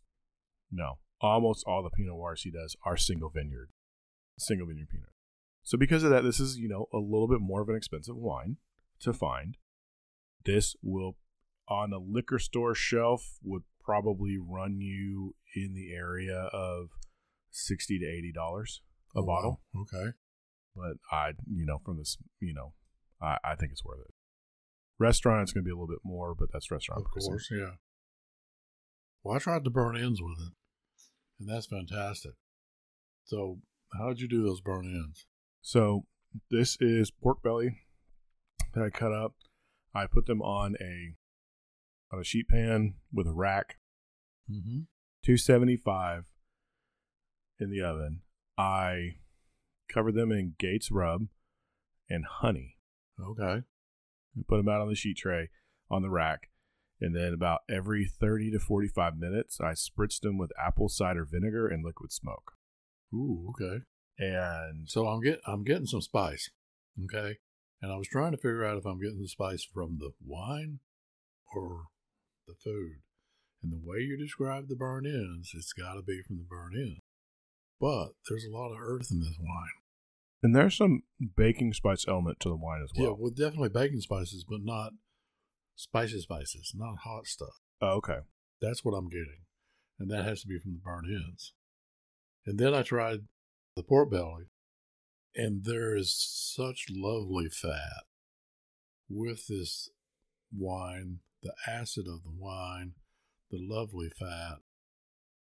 no 0.72 1.00
almost 1.20 1.64
all 1.68 1.84
the 1.84 1.90
pinot 1.90 2.14
noirs 2.14 2.44
he 2.44 2.52
does 2.52 2.76
are 2.86 2.98
single 2.98 3.30
vineyard 3.30 3.70
single 4.38 4.68
vineyard 4.68 4.90
pinot 4.90 5.10
so 5.64 5.78
because 5.78 6.04
of 6.04 6.10
that 6.10 6.24
this 6.24 6.40
is 6.40 6.58
you 6.58 6.68
know 6.70 6.88
a 6.94 6.98
little 6.98 7.28
bit 7.28 7.40
more 7.42 7.62
of 7.62 7.70
an 7.70 7.76
expensive 7.76 8.16
wine 8.16 8.58
to 9.00 9.12
find 9.14 9.58
this 10.46 10.76
will 10.82 11.18
on 11.68 11.94
a 11.94 11.98
liquor 12.00 12.40
store 12.40 12.74
shelf 12.76 13.38
would 13.44 13.64
probably 13.84 14.38
run 14.38 14.80
you 14.80 15.36
in 15.56 15.74
the 15.74 15.94
area 15.94 16.50
of 16.54 16.90
60 17.52 18.00
to 18.00 18.06
80 18.06 18.32
dollars 18.32 18.82
a 19.16 19.20
Oh, 19.20 19.26
bottle 19.26 19.62
wow. 19.74 19.82
Okay. 19.82 20.12
but 20.76 20.94
I, 21.12 21.32
you 21.50 21.66
know, 21.66 21.80
from 21.84 21.98
this, 21.98 22.18
you 22.40 22.54
know, 22.54 22.74
I, 23.22 23.38
I 23.44 23.56
think 23.56 23.72
it's 23.74 23.84
worth 23.84 24.00
it. 24.00 24.14
Restaurant, 25.02 25.42
it's 25.42 25.52
going 25.52 25.64
to 25.64 25.68
be 25.68 25.72
a 25.72 25.76
little 25.76 25.88
bit 25.88 26.00
more, 26.04 26.36
but 26.36 26.50
that's 26.54 26.70
restaurant 26.72 27.02
Of 27.06 27.12
pricing. 27.12 27.32
course, 27.32 27.50
yeah. 27.52 27.72
Well, 29.24 29.36
I 29.36 29.40
tried 29.40 29.64
the 29.64 29.70
burn 29.70 29.98
ends 29.98 30.22
with 30.22 30.38
it, 30.40 30.54
and 31.40 31.50
that's 31.50 31.66
fantastic. 31.68 32.34
So, 33.26 33.60
how 33.98 34.10
did 34.10 34.20
you 34.22 34.28
do 34.28 34.44
those 34.44 34.62
burn 34.62 34.86
ends? 34.86 35.26
So 35.62 36.06
this 36.50 36.78
is 36.80 37.12
pork 37.12 37.42
belly 37.44 37.80
that 38.74 38.84
I 38.84 38.90
cut 38.90 39.12
up. 39.12 39.34
I 39.94 40.08
put 40.08 40.26
them 40.26 40.42
on 40.42 40.76
a 40.80 41.16
on 42.14 42.20
a 42.20 42.24
sheet 42.24 42.48
pan 42.48 42.96
with 43.14 43.28
a 43.28 43.34
rack, 43.34 43.78
Mm-hmm. 44.50 44.82
275 45.24 46.26
in 47.60 47.70
the 47.70 47.82
oven. 47.82 48.22
I 48.58 49.18
covered 49.88 50.16
them 50.16 50.32
in 50.32 50.56
Gates 50.60 50.90
rub 50.92 51.28
and 52.10 52.26
honey. 52.26 52.78
Okay. 53.20 53.62
And 54.36 54.48
put 54.48 54.58
them 54.58 54.70
out 54.70 54.82
on 54.82 54.90
the 54.90 54.96
sheet 54.96 55.18
tray 55.18 55.50
on 55.90 56.02
the 56.02 56.10
rack. 56.10 56.50
And 57.00 57.16
then 57.16 57.34
about 57.34 57.62
every 57.70 58.06
30 58.06 58.52
to 58.52 58.60
45 58.60 59.18
minutes, 59.18 59.60
I 59.60 59.72
spritzed 59.72 60.22
them 60.22 60.38
with 60.38 60.52
apple 60.60 60.88
cider 60.88 61.26
vinegar 61.26 61.68
and 61.68 61.84
liquid 61.84 62.12
smoke. 62.12 62.54
Ooh, 63.14 63.52
okay. 63.52 63.84
And 64.20 64.88
So 64.88 65.08
I'm 65.08 65.22
get 65.22 65.42
I'm 65.48 65.64
getting 65.64 65.88
some 65.88 66.02
spice. 66.02 66.52
Okay. 67.04 67.38
And 67.82 67.92
I 67.92 67.98
was 67.98 68.08
trying 68.08 68.32
to 68.32 68.38
figure 68.38 68.64
out 68.64 68.78
if 68.78 68.86
I'm 68.86 69.02
getting 69.02 69.22
the 69.22 69.28
spice 69.28 69.64
from 69.64 69.98
the 70.00 70.12
wine 70.24 70.80
or 71.56 71.86
the 72.48 72.54
food. 72.54 73.02
And 73.64 73.72
the 73.72 73.82
way 73.84 74.00
you 74.00 74.18
describe 74.18 74.68
the 74.68 74.76
burn 74.76 75.06
ends, 75.06 75.52
it's 75.56 75.74
got 75.74 75.94
to 75.94 76.02
be 76.02 76.22
from 76.22 76.38
the 76.38 76.44
burn 76.44 76.74
end. 76.76 77.00
But 77.80 78.10
there's 78.30 78.46
a 78.46 78.56
lot 78.56 78.72
of 78.72 78.80
earth 78.80 79.08
in 79.12 79.20
this 79.20 79.38
wine. 79.40 79.81
And 80.44 80.56
there's 80.56 80.76
some 80.78 81.04
baking 81.36 81.74
spice 81.74 82.06
element 82.08 82.40
to 82.42 82.50
the 82.50 82.56
wine 82.56 82.82
as 82.84 82.92
well. 82.96 83.08
yeah, 83.08 83.14
well. 83.18 83.32
definitely 83.32 83.70
baking 83.70 84.02
spices, 84.02 84.44
but 84.48 84.62
not 84.64 84.94
spicy 85.76 86.20
spices, 86.20 86.74
not 86.76 86.98
hot 87.04 87.28
stuff. 87.28 87.60
Oh, 87.82 87.98
okay. 87.98 88.20
That's 88.62 88.84
what 88.84 88.94
I'm 88.94 89.10
getting. 89.10 89.46
And 90.00 90.10
that 90.10 90.26
has 90.26 90.42
to 90.42 90.48
be 90.48 90.60
from 90.60 90.74
the 90.74 90.80
burnt 90.80 91.08
ends. 91.08 91.54
And 92.46 92.60
then 92.60 92.74
I 92.74 92.82
tried 92.82 93.20
the 93.76 93.84
pork 93.84 94.10
belly, 94.12 94.46
and 95.36 95.64
there 95.64 95.96
is 95.96 96.14
such 96.14 96.88
lovely 96.90 97.50
fat 97.50 98.04
with 99.10 99.48
this 99.48 99.90
wine, 100.56 101.20
the 101.44 101.54
acid 101.68 102.08
of 102.08 102.24
the 102.24 102.34
wine, 102.36 102.94
the 103.52 103.60
lovely 103.62 104.10
fat. 104.10 104.58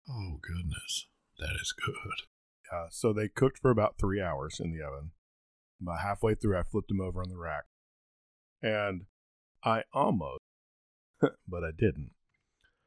Oh, 0.09 0.39
goodness. 0.41 1.07
That 1.39 1.55
is 1.61 1.73
good. 1.73 2.27
Uh, 2.72 2.88
so 2.89 3.13
they 3.13 3.28
cooked 3.30 3.59
for 3.59 3.72
about 3.72 3.97
three 3.97 4.22
hours 4.22 4.59
in 4.59 4.72
the 4.72 4.84
oven. 4.86 5.11
About 5.82 6.01
halfway 6.01 6.36
through, 6.36 6.57
I 6.57 6.63
flipped 6.63 6.88
them 6.89 7.01
over 7.01 7.22
on 7.22 7.30
the 7.30 7.38
rack. 7.38 7.65
And 8.61 9.03
I 9.63 9.84
almost, 9.93 10.41
but 11.22 11.63
I 11.63 11.72
didn't, 11.78 12.11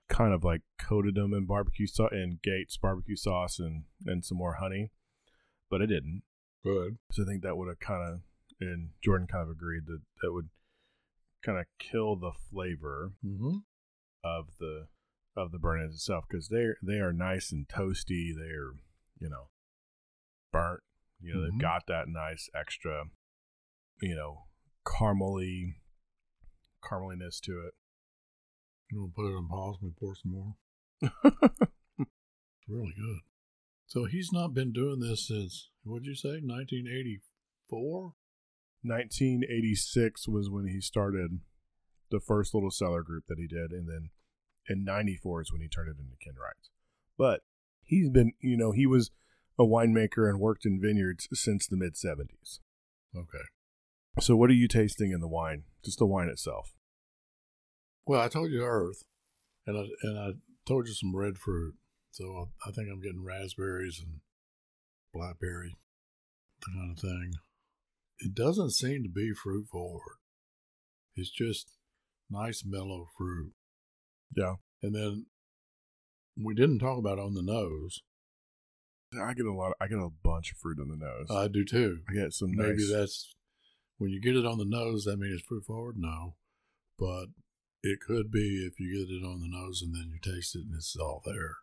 kind 0.08 0.34
of 0.34 0.42
like 0.44 0.62
coated 0.78 1.14
them 1.14 1.32
in 1.32 1.46
barbecue 1.46 1.86
sauce 1.86 2.10
and 2.12 2.42
Gates 2.42 2.76
barbecue 2.76 3.16
sauce 3.16 3.58
and, 3.58 3.84
and 4.06 4.24
some 4.24 4.38
more 4.38 4.54
honey, 4.54 4.90
but 5.70 5.80
I 5.80 5.86
didn't. 5.86 6.22
Good. 6.64 6.98
So 7.12 7.22
I 7.22 7.26
think 7.26 7.42
that 7.42 7.56
would 7.56 7.68
have 7.68 7.78
kind 7.80 8.02
of, 8.02 8.20
and 8.60 8.90
Jordan 9.02 9.28
kind 9.28 9.44
of 9.44 9.50
agreed 9.50 9.86
that 9.86 10.00
that 10.22 10.32
would 10.32 10.48
kind 11.42 11.58
of 11.58 11.64
kill 11.78 12.16
the 12.16 12.32
flavor 12.52 13.12
Mm-hmm. 13.24 13.58
of 14.24 14.46
the 14.58 14.88
of 15.36 15.52
the 15.52 15.58
burn 15.58 15.80
ends 15.80 15.94
itself 15.94 16.24
because 16.28 16.48
they 16.48 16.66
they 16.82 16.98
are 16.98 17.12
nice 17.12 17.50
and 17.52 17.66
toasty. 17.68 18.32
They're 18.36 18.72
you 19.18 19.30
know 19.30 19.48
burnt. 20.52 20.82
You 21.20 21.34
know 21.34 21.40
Mhm. 21.40 21.50
they've 21.50 21.60
got 21.60 21.86
that 21.86 22.08
nice 22.08 22.48
extra, 22.54 23.10
you 24.00 24.14
know, 24.14 24.46
caramely 24.86 25.80
carameliness 26.82 27.40
to 27.40 27.60
it. 27.66 27.74
You 28.90 29.00
want 29.02 29.12
to 29.12 29.16
put 29.16 29.30
it 29.30 29.36
on 29.36 29.48
pause 29.48 29.78
and 29.82 29.96
pour 29.96 30.14
some 30.16 30.32
more? 30.32 30.56
It's 31.98 32.68
really 32.68 32.92
good. 32.96 33.20
So 33.86 34.04
he's 34.04 34.32
not 34.32 34.54
been 34.54 34.72
doing 34.72 35.00
this 35.00 35.26
since, 35.26 35.70
what'd 35.82 36.06
you 36.06 36.14
say, 36.14 36.40
1984? 36.40 38.14
1986 38.82 40.28
was 40.28 40.48
when 40.50 40.66
he 40.66 40.80
started 40.80 41.40
the 42.10 42.20
first 42.20 42.54
little 42.54 42.70
cellar 42.70 43.02
group 43.02 43.24
that 43.28 43.38
he 43.38 43.46
did, 43.46 43.72
and 43.72 43.88
then 43.88 44.10
in 44.68 44.84
'94 44.84 45.42
is 45.42 45.52
when 45.52 45.60
he 45.60 45.68
turned 45.68 45.88
it 45.88 45.98
into 46.00 46.16
Ken 46.22 46.34
Wright's. 46.40 46.70
But 47.18 47.42
he's 47.82 48.08
been, 48.08 48.32
you 48.40 48.56
know, 48.56 48.72
he 48.72 48.86
was 48.86 49.10
a 49.60 49.66
winemaker 49.66 50.28
and 50.28 50.40
worked 50.40 50.64
in 50.64 50.80
vineyards 50.80 51.28
since 51.32 51.66
the 51.66 51.76
mid 51.76 51.94
'70s. 51.94 52.60
Okay. 53.14 53.44
So, 54.18 54.36
what 54.36 54.50
are 54.50 54.54
you 54.54 54.68
tasting 54.68 55.12
in 55.12 55.20
the 55.20 55.28
wine? 55.28 55.64
Just 55.84 55.98
the 55.98 56.06
wine 56.06 56.28
itself. 56.28 56.72
Well, 58.06 58.20
I 58.20 58.28
told 58.28 58.50
you 58.50 58.62
earth, 58.64 59.04
and 59.66 59.76
I, 59.76 59.84
and 60.02 60.18
I 60.18 60.30
told 60.66 60.88
you 60.88 60.94
some 60.94 61.14
red 61.14 61.38
fruit. 61.38 61.74
So 62.10 62.50
I 62.66 62.72
think 62.72 62.88
I'm 62.90 63.00
getting 63.00 63.24
raspberries 63.24 64.00
and 64.04 64.20
blackberry, 65.12 65.76
that 66.60 66.72
kind 66.74 66.90
of 66.90 66.98
thing. 66.98 67.32
It 68.18 68.34
doesn't 68.34 68.72
seem 68.72 69.02
to 69.02 69.08
be 69.08 69.32
fruit 69.32 69.66
forward. 69.70 70.18
It's 71.14 71.30
just 71.30 71.70
nice 72.28 72.62
mellow 72.66 73.06
fruit. 73.16 73.52
Yeah, 74.36 74.56
And 74.82 74.94
then 74.94 75.26
we 76.36 76.54
didn't 76.54 76.78
talk 76.78 76.98
about 76.98 77.18
on 77.18 77.34
the 77.34 77.42
nose. 77.42 78.00
I 79.12 79.34
get 79.34 79.46
a 79.46 79.52
lot. 79.52 79.68
Of, 79.68 79.74
I 79.80 79.88
get 79.88 79.98
a 79.98 80.10
bunch 80.22 80.52
of 80.52 80.58
fruit 80.58 80.78
on 80.80 80.88
the 80.88 80.96
nose. 80.96 81.26
I 81.30 81.48
do 81.48 81.64
too. 81.64 82.00
I 82.08 82.12
get 82.12 82.32
some 82.32 82.52
Maybe 82.54 82.76
nice. 82.76 82.92
that's 82.92 83.34
when 84.00 84.10
you 84.10 84.20
get 84.20 84.36
it 84.36 84.46
on 84.46 84.58
the 84.58 84.64
nose, 84.64 85.04
that 85.04 85.18
means 85.18 85.34
it's 85.34 85.46
fruit 85.46 85.64
forward? 85.64 85.96
No. 85.98 86.34
But 86.98 87.26
it 87.82 88.00
could 88.00 88.30
be 88.32 88.66
if 88.66 88.80
you 88.80 88.92
get 88.92 89.14
it 89.14 89.24
on 89.26 89.40
the 89.40 89.48
nose 89.48 89.82
and 89.82 89.94
then 89.94 90.10
you 90.12 90.18
taste 90.18 90.54
it 90.54 90.64
and 90.64 90.74
it's 90.74 90.96
all 90.96 91.22
there. 91.24 91.56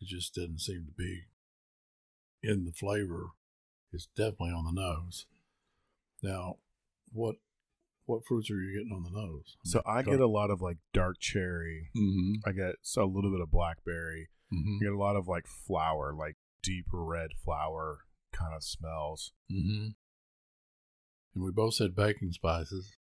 It 0.00 0.08
just 0.08 0.34
didn't 0.34 0.60
seem 0.60 0.86
to 0.86 0.92
be 0.92 1.22
in 2.42 2.64
the 2.64 2.72
flavor. 2.72 3.30
It's 3.92 4.08
definitely 4.16 4.50
on 4.50 4.64
the 4.64 4.80
nose. 4.80 5.26
Now, 6.22 6.56
what 7.12 7.36
what 8.06 8.24
fruits 8.26 8.50
are 8.50 8.60
you 8.60 8.76
getting 8.76 8.92
on 8.92 9.04
the 9.04 9.16
nose? 9.16 9.56
so 9.64 9.82
I 9.86 10.02
get 10.02 10.18
a 10.18 10.26
lot 10.26 10.50
of 10.50 10.60
like 10.60 10.78
dark 10.92 11.20
cherry. 11.20 11.90
Mm-hmm. 11.96 12.48
I 12.48 12.52
get 12.52 12.76
so 12.82 13.04
a 13.04 13.06
little 13.06 13.30
bit 13.30 13.40
of 13.40 13.50
blackberry. 13.50 14.30
Mm-hmm. 14.52 14.78
I 14.80 14.84
get 14.84 14.92
a 14.92 14.98
lot 14.98 15.14
of 15.14 15.28
like 15.28 15.46
flower, 15.46 16.12
like 16.12 16.36
deep 16.62 16.86
red 16.92 17.30
flower 17.44 18.00
kind 18.32 18.54
of 18.54 18.62
smells. 18.62 19.32
Mm-hmm. 19.50 19.88
And 21.34 21.44
we 21.44 21.50
both 21.50 21.74
said 21.74 21.94
baking 21.94 22.32
spices. 22.32 22.96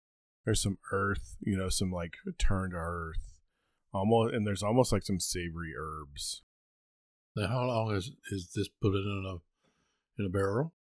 There's 0.45 0.62
some 0.62 0.78
earth, 0.91 1.36
you 1.41 1.58
know, 1.58 1.70
some 1.70 1.91
like 1.91 2.14
turned 2.38 2.74
earth, 2.74 3.39
almost, 3.93 4.34
and 4.34 4.47
there's 4.47 4.64
almost 4.64 4.91
like 4.91 5.03
some 5.03 5.20
savory 5.20 5.74
herbs. 5.78 6.43
Now, 7.36 7.47
how 7.47 7.66
long 7.66 7.93
is 7.93 8.12
is 8.32 8.51
this 8.55 8.70
put 8.82 8.95
in 8.95 9.24
a 9.26 10.22
in 10.22 10.26
a 10.26 10.30
barrel? 10.30 10.74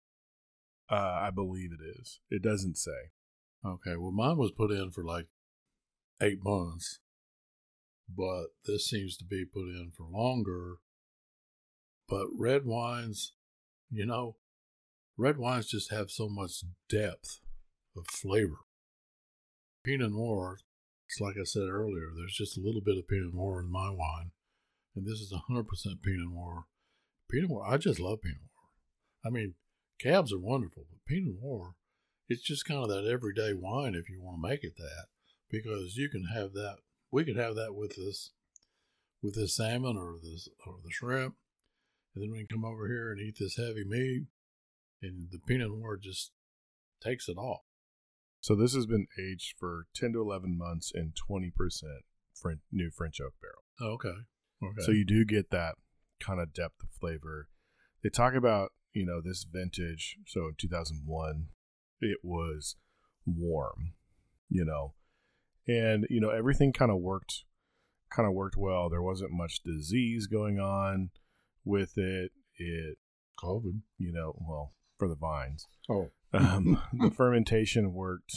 Uh, 0.90 1.20
I 1.22 1.32
believe 1.34 1.72
it 1.72 1.84
is. 2.00 2.20
It 2.30 2.44
doesn't 2.44 2.78
say. 2.78 3.12
Okay, 3.66 3.96
well, 3.98 4.12
mine 4.12 4.38
was 4.38 4.52
put 4.52 4.72
in 4.72 4.92
for 4.92 5.04
like 5.04 5.26
eight 6.22 6.44
months, 6.44 7.00
but 8.08 8.48
this 8.66 8.88
seems 8.88 9.18
to 9.18 9.26
be 9.26 9.46
put 9.46 9.64
in 9.64 9.92
for 9.98 10.06
longer. 10.06 10.76
But 12.08 12.28
red 12.38 12.66
wines, 12.66 13.34
you 13.89 14.06
know, 14.06 14.36
red 15.18 15.38
wines 15.38 15.68
just 15.68 15.91
have 15.91 16.12
so 16.12 16.30
much 16.30 16.64
depth 16.89 17.39
of 17.97 18.06
flavor. 18.08 18.60
Pinot 19.84 20.12
Noir, 20.12 20.60
it's 21.08 21.20
like 21.20 21.36
I 21.39 21.43
said 21.43 21.68
earlier, 21.70 22.10
there's 22.16 22.36
just 22.36 22.58
a 22.58 22.62
little 22.62 22.82
bit 22.82 22.97
of 22.97 23.08
Pinot 23.08 23.34
Noir 23.34 23.62
in 23.62 23.72
my 23.72 23.89
wine, 23.89 24.32
and 24.95 25.06
this 25.06 25.20
is 25.20 25.32
100% 25.32 25.66
Pinot 26.03 26.32
Noir. 26.32 26.66
Pinot 27.30 27.49
Noir, 27.49 27.66
I 27.68 27.78
just 27.78 27.99
love 27.99 28.22
Pinot 28.22 28.39
Noir. 28.39 28.70
I 29.26 29.30
mean, 29.30 29.56
cabs 29.99 30.34
are 30.34 30.39
wonderful, 30.39 30.86
but 30.89 31.06
Pinot 31.08 31.36
Noir, 31.41 31.76
it's 32.28 32.43
just 32.43 32.66
kind 32.66 32.82
of 32.82 32.89
that 32.89 33.08
everyday 33.08 33.53
wine 33.53 33.95
if 33.95 34.10
you 34.10 34.22
want 34.22 34.41
to 34.41 34.47
make 34.47 34.64
it 34.64 34.78
that. 34.78 35.06
because 35.49 35.95
you 35.95 36.10
can 36.10 36.26
have 36.34 36.53
that. 36.53 36.78
We 37.12 37.24
could 37.24 37.38
have 37.38 37.56
that 37.56 37.76
with 37.76 37.95
this, 37.95 38.32
with 39.22 39.36
this 39.36 39.56
salmon 39.56 39.97
or 39.97 40.16
this 40.22 40.49
or 40.66 40.76
the 40.84 40.91
shrimp, 40.91 41.36
and 42.16 42.24
then 42.24 42.32
we 42.32 42.39
can 42.39 42.47
come 42.47 42.66
over 42.66 42.88
here 42.88 43.11
and 43.11 43.20
eat 43.20 43.36
this 43.39 43.57
heavy 43.57 43.84
meat, 43.86 44.24
and 45.01 45.28
the 45.32 45.39
Pinot 45.39 45.70
Noir 45.70 45.97
just 45.97 46.32
takes 47.03 47.28
it 47.28 47.38
off. 47.38 47.61
So 48.39 48.55
this 48.55 48.74
has 48.74 48.86
been 48.86 49.07
aged 49.20 49.55
for 49.59 49.88
10 49.95 50.13
to 50.13 50.22
11 50.22 50.57
months 50.57 50.91
in 50.93 51.13
20% 51.30 51.51
French, 52.34 52.59
new 52.72 52.89
French 52.91 53.20
oak 53.20 53.34
barrel. 53.41 53.63
Oh, 53.82 53.95
okay. 53.95 54.20
Okay. 54.63 54.82
So 54.86 54.91
you 54.91 55.05
do 55.05 55.26
get 55.26 55.49
that 55.51 55.76
kind 56.20 56.39
of 56.39 56.53
depth 56.53 56.82
of 56.84 56.89
flavor. 56.99 57.49
They 58.03 58.09
talk 58.09 58.34
about, 58.34 58.72
you 58.93 59.05
know, 59.05 59.20
this 59.22 59.45
vintage. 59.51 60.18
So 60.28 60.41
in 60.41 60.55
2001, 60.57 61.47
it 62.01 62.20
was 62.24 62.76
warm, 63.26 63.93
you 64.49 64.63
know, 64.63 64.93
and, 65.68 66.05
you 66.09 66.22
know, 66.22 66.30
everything 66.30 66.72
kind 66.72 66.91
of 66.91 66.99
worked, 66.99 67.43
kind 68.11 68.28
of 68.28 68.34
worked 68.36 68.55
well. 68.57 68.89
There 68.89 69.01
wasn't 69.01 69.32
much 69.32 69.63
disease 69.63 70.28
going 70.28 70.59
on 70.59 71.09
with 71.66 71.97
it. 71.97 72.32
It, 72.57 72.97
COVID. 73.43 73.82
you 73.97 74.13
know, 74.13 74.34
well, 74.47 74.74
for 74.97 75.07
the 75.09 75.16
vines. 75.16 75.68
Oh. 75.89 76.11
Um, 76.34 76.82
the 76.93 77.11
fermentation 77.11 77.93
worked 77.93 78.34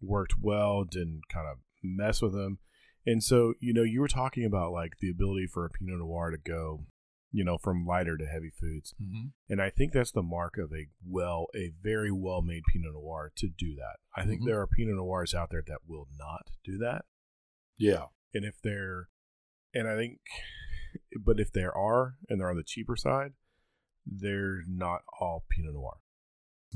worked 0.00 0.34
well, 0.40 0.84
didn't 0.84 1.22
kind 1.32 1.46
of 1.48 1.58
mess 1.82 2.20
with 2.20 2.32
them. 2.32 2.58
And 3.06 3.22
so, 3.22 3.54
you 3.60 3.72
know, 3.72 3.82
you 3.82 4.00
were 4.00 4.08
talking 4.08 4.44
about 4.44 4.72
like 4.72 4.94
the 5.00 5.10
ability 5.10 5.46
for 5.52 5.64
a 5.64 5.70
Pinot 5.70 5.98
Noir 5.98 6.30
to 6.30 6.38
go, 6.38 6.86
you 7.32 7.44
know, 7.44 7.58
from 7.58 7.86
lighter 7.86 8.16
to 8.16 8.26
heavy 8.26 8.50
foods. 8.50 8.94
Mm-hmm. 9.00 9.28
And 9.48 9.60
I 9.62 9.70
think 9.70 9.92
that's 9.92 10.12
the 10.12 10.22
mark 10.22 10.58
of 10.58 10.72
a 10.72 10.86
well, 11.08 11.46
a 11.56 11.72
very 11.82 12.10
well 12.12 12.42
made 12.42 12.62
Pinot 12.72 12.92
Noir 12.94 13.32
to 13.36 13.48
do 13.48 13.74
that. 13.76 13.98
I 14.20 14.24
think 14.26 14.42
Mhm. 14.42 14.46
there 14.46 14.60
are 14.60 14.66
Pinot 14.66 14.96
Noirs 14.96 15.34
out 15.34 15.50
there 15.50 15.62
that 15.66 15.80
will 15.86 16.08
not 16.18 16.50
do 16.64 16.78
that. 16.78 17.04
Yeah. 17.78 18.06
And 18.34 18.44
if 18.44 18.60
they're, 18.62 19.08
and 19.74 19.88
I 19.88 19.96
think, 19.96 20.18
but 21.24 21.40
if 21.40 21.52
there 21.52 21.76
are 21.76 22.14
and 22.28 22.40
they're 22.40 22.50
on 22.50 22.56
the 22.56 22.62
cheaper 22.62 22.96
side, 22.96 23.32
they're 24.06 24.62
not 24.66 25.02
all 25.20 25.44
Pinot 25.48 25.74
Noir. 25.74 25.98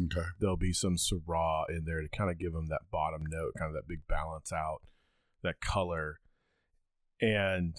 Okay. 0.05 0.27
There'll 0.39 0.57
be 0.57 0.73
some 0.73 0.97
Syrah 0.97 1.65
in 1.71 1.85
there 1.87 2.03
to 2.03 2.09
kind 2.09 2.31
of 2.31 2.39
give 2.39 2.53
them 2.53 2.69
that 2.69 2.91
bottom 2.91 3.23
note, 3.29 3.55
kind 3.59 3.71
of 3.71 3.75
that 3.75 3.89
big 3.89 4.07
balance 4.09 4.53
out, 4.53 4.83
that 5.43 5.61
color. 5.61 6.21
And 7.21 7.77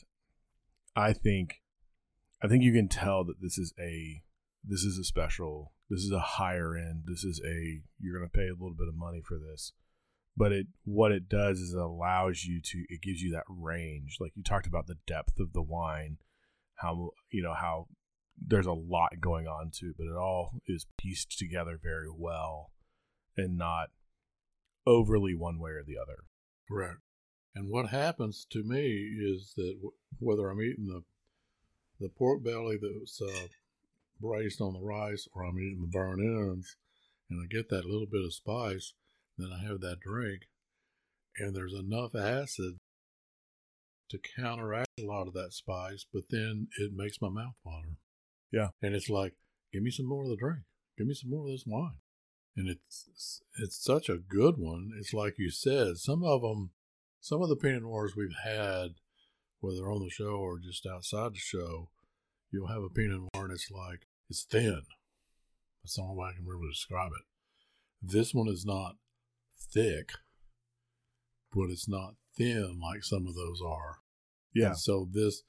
I 0.96 1.14
think, 1.14 1.62
I 2.42 2.48
think 2.48 2.64
you 2.64 2.74
can 2.74 2.88
tell 2.88 3.24
that 3.26 3.40
this 3.42 3.58
is 3.58 3.74
a, 3.80 4.24
this 4.64 4.82
is 4.82 4.98
a 4.98 5.04
special, 5.04 5.74
this 5.90 6.00
is 6.00 6.12
a 6.12 6.20
higher 6.20 6.76
end, 6.76 7.04
this 7.06 7.24
is 7.24 7.40
a, 7.46 7.82
you're 8.00 8.18
going 8.18 8.28
to 8.28 8.38
pay 8.38 8.48
a 8.48 8.54
little 8.54 8.76
bit 8.78 8.88
of 8.88 8.96
money 8.96 9.22
for 9.24 9.38
this. 9.38 9.74
But 10.36 10.52
it, 10.52 10.68
what 10.84 11.12
it 11.12 11.30
does 11.30 11.60
is 11.60 11.74
it 11.74 11.80
allows 11.80 12.46
you 12.46 12.62
to, 12.62 12.84
it 12.90 13.02
gives 13.02 13.22
you 13.22 13.32
that 13.32 13.46
range. 13.48 14.18
Like 14.20 14.32
you 14.36 14.44
talked 14.44 14.68
about 14.68 14.88
the 14.88 14.98
depth 15.06 15.40
of 15.40 15.54
the 15.54 15.62
wine, 15.62 16.18
how, 16.78 17.11
you 17.32 17.43
know, 17.43 17.53
how 17.53 17.88
there's 18.39 18.67
a 18.67 18.73
lot 18.73 19.19
going 19.19 19.47
on 19.47 19.71
too, 19.73 19.93
but 19.97 20.05
it 20.05 20.15
all 20.15 20.51
is 20.67 20.86
pieced 20.97 21.38
together 21.38 21.80
very 21.82 22.09
well 22.15 22.71
and 23.36 23.57
not 23.57 23.89
overly 24.86 25.36
one 25.36 25.59
way 25.59 25.71
or 25.71 25.84
the 25.86 25.97
other. 26.01 26.23
Correct. 26.69 26.99
And 27.55 27.69
what 27.69 27.89
happens 27.89 28.45
to 28.51 28.63
me 28.63 28.91
is 29.19 29.53
that 29.57 29.73
w- 29.78 29.93
whether 30.19 30.49
I'm 30.49 30.61
eating 30.61 30.88
the 30.88 31.03
the 31.99 32.09
pork 32.09 32.43
belly 32.43 32.78
that's 32.80 33.19
uh, 33.19 33.47
braised 34.21 34.61
on 34.61 34.73
the 34.73 34.80
rice, 34.80 35.28
or 35.34 35.43
I'm 35.43 35.57
eating 35.57 35.82
the 35.82 35.88
burnt 35.88 36.21
ends, 36.21 36.75
and 37.30 37.41
I 37.41 37.47
get 37.47 37.69
that 37.69 37.86
little 37.86 38.05
bit 38.05 38.23
of 38.23 38.36
spice, 38.36 38.93
then 39.36 39.49
I 39.51 39.65
have 39.67 39.82
that 39.82 39.99
drink, 39.99 40.43
and 41.39 41.55
there's 41.55 41.73
enough 41.73 42.13
acid 42.13 42.78
to 44.10 44.20
counteract 44.20 44.89
a 44.99 45.05
lot 45.05 45.28
of 45.28 45.34
that 45.34 45.53
spice, 45.53 46.05
but 46.12 46.24
then 46.30 46.68
it 46.80 46.91
makes 46.95 47.22
my 47.22 47.30
mouth 47.30 47.55
water. 47.64 47.97
Yeah. 48.51 48.70
and 48.82 48.95
it's 48.95 49.10
like, 49.10 49.34
give 49.74 49.84
me 49.84 49.91
some 49.91 50.08
more 50.08 50.24
of 50.24 50.30
the 50.30 50.38
drink, 50.38 50.62
give 50.97 51.08
me 51.08 51.14
some 51.14 51.30
more 51.30 51.45
of 51.45 51.51
this 51.51 51.66
wine, 51.68 51.97
and 52.55 52.70
it's 52.70 53.41
it's 53.60 53.84
such 53.84 54.10
a 54.10 54.18
good 54.18 54.55
one. 54.58 54.91
It's 54.97 55.14
like 55.14 55.36
you 55.38 55.51
said, 55.51 55.97
some 55.97 56.24
of 56.24 56.41
them 56.41 56.72
some 57.28 57.41
of 57.41 57.49
the 57.49 57.55
Pinot 57.55 57.84
Noirs 57.84 58.16
we've 58.16 58.36
had, 58.43 58.95
whether 59.60 59.91
on 59.91 60.01
the 60.01 60.10
show 60.10 60.38
or 60.38 60.60
just 60.60 60.86
outside 60.86 61.34
the 61.34 61.39
show, 61.39 61.89
you'll 62.51 62.68
have 62.68 62.84
a 62.84 62.89
Pinot 62.89 63.20
Noir 63.34 63.45
and 63.45 63.51
it's 63.51 63.70
like, 63.70 64.08
it's 64.30 64.43
thin. 64.43 64.84
That's 65.84 65.95
the 65.95 66.03
only 66.03 66.16
way 66.16 66.30
I 66.30 66.34
can 66.36 66.45
really 66.45 66.70
describe 66.72 67.12
it. 67.12 67.26
This 68.01 68.34
one 68.34 68.47
is 68.47 68.66
not 68.66 68.95
thick, 69.60 70.12
but 71.58 71.72
it's 71.72 71.88
not 71.88 72.16
thin 72.38 72.80
like 72.82 73.03
some 73.03 73.26
of 73.28 73.36
those 73.36 73.60
are. 73.66 73.97
Yeah. 74.53 74.68
And 74.68 74.78
so 74.78 75.08
this 75.12 75.41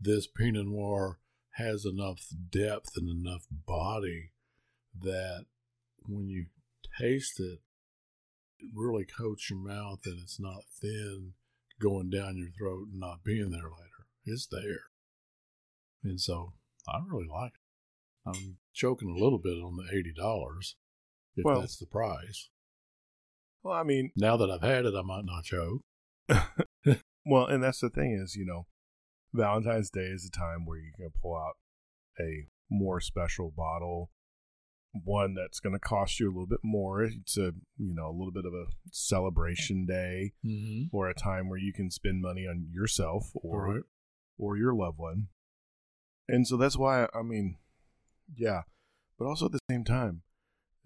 this 0.00 0.26
Pinot 0.26 0.66
Noir 0.66 1.18
has 1.54 1.84
enough 1.84 2.20
depth 2.50 2.90
and 2.96 3.08
enough 3.08 3.46
body 3.50 4.32
that 5.00 5.46
when 6.06 6.28
you 6.28 6.46
taste 6.98 7.40
it, 7.40 7.60
it 8.58 8.70
really 8.74 9.04
coats 9.04 9.50
your 9.50 9.58
mouth 9.58 10.00
and 10.04 10.18
it's 10.22 10.38
not 10.38 10.64
thin 10.80 11.32
going 11.80 12.10
down 12.10 12.36
your 12.36 12.50
throat 12.50 12.88
and 12.90 13.00
not 13.00 13.24
being 13.24 13.50
there 13.50 13.62
later. 13.62 14.06
It's 14.24 14.46
there. 14.46 14.84
And 16.04 16.20
so 16.20 16.52
I 16.88 17.00
really 17.06 17.26
like 17.28 17.52
it. 17.54 18.28
I'm 18.28 18.56
choking 18.72 19.08
a 19.10 19.22
little 19.22 19.38
bit 19.38 19.54
on 19.62 19.76
the 19.76 19.96
eighty 19.96 20.12
dollars 20.12 20.76
if 21.36 21.44
Well- 21.44 21.60
that's 21.60 21.78
the 21.78 21.86
price. 21.86 22.50
Well, 23.66 23.76
I 23.76 23.82
mean, 23.82 24.12
Now 24.14 24.36
that 24.36 24.48
I've 24.48 24.62
had 24.62 24.84
it, 24.84 24.94
I 24.96 25.02
might 25.02 25.24
not 25.24 25.42
choke. 25.42 25.82
well, 27.26 27.46
and 27.46 27.60
that's 27.62 27.80
the 27.80 27.90
thing 27.90 28.12
is, 28.12 28.36
you 28.36 28.46
know, 28.46 28.66
Valentine's 29.34 29.90
Day 29.90 30.02
is 30.06 30.24
a 30.24 30.30
time 30.30 30.64
where 30.64 30.78
you 30.78 30.92
can 30.96 31.10
pull 31.20 31.34
out 31.36 31.54
a 32.20 32.46
more 32.70 33.00
special 33.00 33.50
bottle, 33.56 34.10
one 34.92 35.34
that's 35.34 35.58
going 35.58 35.72
to 35.72 35.80
cost 35.80 36.20
you 36.20 36.26
a 36.28 36.32
little 36.32 36.46
bit 36.46 36.60
more. 36.62 37.02
It's 37.02 37.36
a, 37.36 37.52
you 37.76 37.92
know, 37.92 38.08
a 38.08 38.16
little 38.16 38.30
bit 38.32 38.44
of 38.44 38.52
a 38.54 38.66
celebration 38.92 39.84
day 39.84 40.32
Mm-hmm. 40.44 40.96
or 40.96 41.08
a 41.08 41.14
time 41.14 41.48
where 41.48 41.58
you 41.58 41.72
can 41.72 41.90
spend 41.90 42.22
money 42.22 42.46
on 42.46 42.68
yourself 42.72 43.32
or 43.34 43.66
Right. 43.74 43.82
or 44.38 44.56
your 44.56 44.74
loved 44.74 44.98
one. 44.98 45.26
And 46.28 46.46
so 46.46 46.56
that's 46.56 46.76
why 46.76 47.08
I 47.12 47.22
mean, 47.22 47.58
yeah, 48.36 48.62
but 49.18 49.26
also 49.26 49.46
at 49.46 49.52
the 49.52 49.58
same 49.68 49.82
time, 49.82 50.22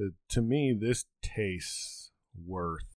uh, 0.01 0.13
to 0.31 0.41
me, 0.41 0.75
this 0.79 1.05
tastes 1.23 2.10
worth 2.35 2.97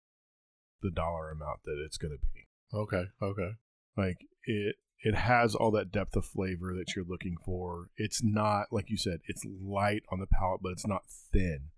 the 0.82 0.92
dollar 0.92 1.32
amount 1.32 1.60
that 1.66 1.82
it's 1.86 1.98
going 1.98 2.18
to 2.18 2.26
be. 2.34 2.48
Okay. 2.74 3.06
Okay. 3.22 3.52
Like 3.98 4.18
it, 4.46 4.76
it 5.04 5.16
has 5.16 5.56
all 5.56 5.72
that 5.72 5.92
depth 5.92 6.16
of 6.16 6.26
flavor 6.26 6.74
that 6.74 6.96
you're 6.96 7.06
looking 7.06 7.36
for. 7.44 7.88
It's 7.98 8.22
not 8.24 8.68
like 8.72 8.90
you 8.90 8.98
said, 8.98 9.20
it's 9.28 9.46
light 9.46 10.04
on 10.12 10.20
the 10.20 10.28
palate, 10.28 10.62
but 10.62 10.72
it's 10.72 10.88
not 10.88 11.04
thin 11.32 11.70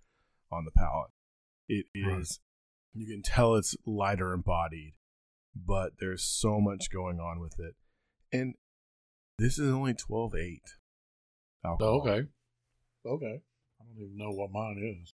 on 0.52 0.66
the 0.66 0.72
palate. 0.72 1.12
It 1.68 1.86
is 1.94 2.06
Right. 2.06 2.40
You 2.96 3.08
can 3.08 3.24
tell 3.24 3.56
it's 3.56 3.76
lighter 3.88 4.34
embodied, 4.34 4.94
but 5.56 5.94
there's 6.00 6.22
so 6.22 6.62
much 6.62 6.92
going 6.92 7.20
on 7.20 7.40
with 7.40 7.60
it, 7.60 7.74
and 8.32 8.54
this 9.40 9.58
is 9.58 9.72
only 9.72 9.96
twelve 9.96 10.36
eight. 10.36 10.76
Oh, 11.66 11.78
okay. 11.80 12.28
Okay. 13.06 13.42
I 13.82 13.84
don't 13.84 13.98
even 13.98 14.18
know 14.18 14.30
what 14.32 14.52
mine 14.52 15.00
is. 15.02 15.14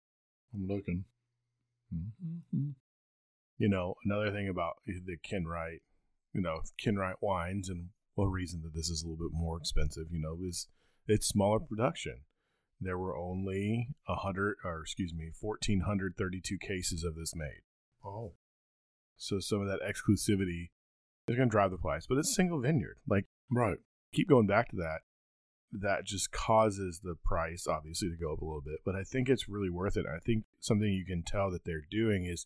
I'm 0.54 0.68
looking. 0.68 1.04
Mm-hmm. 1.96 2.70
you 3.58 3.70
know, 3.70 3.96
another 4.06 4.32
thing 4.32 4.50
about 4.50 4.76
the 4.86 5.18
Ken 5.24 5.46
Wright, 5.46 5.82
you 6.34 6.42
know, 6.42 6.62
Ken 6.82 6.96
Wright 6.96 7.16
wines, 7.22 7.70
and 7.70 7.90
one 8.16 8.30
reason 8.30 8.62
that 8.64 8.74
this 8.74 8.90
is 8.90 9.02
a 9.04 9.08
little 9.08 9.28
bit 9.30 9.34
more 9.38 9.58
expensive, 9.58 10.06
you 10.12 10.22
know, 10.22 10.38
is 10.48 10.68
it's 11.08 11.28
smaller 11.28 11.60
production. 11.60 12.22
There 12.82 12.98
were 12.98 13.18
only 13.18 13.90
a 14.08 14.16
hundred, 14.16 14.58
or 14.64 14.82
excuse 14.82 15.14
me, 15.14 15.32
fourteen 15.40 15.82
hundred 15.82 16.16
thirty-two 16.18 16.58
cases 16.58 17.04
of 17.04 17.16
this 17.16 17.34
made. 17.36 17.62
Oh. 18.04 18.34
So 19.18 19.40
some 19.40 19.62
of 19.62 19.68
that 19.68 19.80
exclusivity 19.82 20.72
is 21.28 21.36
going 21.38 21.48
to 21.50 21.52
drive 21.52 21.72
the 21.72 21.78
price, 21.78 22.06
but 22.08 22.18
it's 22.18 22.36
single 22.36 22.60
vineyard. 22.60 22.98
Like, 23.08 23.26
Right. 23.50 23.78
keep 24.14 24.28
going 24.28 24.48
back 24.48 24.70
to 24.72 24.76
that. 24.78 25.00
That 25.82 26.06
just 26.06 26.32
causes 26.32 27.02
the 27.04 27.16
price, 27.16 27.68
obviously, 27.68 28.10
to 28.10 28.16
go 28.16 28.34
up 28.34 28.42
a 28.42 28.46
little 28.46 28.62
bit. 28.62 28.80
But 28.86 28.96
I 28.96 29.04
think 29.04 29.30
it's 29.30 29.50
really 29.50 29.70
worth 29.70 29.98
it. 29.98 30.06
I 30.06 30.20
think 30.20 30.46
something 30.60 30.88
you 30.88 31.06
can 31.06 31.24
tell 31.24 31.52
that 31.52 31.66
they're 31.66 31.86
doing 31.90 32.26
is 32.26 32.46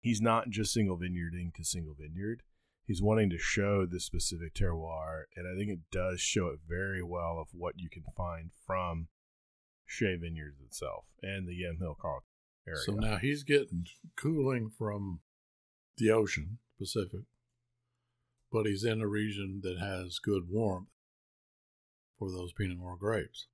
he's 0.00 0.20
not 0.20 0.50
just 0.50 0.72
single 0.72 0.98
vineyarding 0.98 1.54
to 1.54 1.64
single 1.64 1.94
vineyard. 1.98 2.42
He's 2.86 3.02
wanting 3.02 3.30
to 3.30 3.38
show 3.38 3.84
this 3.84 4.04
specific 4.04 4.54
terroir, 4.54 5.24
and 5.34 5.46
I 5.48 5.58
think 5.58 5.70
it 5.70 5.90
does 5.90 6.20
show 6.20 6.48
it 6.48 6.60
very 6.68 7.02
well 7.02 7.38
of 7.40 7.48
what 7.52 7.74
you 7.78 7.88
can 7.90 8.04
find 8.16 8.50
from 8.64 9.08
Shea 9.86 10.16
Vineyards 10.16 10.60
itself 10.60 11.06
and 11.22 11.48
the 11.48 11.52
Yamhill 11.52 11.96
Carlton 11.98 12.28
area. 12.66 12.80
So 12.84 12.92
now 12.92 13.16
he's 13.16 13.42
getting 13.42 13.86
cooling 14.16 14.70
from 14.70 15.20
the 15.96 16.10
ocean, 16.10 16.58
Pacific, 16.78 17.22
but 18.52 18.66
he's 18.66 18.84
in 18.84 19.00
a 19.00 19.08
region 19.08 19.62
that 19.64 19.78
has 19.80 20.20
good 20.20 20.44
warmth 20.48 20.88
for 22.18 22.30
those 22.30 22.52
Pinot 22.52 22.78
Noir 22.78 22.96
grapes. 22.98 23.46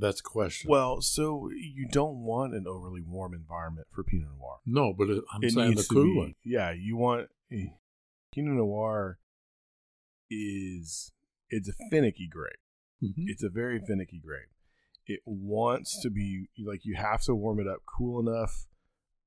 That's 0.00 0.20
a 0.20 0.22
question. 0.22 0.70
Well, 0.70 1.00
so 1.00 1.48
you 1.50 1.88
don't 1.90 2.18
want 2.18 2.54
an 2.54 2.66
overly 2.68 3.02
warm 3.04 3.34
environment 3.34 3.88
for 3.92 4.04
Pinot 4.04 4.28
Noir. 4.38 4.58
no, 4.64 4.92
but 4.96 5.08
it, 5.10 5.24
I'm 5.34 5.42
It 5.42 5.52
saying 5.52 5.74
the 5.74 5.82
to 5.82 6.04
be- 6.04 6.36
yeah, 6.44 6.70
you 6.72 6.96
want 6.96 7.28
eh, 7.50 7.66
Pinot 8.32 8.54
Noir 8.54 9.18
is 10.30 11.12
it's 11.50 11.68
a 11.68 11.72
finicky 11.90 12.28
grape. 12.28 12.60
Mhm. 13.02 13.24
It's 13.26 13.42
a 13.42 13.48
very 13.50 13.80
finicky 13.80 14.18
grape. 14.24 14.48
It 15.06 15.20
wants 15.24 16.00
to 16.02 16.10
be 16.10 16.48
like 16.64 16.84
you 16.84 16.94
have 16.96 17.22
to 17.22 17.34
warm 17.34 17.58
it 17.60 17.66
up 17.66 17.80
cool 17.86 18.20
enough, 18.20 18.66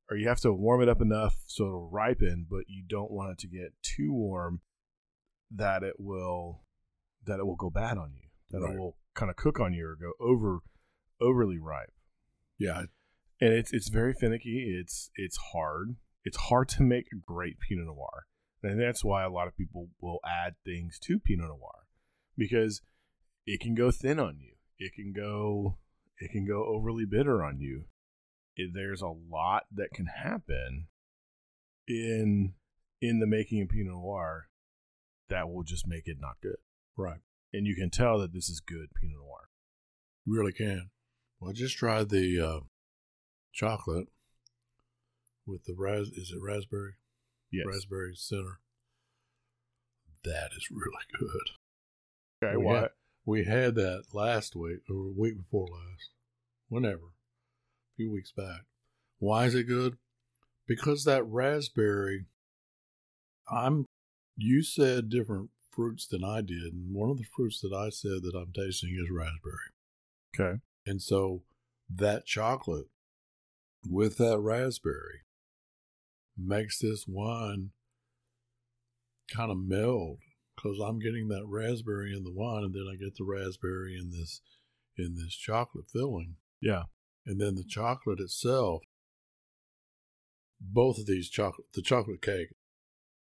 or 0.10 0.16
you 0.18 0.28
have 0.30 0.40
to 0.42 0.54
warm 0.54 0.82
it 0.82 0.90
up 0.90 1.02
enough 1.02 1.36
so 1.48 1.66
it'll 1.66 1.90
ripen, 1.90 2.48
but 2.50 2.64
you 2.70 2.84
don't 2.88 3.12
want 3.12 3.32
it 3.34 3.38
to 3.40 3.48
get 3.48 3.74
too 3.84 4.14
warm 4.14 4.62
that 5.52 5.84
it 5.84 5.96
will 6.00 6.64
that 7.26 7.40
it 7.40 7.46
will 7.46 7.56
go 7.56 7.70
bad 7.70 7.98
on 7.98 8.14
you. 8.14 8.30
That 8.52 8.62
Right. 8.62 8.76
it 8.76 8.80
will 8.80 8.98
kind 9.14 9.30
of 9.30 9.36
cook 9.36 9.60
on 9.60 9.74
you 9.74 9.86
or 9.88 9.96
go 9.96 10.14
over 10.20 10.60
overly 11.22 11.58
ripe. 11.58 11.94
Yeah, 12.58 12.86
And 13.42 13.54
it's 13.54 13.74
it's 13.74 13.90
very 13.90 14.14
finicky. 14.14 14.78
It's 14.80 15.10
it's 15.16 15.38
hard. 15.52 15.98
It's 16.24 16.38
hard 16.38 16.70
to 16.70 16.84
make 16.84 17.08
a 17.12 17.16
great 17.16 17.60
Pinot 17.60 17.86
Noir. 17.86 18.26
And 18.64 18.80
that's 18.80 19.04
why 19.04 19.24
a 19.24 19.30
lot 19.30 19.48
of 19.48 19.56
people 19.56 19.90
will 20.02 20.20
add 20.26 20.56
things 20.66 20.98
to 21.00 21.20
Pinot 21.20 21.48
Noir 21.48 21.86
because 22.38 22.82
it 23.46 23.60
can 23.60 23.76
go 23.76 23.92
thin 23.92 24.20
on 24.20 24.40
you. 24.40 24.54
It 24.80 24.94
can 24.94 25.14
go 25.14 25.78
it 26.20 26.32
can 26.32 26.46
go 26.48 26.66
overly 26.66 27.06
bitter 27.06 27.44
on 27.44 27.60
you. 27.60 27.86
It, 28.56 28.72
there's 28.74 29.02
a 29.02 29.08
lot 29.10 29.64
that 29.74 29.92
can 29.94 30.06
happen 30.08 30.88
in 31.88 32.54
in 33.02 33.20
the 33.20 33.28
making 33.28 33.62
of 33.62 33.70
Pinot 33.70 33.94
Noir 33.94 34.48
that 35.30 35.50
will 35.50 35.64
just 35.64 35.88
make 35.88 36.08
it 36.08 36.18
not 36.20 36.38
good. 36.42 36.58
Right. 36.98 37.20
And 37.54 37.66
you 37.66 37.76
can 37.76 37.90
tell 37.90 38.20
that 38.20 38.34
this 38.34 38.50
is 38.50 38.60
good 38.60 38.88
Pinot 39.00 39.18
Noir. 39.18 39.50
You 40.26 40.36
really 40.36 40.52
can. 40.52 40.90
Well, 41.40 41.52
I 41.52 41.54
just 41.54 41.78
tried 41.78 42.10
the 42.10 42.40
uh, 42.40 42.60
chocolate 43.54 44.08
with 45.46 45.66
the 45.66 45.76
ras. 45.78 46.08
Is 46.08 46.34
it 46.36 46.42
raspberry? 46.42 46.94
Yes. 47.52 47.66
Raspberry 47.68 48.16
center. 48.16 48.60
That 50.24 50.50
is 50.58 50.70
really 50.72 51.06
good. 51.20 52.44
Okay, 52.44 52.58
we 52.58 52.64
why? 52.64 52.80
Had, 52.80 52.90
we 53.26 53.46
had 53.46 53.76
that 53.76 54.06
last 54.12 54.56
week 54.56 54.80
or 54.90 55.12
week 55.16 55.38
before 55.38 55.68
last, 55.68 56.10
whenever, 56.68 56.96
a 56.96 57.96
few 57.96 58.12
weeks 58.12 58.32
back. 58.32 58.62
Why 59.20 59.46
is 59.46 59.56
it 59.56 59.68
good? 59.68 59.98
Because 60.68 61.04
that 61.06 61.24
raspberry, 61.26 62.26
I'm. 63.50 63.86
You 64.38 64.64
said 64.64 65.10
different 65.10 65.52
fruits 65.76 66.08
than 66.08 66.24
I 66.24 66.42
did, 66.42 66.74
and 66.74 66.94
one 66.94 67.10
of 67.10 67.18
the 67.18 67.26
fruits 67.36 67.60
that 67.62 67.74
I 67.74 67.90
said 67.90 68.22
that 68.24 68.36
I'm 68.36 68.52
tasting 68.54 68.96
is 69.00 69.10
raspberry. 69.12 69.72
Okay. 70.40 70.60
And 70.86 71.02
so 71.02 71.44
that 71.94 72.26
chocolate 72.26 72.88
with 73.88 74.18
that 74.18 74.40
raspberry 74.40 75.22
makes 76.38 76.80
this 76.80 77.06
wine 77.08 77.72
kind 79.34 79.52
of 79.52 79.58
meld 79.58 80.20
because 80.56 80.80
I'm 80.80 81.00
getting 81.00 81.28
that 81.30 81.46
raspberry 81.48 82.16
in 82.16 82.24
the 82.24 82.32
wine 82.32 82.64
and 82.64 82.74
then 82.74 82.88
I 82.92 82.96
get 82.96 83.16
the 83.18 83.24
raspberry 83.24 83.96
in 83.98 84.12
this 84.12 84.42
in 84.98 85.16
this 85.16 85.36
chocolate 85.36 85.86
filling 85.92 86.36
Yeah. 86.62 86.84
and 87.26 87.40
then 87.40 87.56
the 87.56 87.64
chocolate 87.64 88.20
itself 88.20 88.84
both 90.60 90.98
of 90.98 91.06
these 91.06 91.30
chocolate 91.30 91.68
the 91.74 91.82
chocolate 91.82 92.22
cake 92.22 92.50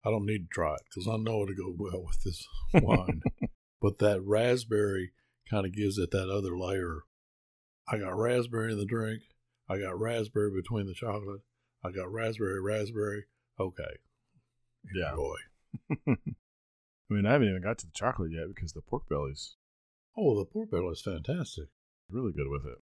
I 0.06 0.10
don't 0.10 0.26
need 0.26 0.38
to 0.38 0.48
try 0.52 0.74
it 0.74 0.82
because 0.88 1.08
I 1.08 1.16
know 1.16 1.42
it'll 1.42 1.54
go 1.56 1.74
well 1.76 2.04
with 2.04 2.22
this 2.22 2.46
wine 2.74 3.22
but 3.80 3.98
that 3.98 4.22
raspberry 4.22 5.12
kind 5.50 5.66
of 5.66 5.72
gives 5.74 5.98
it 5.98 6.10
that 6.12 6.30
other 6.30 6.56
layer 6.56 7.02
I 7.88 7.98
got 7.98 8.18
raspberry 8.18 8.72
in 8.72 8.78
the 8.78 8.84
drink. 8.84 9.22
I 9.68 9.78
got 9.78 9.98
raspberry 9.98 10.50
between 10.50 10.86
the 10.86 10.94
chocolate. 10.94 11.42
I 11.84 11.92
got 11.92 12.12
raspberry, 12.12 12.60
raspberry. 12.60 13.24
Okay. 13.60 13.98
Yeah. 14.94 15.10
Enjoy. 15.10 15.36
I 16.08 17.14
mean, 17.14 17.26
I 17.26 17.32
haven't 17.32 17.48
even 17.48 17.62
got 17.62 17.78
to 17.78 17.86
the 17.86 17.92
chocolate 17.92 18.32
yet 18.32 18.48
because 18.52 18.72
the 18.72 18.80
pork 18.80 19.08
belly's 19.08 19.56
Oh, 20.18 20.36
the 20.36 20.44
pork 20.44 20.70
belly 20.70 20.88
is 20.88 21.02
fantastic. 21.02 21.66
really 22.10 22.32
good 22.32 22.48
with 22.48 22.64
it. 22.64 22.78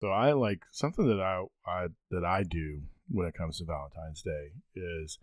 So 0.00 0.08
I 0.08 0.32
like 0.32 0.62
something 0.70 1.06
that 1.06 1.20
I, 1.20 1.44
I 1.66 1.86
that 2.10 2.24
I 2.24 2.42
do 2.42 2.82
when 3.08 3.26
it 3.26 3.34
comes 3.34 3.58
to 3.58 3.64
Valentine's 3.64 4.22
Day 4.22 4.52
is, 4.76 5.18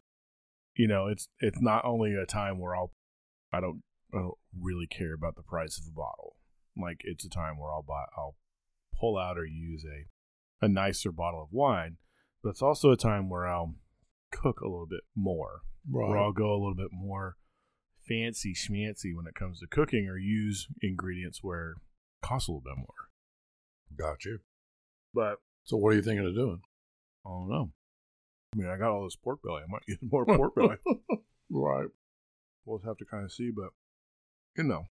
you 0.76 0.88
know, 0.88 1.08
it's 1.08 1.28
it's 1.40 1.62
not 1.62 1.86
only 1.86 2.16
a 2.16 2.26
time 2.26 2.60
where 2.60 2.76
I'll 2.76 2.92
I 3.52 3.60
don't, 3.60 3.82
I 4.14 4.18
don't 4.20 4.38
really 4.60 4.88
care 4.88 5.14
about 5.14 5.36
the 5.36 5.44
price 5.44 5.78
of 5.80 5.86
a 5.88 5.96
bottle. 5.96 6.36
Like 6.78 7.02
it's 7.04 7.26
a 7.26 7.30
time 7.30 7.60
where 7.60 7.72
I'll 7.72 7.84
buy 7.84 8.06
I'll 8.18 8.36
pull 9.00 9.18
out 9.18 9.38
or 9.38 9.46
use 9.46 9.84
a 9.86 10.66
a 10.66 10.68
nicer 10.68 11.12
bottle 11.12 11.42
of 11.42 11.50
wine, 11.52 11.98
but 12.44 12.50
it's 12.50 12.62
also 12.62 12.92
a 12.92 12.98
time 12.98 13.30
where 13.30 13.48
I'll 13.48 13.76
cook 14.32 14.62
a 14.62 14.68
little 14.68 14.88
bit 14.88 15.02
more 15.16 15.62
where 15.90 16.18
I'll 16.18 16.32
go 16.32 16.52
a 16.52 16.60
little 16.60 16.76
bit 16.76 16.92
more 16.92 17.38
fancy 18.08 18.54
schmancy 18.54 19.16
when 19.16 19.28
it 19.28 19.36
comes 19.36 19.60
to 19.60 19.68
cooking 19.68 20.08
or 20.08 20.18
use 20.18 20.68
ingredients 20.82 21.40
where 21.42 21.72
it 21.72 21.78
costs 22.22 22.48
a 22.48 22.52
little 22.52 22.62
bit 22.62 22.78
more. 22.78 23.10
Got 23.98 24.26
you. 24.26 24.40
But 25.14 25.38
So 25.64 25.78
what 25.78 25.94
are 25.94 25.96
you 25.96 26.02
thinking 26.02 26.26
of 26.26 26.36
doing? 26.36 26.62
I 27.26 27.30
don't 27.30 27.50
know. 27.50 27.72
I 28.54 28.58
mean, 28.58 28.68
I 28.70 28.78
got 28.78 28.90
all 28.92 29.04
this 29.04 29.16
pork 29.16 29.42
belly. 29.44 29.62
I 29.64 29.72
might 29.72 29.84
use 29.88 30.00
more 30.02 30.26
pork 30.26 30.56
belly. 30.56 30.76
right. 31.50 31.88
We'll 32.66 32.82
have 32.86 32.98
to 32.98 33.06
kind 33.06 33.24
of 33.26 33.32
see, 33.32 33.52
but 33.56 33.70
you 34.58 34.64
know, 34.64 34.86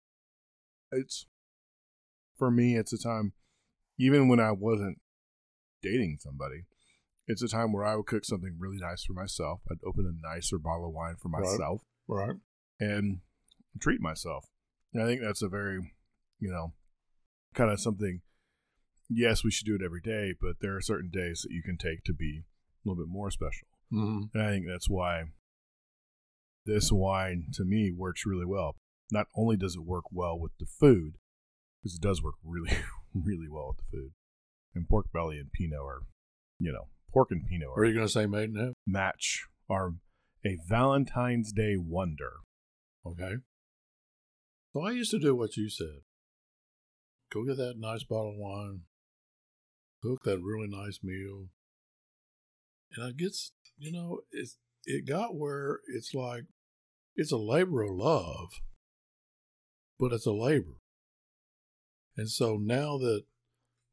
it's 0.92 1.26
for 2.38 2.50
me. 2.50 2.76
It's 2.76 2.92
a 2.92 2.98
time, 2.98 3.32
even 3.98 4.28
when 4.28 4.40
I 4.40 4.52
wasn't 4.52 4.98
dating 5.82 6.18
somebody, 6.20 6.64
it's 7.26 7.42
a 7.42 7.48
time 7.48 7.72
where 7.72 7.84
I 7.84 7.96
would 7.96 8.06
cook 8.06 8.24
something 8.24 8.56
really 8.58 8.78
nice 8.78 9.04
for 9.04 9.12
myself. 9.12 9.60
I'd 9.70 9.78
open 9.86 10.06
a 10.06 10.26
nicer 10.34 10.58
bottle 10.58 10.86
of 10.88 10.94
wine 10.94 11.16
for 11.20 11.28
Right. 11.28 11.42
myself. 11.50 11.82
Right. 12.08 12.36
and 12.78 13.20
treat 13.80 14.00
myself. 14.00 14.46
And 14.94 15.02
I 15.02 15.06
think 15.06 15.20
that's 15.22 15.42
a 15.42 15.48
very, 15.48 15.92
you 16.38 16.50
know, 16.50 16.72
kind 17.54 17.70
of 17.70 17.80
something. 17.80 18.20
Yes, 19.10 19.42
we 19.44 19.50
should 19.50 19.66
do 19.66 19.74
it 19.74 19.82
every 19.84 20.00
day, 20.00 20.34
but 20.40 20.60
there 20.60 20.76
are 20.76 20.80
certain 20.80 21.10
days 21.10 21.40
that 21.42 21.52
you 21.52 21.62
can 21.62 21.76
take 21.76 22.04
to 22.04 22.12
be 22.14 22.44
a 22.86 22.88
little 22.88 23.04
bit 23.04 23.10
more 23.10 23.30
special. 23.30 23.68
Mm-hmm. 23.92 24.38
And 24.38 24.42
I 24.42 24.50
think 24.50 24.66
that's 24.66 24.88
why 24.88 25.24
this 26.64 26.90
wine 26.92 27.46
to 27.54 27.64
me 27.64 27.92
works 27.92 28.26
really 28.26 28.46
well. 28.46 28.76
Not 29.12 29.26
only 29.36 29.56
does 29.56 29.76
it 29.76 29.84
work 29.84 30.04
well 30.10 30.38
with 30.38 30.52
the 30.58 30.66
food, 30.66 31.14
because 31.82 31.94
it 31.96 32.00
does 32.00 32.22
work 32.22 32.34
really, 32.44 32.76
really 33.14 33.48
well 33.48 33.68
with 33.68 33.78
the 33.78 33.96
food. 33.96 34.10
And 34.74 34.88
pork 34.88 35.06
belly 35.12 35.38
and 35.38 35.50
Pinot 35.52 35.78
are, 35.78 36.00
you 36.58 36.72
know, 36.72 36.88
pork 37.12 37.30
and 37.30 37.46
Pinot 37.46 37.68
Are 37.68 37.80
are 37.80 37.84
you 37.84 37.94
going 37.94 38.06
to 38.06 38.12
say 38.12 38.26
Maidenhead? 38.26 38.74
match 38.86 39.46
are 39.70 39.94
a 40.44 40.58
Valentine's 40.68 41.52
Day 41.52 41.76
wonder. 41.76 42.32
Okay. 43.06 43.36
So 44.72 44.82
I 44.82 44.90
used 44.90 45.10
to 45.12 45.18
do 45.18 45.34
what 45.34 45.56
you 45.56 45.70
said. 45.70 46.02
Go 47.32 47.44
get 47.44 47.56
that 47.56 47.78
nice 47.78 48.04
bottle 48.04 48.32
of 48.32 48.36
wine, 48.36 48.82
cook 50.02 50.22
that 50.24 50.40
really 50.40 50.68
nice 50.68 51.00
meal, 51.02 51.48
and 52.96 53.06
I 53.06 53.12
gets 53.12 53.52
you 53.78 53.92
know 53.92 54.20
it's 54.30 54.56
it 54.84 55.06
got 55.06 55.36
where 55.36 55.80
it's 55.88 56.14
like 56.14 56.44
it's 57.14 57.32
a 57.32 57.38
labor 57.38 57.82
of 57.82 57.90
love, 57.92 58.48
but 59.98 60.12
it's 60.12 60.26
a 60.26 60.32
labor. 60.32 60.80
And 62.16 62.30
so 62.30 62.56
now 62.56 62.96
that 62.98 63.24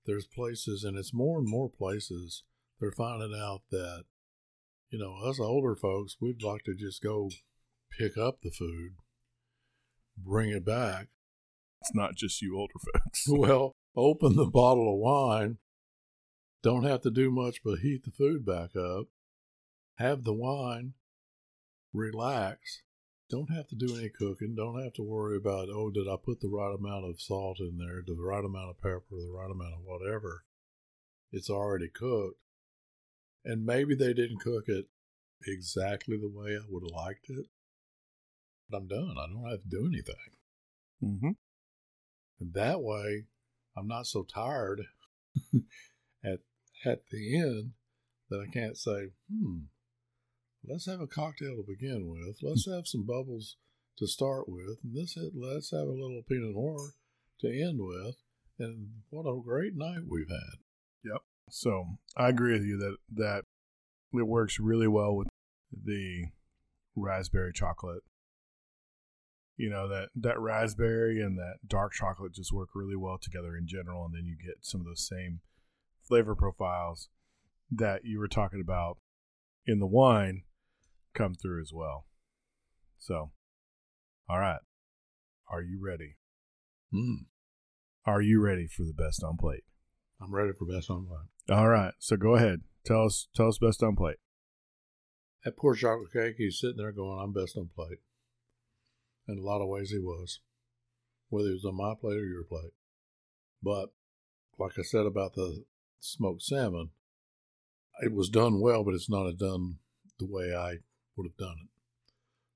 there's 0.06 0.28
places, 0.28 0.84
and 0.84 0.98
it's 0.98 1.14
more 1.14 1.40
and 1.40 1.48
more 1.50 1.70
places, 1.70 2.44
they're 2.80 2.92
finding 2.92 3.34
out 3.34 3.62
that 3.72 4.04
you 4.90 5.00
know 5.00 5.16
us 5.28 5.40
older 5.40 5.76
folks 5.76 6.18
we'd 6.22 6.44
like 6.44 6.64
to 6.64 6.76
just 6.76 7.02
go 7.02 7.30
pick 7.98 8.18
up 8.18 8.40
the 8.42 8.52
food, 8.52 8.92
bring 10.18 10.50
it 10.50 10.66
back. 10.66 11.08
It's 11.82 11.94
not 11.94 12.16
just 12.16 12.42
you 12.42 12.58
older 12.58 12.74
folks. 12.94 13.26
Well, 13.30 13.76
open 13.96 14.36
the 14.36 14.46
bottle 14.46 14.94
of 14.94 15.00
wine. 15.00 15.58
Don't 16.64 16.86
have 16.86 17.02
to 17.02 17.12
do 17.12 17.30
much 17.30 17.62
but 17.64 17.80
heat 17.80 18.06
the 18.06 18.12
food 18.12 18.46
back 18.46 18.76
up. 18.76 19.08
Have 19.98 20.24
the 20.24 20.34
wine. 20.34 20.94
Relax. 21.94 22.82
Don't 23.30 23.54
have 23.54 23.68
to 23.68 23.76
do 23.76 23.98
any 23.98 24.10
cooking. 24.10 24.56
Don't 24.56 24.82
have 24.82 24.94
to 24.94 25.04
worry 25.04 25.38
about, 25.38 25.68
oh, 25.70 25.92
did 25.92 26.08
I 26.08 26.16
put 26.24 26.40
the 26.40 26.48
right 26.48 26.74
amount 26.74 27.06
of 27.06 27.22
salt 27.22 27.60
in 27.60 27.78
there, 27.78 28.02
the 28.06 28.16
right 28.16 28.44
amount 28.44 28.70
of 28.70 28.78
pepper, 28.78 29.04
the 29.12 29.32
right 29.32 29.52
amount 29.52 29.74
of 29.74 29.80
whatever. 29.84 30.46
It's 31.32 31.50
already 31.50 31.90
cooked. 31.90 32.40
And 33.44 33.66
maybe 33.66 33.94
they 33.94 34.14
didn't 34.14 34.40
cook 34.40 34.70
it 34.70 34.86
exactly 35.46 36.16
the 36.18 36.30
way 36.30 36.56
I 36.56 36.66
would 36.70 36.84
have 36.84 36.96
liked 36.96 37.30
it. 37.30 37.48
But 38.70 38.78
I'm 38.78 38.88
done. 38.88 39.16
I 39.18 39.28
don't 39.28 39.50
have 39.50 39.64
to 39.64 39.70
do 39.70 39.86
anything. 39.86 40.16
Mm-hmm. 41.04 41.32
And 42.40 42.54
that 42.54 42.82
way, 42.82 43.26
I'm 43.76 43.88
not 43.88 44.08
so 44.08 44.24
tired 44.24 44.84
at 46.86 47.02
the 47.12 47.38
end 47.38 47.72
that 48.30 48.40
I 48.40 48.52
can't 48.52 48.78
say, 48.78 49.12
hmm, 49.32 49.60
let's 50.68 50.86
have 50.86 51.02
a 51.02 51.08
cocktail 51.08 51.56
to 51.56 51.64
begin 51.68 52.10
with. 52.10 52.38
Let's 52.42 52.66
have 52.66 52.88
some 52.88 53.06
bubbles 53.06 53.58
to 53.98 54.08
start 54.08 54.48
with. 54.48 54.80
And 54.84 54.96
this 54.96 55.18
let's 55.36 55.72
have 55.72 55.88
a 55.88 55.92
little 55.92 56.24
Pinot 56.28 56.56
Noir 56.56 56.94
to 57.42 57.48
end 57.48 57.80
with. 57.80 58.16
And 58.60 58.88
what 59.10 59.30
a 59.30 59.42
great 59.42 59.76
night 59.76 60.04
we've 60.08 60.30
had. 60.30 60.60
Yep. 61.04 61.22
So 61.50 61.86
I 62.16 62.30
agree 62.30 62.54
with 62.54 62.64
you 62.64 62.78
that 62.78 62.98
that 63.16 63.44
it 64.14 64.28
works 64.28 64.60
really 64.60 64.88
well 64.88 65.16
with 65.16 65.28
the 65.72 66.26
raspberry 66.96 67.52
chocolate. 67.54 68.04
You 69.58 69.70
know 69.70 69.88
that 69.88 70.10
that 70.16 70.40
raspberry 70.40 71.22
and 71.22 71.38
that 71.38 71.58
dark 71.68 71.94
chocolate 71.94 72.34
just 72.34 72.54
work 72.54 72.70
really 72.74 72.96
well 72.96 73.18
together 73.22 73.56
in 73.56 73.68
general, 73.68 74.06
and 74.06 74.14
then 74.14 74.26
you 74.26 74.36
get 74.36 74.58
some 74.62 74.82
of 74.82 74.88
those 74.88 75.08
same 75.08 75.42
flavor 76.08 76.36
profiles 76.36 77.10
that 77.72 78.06
you 78.06 78.20
were 78.20 78.28
talking 78.28 78.62
about 78.62 78.98
in 79.66 79.80
the 79.80 79.88
wine 79.88 80.44
come 81.14 81.34
through 81.34 81.62
as 81.62 81.72
well. 81.74 82.06
So, 83.00 83.32
all 84.30 84.40
right, 84.40 84.62
are 85.50 85.62
you 85.62 85.80
ready? 85.84 86.18
Mm, 86.94 87.26
Are 88.06 88.22
you 88.22 88.40
ready 88.42 88.68
for 88.68 88.84
the 88.84 88.94
best 88.94 89.24
on 89.24 89.38
plate? 89.38 89.64
I'm 90.22 90.34
ready 90.34 90.52
for 90.58 90.66
best 90.66 90.90
on 90.90 91.08
plate. 91.08 91.56
All 91.58 91.68
right, 91.68 91.94
so 92.00 92.16
go 92.16 92.36
ahead. 92.36 92.62
Tell 92.86 93.06
us 93.06 93.28
tell 93.36 93.48
us 93.48 93.58
best 93.58 93.82
on 93.84 93.96
plate. 93.96 94.18
That 95.44 95.58
poor 95.58 95.76
chocolate 95.76 96.14
cake, 96.14 96.36
he's 96.38 96.60
sitting 96.60 96.78
there 96.78 96.92
going, 96.92 97.20
I'm 97.20 97.34
best 97.34 97.58
on 97.58 97.70
plate. 97.76 98.00
In 99.28 99.38
a 99.38 99.42
lot 99.42 99.62
of 99.62 99.68
ways, 99.68 99.90
he 99.92 100.00
was, 100.00 100.40
whether 101.30 101.48
he 101.50 101.54
was 101.54 101.66
on 101.66 101.76
my 101.76 101.94
plate 102.00 102.18
or 102.18 102.26
your 102.26 102.44
plate. 102.44 102.72
But, 103.62 103.94
like 104.58 104.78
I 104.78 104.84
said 104.84 105.06
about 105.06 105.34
the 105.34 105.64
smoked 106.04 106.44
salmon, 106.44 106.90
it 108.02 108.14
was 108.14 108.30
done 108.30 108.60
well, 108.60 108.84
but 108.84 108.94
it's 108.94 109.10
not 109.10 109.32
done 109.38 109.78
the 110.20 110.28
way 110.28 110.54
I 110.56 110.78
would 111.16 111.28
have 111.28 111.38
done 111.38 111.56
it. 111.64 111.70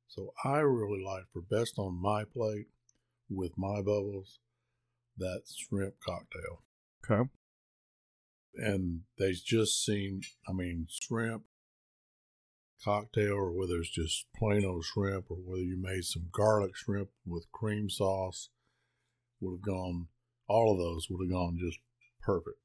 So, 0.07 0.33
I 0.43 0.59
really 0.59 1.03
like 1.03 1.25
for 1.31 1.41
best 1.41 1.77
on 1.77 2.01
my 2.01 2.23
plate 2.23 2.67
with 3.29 3.57
my 3.57 3.81
bubbles 3.81 4.39
that 5.17 5.41
shrimp 5.47 5.95
cocktail. 6.05 6.63
Okay. 7.09 7.29
And 8.55 9.01
they 9.19 9.33
just 9.33 9.83
seem, 9.85 10.21
I 10.47 10.53
mean, 10.53 10.87
shrimp 10.89 11.43
cocktail 12.83 13.33
or 13.33 13.51
whether 13.51 13.77
it's 13.77 13.89
just 13.89 14.27
plain 14.35 14.65
old 14.65 14.85
shrimp 14.85 15.25
or 15.29 15.37
whether 15.37 15.63
you 15.63 15.77
made 15.79 16.03
some 16.03 16.27
garlic 16.31 16.75
shrimp 16.75 17.09
with 17.25 17.51
cream 17.51 17.89
sauce 17.89 18.49
would 19.39 19.57
have 19.57 19.61
gone 19.65 20.07
all 20.47 20.71
of 20.71 20.77
those 20.77 21.07
would 21.09 21.25
have 21.25 21.31
gone 21.31 21.57
just 21.59 21.79
perfect 22.21 22.57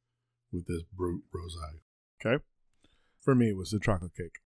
with 0.52 0.66
this 0.66 0.82
brut 0.96 1.20
rosé. 1.34 1.80
Okay. 2.24 2.42
For 3.20 3.34
me, 3.34 3.50
it 3.50 3.56
was 3.56 3.70
the 3.70 3.80
chocolate 3.80 4.14
cake. 4.16 4.40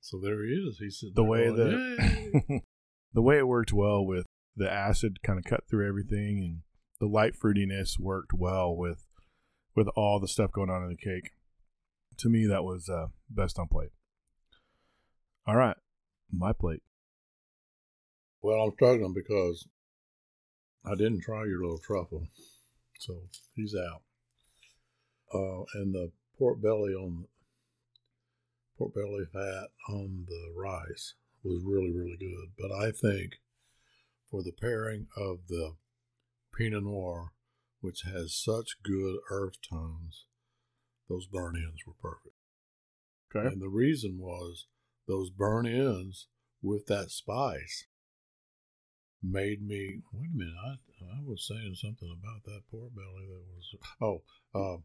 So 0.00 0.18
there 0.22 0.44
he 0.44 0.52
is. 0.52 0.78
He's 0.78 0.98
sitting 0.98 1.14
The 1.14 1.24
way 1.24 1.46
going, 1.46 1.56
that 1.56 2.60
the 3.12 3.22
way 3.22 3.38
it 3.38 3.48
worked 3.48 3.72
well 3.72 4.04
with 4.04 4.26
the 4.56 4.70
acid 4.70 5.22
kind 5.22 5.38
of 5.38 5.44
cut 5.44 5.64
through 5.68 5.86
everything, 5.86 6.38
and 6.42 6.58
the 6.98 7.06
light 7.06 7.34
fruitiness 7.34 7.98
worked 7.98 8.32
well 8.32 8.74
with 8.74 9.06
with 9.74 9.88
all 9.96 10.18
the 10.18 10.28
stuff 10.28 10.52
going 10.52 10.70
on 10.70 10.82
in 10.82 10.88
the 10.88 10.96
cake. 10.96 11.32
To 12.18 12.28
me, 12.28 12.46
that 12.46 12.64
was 12.64 12.88
uh, 12.88 13.06
best 13.28 13.58
on 13.58 13.68
plate. 13.68 13.90
All 15.46 15.56
right, 15.56 15.76
my 16.32 16.52
plate. 16.52 16.82
Well, 18.42 18.60
I'm 18.62 18.72
struggling 18.72 19.14
because 19.14 19.66
I 20.84 20.94
didn't 20.94 21.22
try 21.22 21.44
your 21.44 21.60
little 21.60 21.78
truffle, 21.78 22.26
so 22.98 23.22
he's 23.54 23.74
out. 23.74 24.02
Uh, 25.32 25.62
and 25.74 25.94
the 25.94 26.10
pork 26.38 26.60
belly 26.60 26.92
on 26.92 27.26
pork 28.76 28.94
belly 28.94 29.24
fat 29.32 29.68
on 29.88 30.26
the 30.28 30.52
rice 30.56 31.14
was 31.44 31.62
really 31.64 31.92
really 31.92 32.16
good. 32.18 32.50
But 32.58 32.72
I 32.72 32.90
think 32.90 33.34
for 34.30 34.42
the 34.42 34.52
pairing 34.52 35.06
of 35.16 35.40
the 35.48 35.74
Pinot 36.56 36.84
Noir, 36.84 37.32
which 37.80 38.02
has 38.02 38.34
such 38.34 38.82
good 38.82 39.16
earth 39.30 39.56
tones, 39.68 40.26
those 41.08 41.26
burn 41.26 41.56
ends 41.56 41.82
were 41.86 41.94
perfect. 42.00 42.36
Okay. 43.34 43.46
And 43.46 43.60
the 43.60 43.68
reason 43.68 44.18
was 44.18 44.66
those 45.06 45.30
burn 45.30 45.66
ends 45.66 46.28
with 46.62 46.86
that 46.86 47.10
spice 47.10 47.86
made 49.22 49.66
me 49.66 50.00
wait 50.12 50.30
a 50.32 50.36
minute. 50.36 50.54
I 50.64 50.78
I 51.02 51.20
was 51.24 51.46
saying 51.46 51.74
something 51.76 52.10
about 52.10 52.44
that 52.44 52.62
pork 52.70 52.94
belly 52.94 53.26
that 53.26 53.44
was 53.54 53.74
oh 54.00 54.22
uh, 54.54 54.78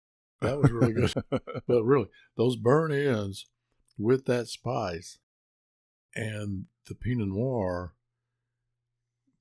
that 0.46 0.62
was 0.62 0.72
really 0.72 0.94
good. 0.94 1.14
but 1.68 1.84
really, 1.84 2.08
those 2.38 2.56
burn 2.56 2.92
ends 2.92 3.48
with 3.98 4.26
that 4.26 4.48
spice 4.48 5.20
and 6.16 6.66
the 6.88 6.96
Pinot 6.96 7.28
Noir, 7.28 7.94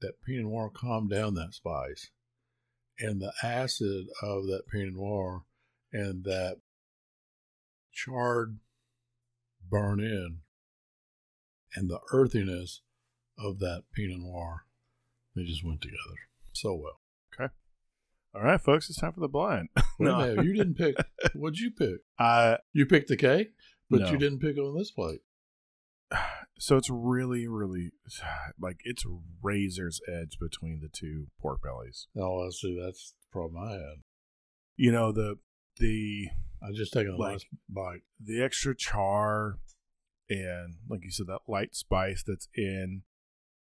that 0.00 0.22
Pinot 0.24 0.44
Noir 0.44 0.70
calmed 0.70 1.10
down 1.10 1.34
that 1.34 1.54
spice, 1.54 2.10
and 2.98 3.20
the 3.20 3.32
acid 3.42 4.06
of 4.22 4.46
that 4.46 4.62
Pinot 4.70 4.94
Noir 4.94 5.42
and 5.92 6.24
that 6.24 6.58
charred 7.92 8.58
burn 9.70 10.00
in 10.00 10.40
and 11.74 11.88
the 11.88 12.00
earthiness 12.12 12.82
of 13.38 13.58
that 13.60 13.84
Pinot 13.94 14.20
Noir, 14.20 14.66
they 15.34 15.44
just 15.44 15.64
went 15.64 15.80
together 15.80 16.28
so 16.52 16.74
well. 16.74 17.00
All 18.34 18.42
right, 18.42 18.60
folks, 18.60 18.90
it's 18.90 18.98
time 18.98 19.12
for 19.12 19.20
the 19.20 19.28
blind. 19.28 19.68
Wait 19.76 19.84
No. 20.00 20.42
you 20.42 20.52
didn't 20.54 20.74
pick. 20.78 20.96
What'd 21.34 21.58
you 21.60 21.70
pick? 21.70 21.98
Uh, 22.18 22.56
You 22.72 22.84
picked 22.86 23.08
the 23.08 23.16
cake, 23.16 23.52
but 23.88 24.00
No. 24.00 24.10
you 24.10 24.18
didn't 24.18 24.40
pick 24.40 24.58
on 24.58 24.76
this 24.76 24.90
plate. 24.90 25.20
so 26.58 26.76
it's 26.76 26.90
really, 26.90 27.46
really 27.46 27.92
like 28.60 28.78
it's 28.84 29.04
razor's 29.42 30.00
edge 30.08 30.38
between 30.40 30.80
the 30.80 30.88
two 30.88 31.28
pork 31.40 31.62
bellies. 31.62 32.08
Oh, 32.16 32.44
I 32.46 32.50
see. 32.50 32.78
That's 32.80 33.12
the 33.20 33.32
problem 33.32 33.62
I 33.62 33.72
had. 33.72 34.02
You 34.76 34.90
know 34.90 35.12
the 35.12 35.36
the 35.78 36.28
I 36.62 36.72
just 36.72 36.92
taken 36.92 37.12
the 37.12 37.18
Like- 37.18 37.32
last 37.34 37.46
bite. 37.68 38.02
the 38.20 38.42
extra 38.42 38.74
char 38.76 39.58
and 40.28 40.76
like 40.88 41.04
you 41.04 41.10
said 41.10 41.26
that 41.28 41.42
light 41.46 41.74
spice 41.76 42.24
that's 42.26 42.48
in 42.56 43.02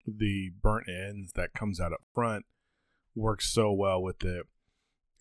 the 0.05 0.51
burnt 0.61 0.87
ends 0.89 1.31
that 1.33 1.53
comes 1.53 1.79
out 1.79 1.93
up 1.93 2.01
front 2.13 2.45
works 3.15 3.51
so 3.51 3.71
well 3.71 4.01
with 4.01 4.23
it 4.23 4.45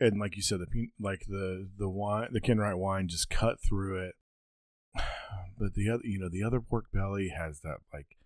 and 0.01 0.18
like 0.20 0.36
you 0.36 0.42
said 0.42 0.61
the 0.61 0.88
like 1.01 1.24
the 1.28 1.68
the 1.78 1.88
wine 1.88 2.28
the 2.32 2.40
Ken 2.40 2.59
Wright 2.59 2.76
wine 2.76 3.09
just 3.09 3.30
cut 3.30 3.57
through 3.61 3.99
it 3.99 4.14
but 5.59 5.74
the 5.74 5.90
other 5.90 6.03
you 6.05 6.18
know 6.18 6.28
the 6.28 6.42
other 6.42 6.61
pork 6.61 6.86
belly 6.92 7.28
has 7.28 7.61
that 7.61 7.78
like 7.92 8.16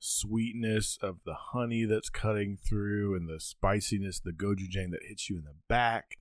sweetness 0.00 0.96
of 1.02 1.18
the 1.24 1.34
honey 1.52 1.84
that's 1.84 2.08
cutting 2.08 2.56
through 2.56 3.16
and 3.16 3.28
the 3.28 3.40
spiciness 3.40 4.20
the 4.20 4.32
gochujang 4.32 4.90
that 4.92 5.00
hits 5.08 5.28
you 5.28 5.36
in 5.36 5.44
the 5.44 5.54
back 5.68 6.18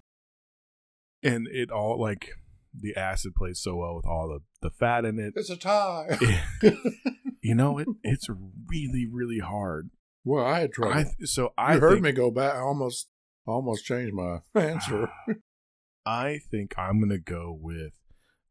and 1.22 1.48
it 1.48 1.70
all 1.70 2.00
like 2.00 2.32
the 2.74 2.96
acid 2.96 3.36
plays 3.36 3.60
so 3.60 3.76
well 3.76 3.96
with 3.96 4.06
all 4.06 4.28
the 4.28 4.40
the 4.68 4.72
fat 4.72 5.06
in 5.06 5.20
it 5.20 5.34
It's 5.36 5.50
a 5.50 5.58
tie. 5.58 6.18
you 7.42 7.54
know 7.54 7.78
it 7.78 7.88
it's 8.04 8.28
really 8.68 9.06
really 9.06 9.40
hard 9.40 9.92
well, 10.28 10.46
I 10.46 10.60
had 10.60 10.74
trouble. 10.74 10.94
I 10.94 11.06
so 11.24 11.54
I 11.58 11.76
you 11.76 11.80
heard 11.80 11.94
think, 11.94 12.04
me 12.04 12.12
go 12.12 12.30
back. 12.32 12.56
I 12.56 12.60
almost, 12.60 13.08
I 13.48 13.52
almost 13.52 13.86
changed 13.86 14.14
my 14.14 14.40
answer. 14.56 15.10
I 16.06 16.40
think 16.52 16.74
I'm 16.78 17.00
gonna 17.00 17.18
go 17.18 17.58
with 17.60 17.94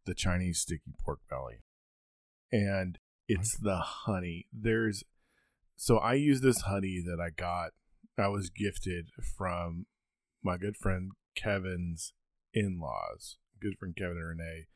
the 0.05 0.15
Chinese 0.15 0.61
sticky 0.61 0.93
pork 1.03 1.21
belly, 1.29 1.63
and 2.53 2.99
it's 3.29 3.57
the 3.57 3.77
honey. 3.77 4.47
There's 4.53 5.05
so 5.77 5.99
I 5.99 6.15
use 6.15 6.41
this 6.41 6.63
honey 6.63 7.03
that 7.07 7.21
I 7.21 7.31
got. 7.31 7.71
I 8.19 8.29
was 8.29 8.49
gifted 8.49 9.09
from 9.37 9.87
my 10.43 10.57
good 10.57 10.77
friend 10.77 11.11
Kevin's 11.35 12.15
in-laws. 12.55 13.37
Good 13.61 13.77
friend 13.79 13.95
Kevin 13.97 14.17
and 14.17 14.39
Renee. 14.39 14.67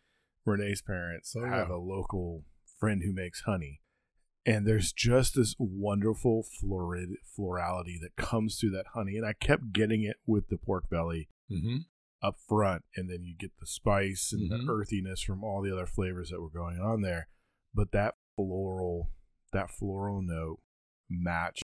Renee's 0.44 0.82
parents 0.82 1.34
Oh, 1.36 1.46
have 1.46 1.70
a 1.70 1.76
local 1.76 2.44
friend 2.78 3.02
who 3.04 3.12
makes 3.14 3.42
honey. 3.42 3.80
And 4.46 4.66
there's 4.66 4.92
just 4.92 5.34
this 5.34 5.54
wonderful 5.58 6.42
florid 6.42 7.10
florality 7.36 7.98
that 8.00 8.16
comes 8.16 8.56
through 8.58 8.70
that 8.70 8.86
honey. 8.94 9.16
And 9.16 9.26
I 9.26 9.34
kept 9.34 9.72
getting 9.72 10.02
it 10.02 10.16
with 10.26 10.48
the 10.48 10.56
pork 10.56 10.88
belly 10.88 11.28
mm-hmm. 11.50 11.78
up 12.22 12.36
front 12.48 12.82
and 12.96 13.10
then 13.10 13.22
you 13.22 13.34
get 13.38 13.52
the 13.60 13.66
spice 13.66 14.32
and 14.32 14.50
Mhm. 14.50 14.66
the 14.66 14.72
earthiness 14.72 15.20
from 15.22 15.42
all 15.44 15.62
the 15.62 15.72
other 15.72 15.86
flavors 15.86 16.30
that 16.30 16.40
were 16.40 16.50
going 16.50 16.78
on 16.78 17.00
there 17.02 17.28
but 17.74 17.92
that 17.92 18.14
floral 18.36 19.10
that 19.52 19.70
floral 19.70 20.22
note 20.22 20.60
matched 21.08 21.62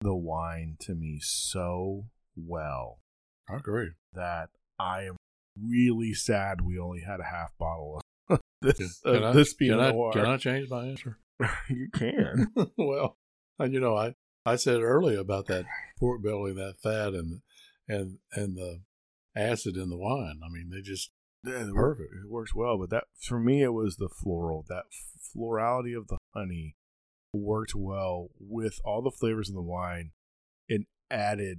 the 0.00 0.14
wine 0.14 0.76
to 0.80 0.94
me 0.94 1.18
so 1.20 2.06
well 2.36 3.00
I 3.48 3.56
agree. 3.56 3.90
that 4.12 4.50
i 4.78 5.02
am 5.04 5.16
really 5.60 6.12
sad 6.14 6.60
we 6.62 6.78
only 6.78 7.00
had 7.02 7.20
a 7.20 7.24
half 7.24 7.56
bottle 7.58 8.00
of 8.28 8.40
this, 8.62 9.00
Can, 9.00 9.24
I, 9.24 9.32
this 9.32 9.52
can, 9.52 9.68
Pinot 9.68 9.80
I, 9.80 9.90
Noir. 9.92 10.12
can 10.12 10.26
I 10.26 10.36
change 10.38 10.68
my 10.70 10.86
answer? 10.86 11.18
you 11.70 11.88
can 11.92 12.48
well, 12.78 13.16
and 13.58 13.72
you 13.72 13.80
know, 13.80 13.96
I, 13.96 14.14
I 14.44 14.56
said 14.56 14.80
earlier 14.80 15.18
about 15.18 15.46
that 15.46 15.64
pork 15.98 16.22
belly, 16.22 16.52
that 16.54 16.74
fat, 16.82 17.14
and 17.14 17.40
and 17.88 18.18
and 18.32 18.56
the 18.56 18.80
acid 19.36 19.76
in 19.76 19.90
the 19.90 19.96
wine. 19.98 20.40
I 20.44 20.48
mean, 20.48 20.70
they 20.70 20.80
just 20.80 21.10
Yeah, 21.44 21.68
Perfect. 21.74 22.08
It 22.24 22.30
works 22.30 22.54
well, 22.54 22.78
but 22.78 22.90
that 22.90 23.04
for 23.20 23.38
me 23.38 23.62
it 23.62 23.72
was 23.72 23.96
the 23.96 24.08
floral. 24.08 24.64
That 24.68 24.84
florality 25.32 25.92
of 25.94 26.08
the 26.08 26.18
honey 26.34 26.76
worked 27.32 27.74
well 27.74 28.28
with 28.40 28.78
all 28.84 29.02
the 29.02 29.10
flavors 29.10 29.48
in 29.50 29.54
the 29.54 29.62
wine 29.62 30.12
and 30.70 30.86
added 31.10 31.58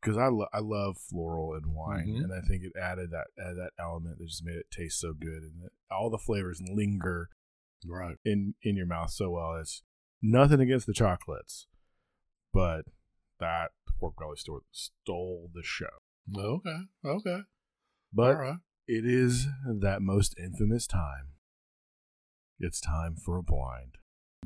because 0.00 0.16
I, 0.16 0.28
lo- 0.28 0.46
I 0.52 0.60
love 0.60 0.96
floral 0.98 1.54
in 1.54 1.74
wine, 1.74 2.06
Mhm. 2.06 2.22
and 2.24 2.32
I 2.32 2.40
think 2.46 2.62
it 2.62 2.72
added 2.80 3.10
that 3.10 3.26
added 3.36 3.58
that 3.58 3.72
element 3.80 4.18
that 4.18 4.26
just 4.28 4.44
made 4.44 4.54
it 4.56 4.70
taste 4.70 5.00
so 5.00 5.12
good, 5.12 5.42
and 5.42 5.68
all 5.90 6.08
the 6.10 6.18
flavors 6.18 6.62
linger 6.62 7.28
Right. 7.86 8.16
in 8.24 8.54
in 8.62 8.76
your 8.76 8.86
mouth 8.86 9.10
so 9.10 9.30
well. 9.30 9.56
It's 9.60 9.82
nothing 10.22 10.60
against 10.60 10.86
the 10.86 10.92
chocolates, 10.92 11.66
but 12.52 12.82
that 13.40 13.70
pork 14.00 14.14
belly 14.18 14.36
store 14.36 14.62
stole 14.72 15.50
the 15.54 15.62
show. 15.62 15.86
Okay. 16.36 16.78
Okay. 17.04 17.40
But 18.12 18.36
right. 18.36 18.56
it 18.86 19.04
is 19.04 19.46
that 19.80 20.02
most 20.02 20.34
infamous 20.38 20.86
time. 20.86 21.34
It's 22.60 22.80
time 22.80 23.14
for 23.14 23.36
a 23.38 23.42
blind. 23.42 23.98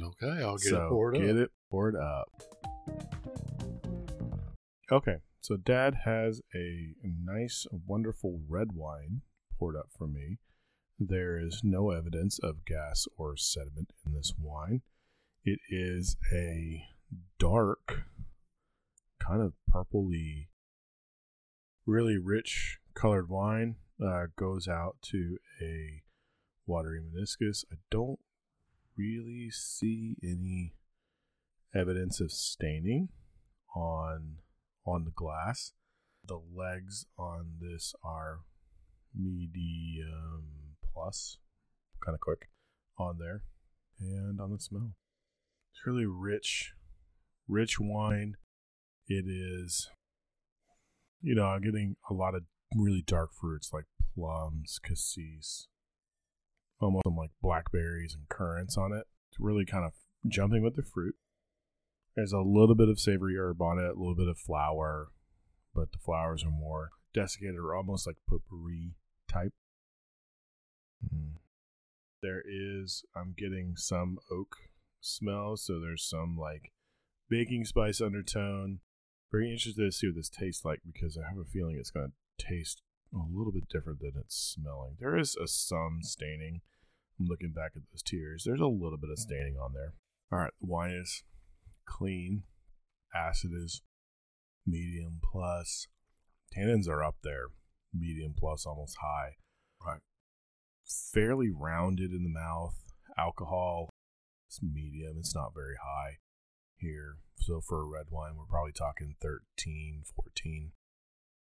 Okay. 0.03 0.43
I'll 0.43 0.59
get 0.59 0.71
so 0.71 0.87
it 0.87 0.89
poured 0.91 1.15
get 1.15 1.31
up. 1.31 1.37
it 1.37 1.51
poured 1.71 1.97
up. 1.97 2.29
Okay, 4.93 5.17
so 5.41 5.57
Dad 5.57 6.01
has 6.05 6.43
a 6.55 6.95
nice, 7.03 7.67
wonderful 7.87 8.41
red 8.47 8.73
wine 8.75 9.23
poured 9.59 9.75
up 9.75 9.89
for 9.97 10.07
me. 10.07 10.39
There 11.09 11.37
is 11.37 11.63
no 11.65 11.91
evidence 11.91 12.39
of 12.39 12.65
gas 12.65 13.09
or 13.17 13.37
sediment 13.37 13.93
in 14.07 14.13
this 14.13 14.35
wine. 14.39 14.83
It 15.45 15.59
is 15.69 16.17
a 16.33 16.85
dark, 17.39 18.05
kind 19.19 19.43
of 19.43 19.55
purpley, 19.69 20.49
really 21.87 22.19
rich 22.19 22.79
colored 22.95 23.29
wine. 23.29 23.77
Uh, 24.01 24.27
goes 24.37 24.69
out 24.69 24.97
to 25.03 25.39
a 25.61 26.03
watery 26.67 27.01
meniscus. 27.01 27.65
I 27.73 27.77
don't 27.91 28.21
really 28.97 29.51
see 29.51 30.17
any 30.23 30.75
evidence 31.75 32.21
of 32.21 32.31
staining 32.31 33.09
on 33.75 34.37
on 34.87 35.05
the 35.05 35.11
glass. 35.11 35.73
The 36.25 36.41
legs 36.55 37.07
on 37.19 37.55
this 37.61 37.95
are 38.05 38.41
medium 39.15 40.62
plus, 40.93 41.39
kind 42.05 42.15
of 42.15 42.21
quick 42.21 42.49
on 42.99 43.19
there, 43.19 43.43
and 44.01 44.41
on 44.41 44.53
the 44.53 44.59
smell. 44.59 44.93
It's 45.73 45.87
really 45.87 46.07
rich, 46.07 46.73
rich 47.49 47.79
wine. 47.81 48.35
It 49.09 49.25
is, 49.27 49.89
you 51.21 51.35
know, 51.35 51.45
I'm 51.45 51.63
getting 51.63 51.97
a 52.11 52.15
lot 52.15 52.35
of 52.35 52.43
really 52.77 53.03
dark 53.07 53.31
fruits 53.33 53.71
like 53.73 53.85
plums, 54.15 54.79
cassis, 54.83 55.69
almost 56.81 57.05
some 57.05 57.17
like 57.17 57.31
blackberries 57.41 58.15
and 58.15 58.29
currants 58.29 58.77
on 58.77 58.93
it. 58.93 59.07
It's 59.31 59.41
really 59.41 59.65
kind 59.65 59.85
of 59.85 59.93
jumping 60.29 60.63
with 60.63 60.77
the 60.77 60.83
fruit. 60.83 61.15
There's 62.15 62.33
a 62.33 62.41
little 62.41 62.75
bit 62.75 62.89
of 62.89 63.01
savory 63.01 63.37
herb 63.39 63.63
on 63.63 63.79
it, 63.79 63.97
a 63.97 63.99
little 63.99 64.15
bit 64.15 64.29
of 64.29 64.39
flour, 64.39 65.09
but 65.75 65.93
the 65.93 65.99
flowers 65.99 66.45
are 66.45 66.51
more 66.51 66.91
desiccated 67.15 67.57
or 67.57 67.75
almost 67.75 68.07
like 68.07 68.17
potpourri 68.29 68.93
type. 69.31 69.53
Mm. 71.05 71.33
There 72.23 72.43
is, 72.47 73.05
I'm 73.17 73.35
getting 73.37 73.75
some 73.77 74.19
oak 74.31 74.57
smell, 75.01 75.57
so 75.57 75.81
there's 75.81 76.05
some 76.05 76.37
like 76.39 76.73
baking 77.29 77.65
spice 77.65 78.01
undertone. 78.01 78.81
Very 79.31 79.51
interested 79.51 79.83
to 79.83 79.93
see 79.93 80.09
what 80.09 80.17
this 80.17 80.29
tastes 80.29 80.65
like 80.65 80.81
because 80.85 81.17
I 81.17 81.29
have 81.29 81.39
a 81.39 81.45
feeling 81.45 81.77
it's 81.79 81.91
going 81.91 82.13
to 82.39 82.47
taste 82.47 82.83
a 83.15 83.19
little 83.31 83.53
bit 83.53 83.69
different 83.69 84.01
than 84.01 84.13
it's 84.17 84.37
smelling. 84.37 84.97
There 85.01 85.17
is 85.17 85.37
a 85.37 85.47
some 85.47 86.01
staining. 86.03 86.61
I'm 87.19 87.27
looking 87.27 87.53
back 87.53 87.73
at 87.77 87.83
those 87.91 88.03
tears. 88.03 88.45
There's 88.45 88.61
a 88.61 88.67
little 88.67 88.99
bit 88.99 89.11
of 89.11 89.19
staining 89.19 89.57
on 89.57 89.73
there. 89.73 89.95
All 90.31 90.39
right, 90.39 90.53
the 90.61 90.67
wine 90.67 90.93
is 90.93 91.25
clean. 91.87 92.45
Acid 93.15 93.51
is 93.55 93.83
medium 94.67 95.21
plus. 95.23 95.89
Tannins 96.57 96.89
are 96.89 97.03
up 97.03 97.17
there, 97.23 97.47
medium 97.95 98.35
plus, 98.39 98.67
almost 98.67 98.97
high. 99.01 99.37
Right. 99.85 100.01
Fairly 101.13 101.51
rounded 101.51 102.13
in 102.13 102.23
the 102.23 102.29
mouth. 102.29 102.75
Alcohol, 103.19 103.91
it's 104.49 104.61
medium. 104.63 105.17
It's 105.19 105.35
not 105.35 105.55
very 105.55 105.77
high 105.83 106.19
here. 106.77 107.17
So 107.39 107.61
for 107.61 107.83
a 107.83 107.87
red 107.87 108.07
wine, 108.11 108.33
we're 108.37 108.45
probably 108.45 108.73
talking 108.73 109.17
13, 109.21 110.05
14 110.15 110.73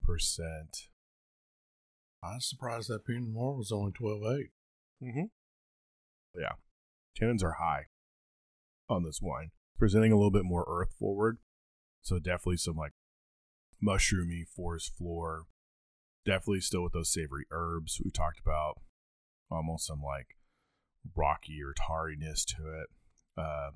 percent. 0.01 0.87
I 2.23 2.35
was 2.35 2.49
surprised 2.49 2.89
that 2.89 3.05
Pinot 3.05 3.29
Noir 3.29 3.55
was 3.55 3.71
only 3.71 3.91
12.8. 3.91 4.49
Mm-hmm. 5.03 5.25
Yeah. 6.39 6.53
Tannins 7.19 7.43
are 7.43 7.57
high 7.59 7.85
on 8.89 9.03
this 9.03 9.19
wine. 9.21 9.51
Presenting 9.77 10.11
a 10.11 10.15
little 10.15 10.31
bit 10.31 10.45
more 10.45 10.65
earth 10.67 10.93
forward. 10.97 11.37
So 12.01 12.19
definitely 12.19 12.57
some 12.57 12.75
like 12.75 12.93
mushroomy 13.83 14.47
forest 14.47 14.95
floor. 14.95 15.43
Definitely 16.25 16.61
still 16.61 16.83
with 16.83 16.93
those 16.93 17.13
savory 17.13 17.45
herbs 17.51 17.99
we 18.03 18.09
talked 18.09 18.39
about. 18.39 18.79
Almost 19.51 19.87
some 19.87 20.01
like 20.01 20.37
rocky 21.15 21.61
or 21.63 21.73
tarriness 21.73 22.45
to 22.45 22.67
it. 22.67 22.87
Uh, 23.37 23.71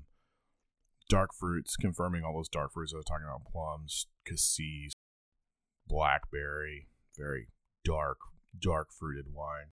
dark 1.08 1.30
fruits, 1.34 1.76
confirming 1.76 2.24
all 2.24 2.34
those 2.34 2.48
dark 2.48 2.72
fruits 2.72 2.92
I 2.92 2.96
was 2.96 3.04
talking 3.04 3.26
about 3.26 3.50
plums, 3.50 4.06
cassis, 4.26 4.92
blackberry, 5.86 6.88
very 7.16 7.48
dark, 7.84 8.18
dark 8.58 8.88
fruited 8.92 9.26
wine. 9.32 9.72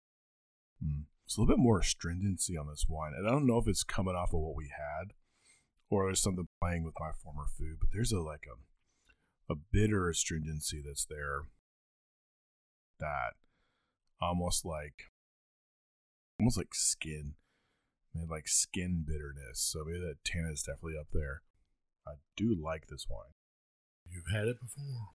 Mm. 0.84 1.04
There's 1.24 1.36
a 1.36 1.40
little 1.40 1.56
bit 1.56 1.62
more 1.62 1.80
astringency 1.80 2.56
on 2.56 2.68
this 2.68 2.86
wine. 2.88 3.12
And 3.16 3.26
I 3.26 3.30
don't 3.30 3.46
know 3.46 3.58
if 3.58 3.66
it's 3.66 3.84
coming 3.84 4.14
off 4.14 4.32
of 4.32 4.40
what 4.40 4.56
we 4.56 4.70
had 4.76 5.12
or 5.90 6.06
there's 6.06 6.22
something 6.22 6.48
playing 6.60 6.84
with 6.84 6.94
my 6.98 7.10
former 7.22 7.46
food, 7.56 7.76
but 7.80 7.88
there's 7.92 8.12
a 8.12 8.20
like 8.20 8.44
a 8.46 8.56
a 9.52 9.54
bitter 9.54 10.08
astringency 10.08 10.82
that's 10.84 11.04
there 11.04 11.42
that 12.98 13.34
almost 14.20 14.64
like 14.64 15.12
almost 16.38 16.56
like 16.56 16.74
skin. 16.74 17.34
Maybe 18.14 18.28
like 18.30 18.48
skin 18.48 19.04
bitterness. 19.06 19.60
So 19.60 19.84
maybe 19.84 20.00
that 20.00 20.24
tannin 20.24 20.52
is 20.52 20.62
definitely 20.62 20.98
up 20.98 21.08
there. 21.12 21.42
I 22.06 22.12
do 22.36 22.56
like 22.58 22.86
this 22.88 23.06
wine. 23.08 23.34
You've 24.08 24.32
had 24.32 24.48
it 24.48 24.56
before. 24.60 25.10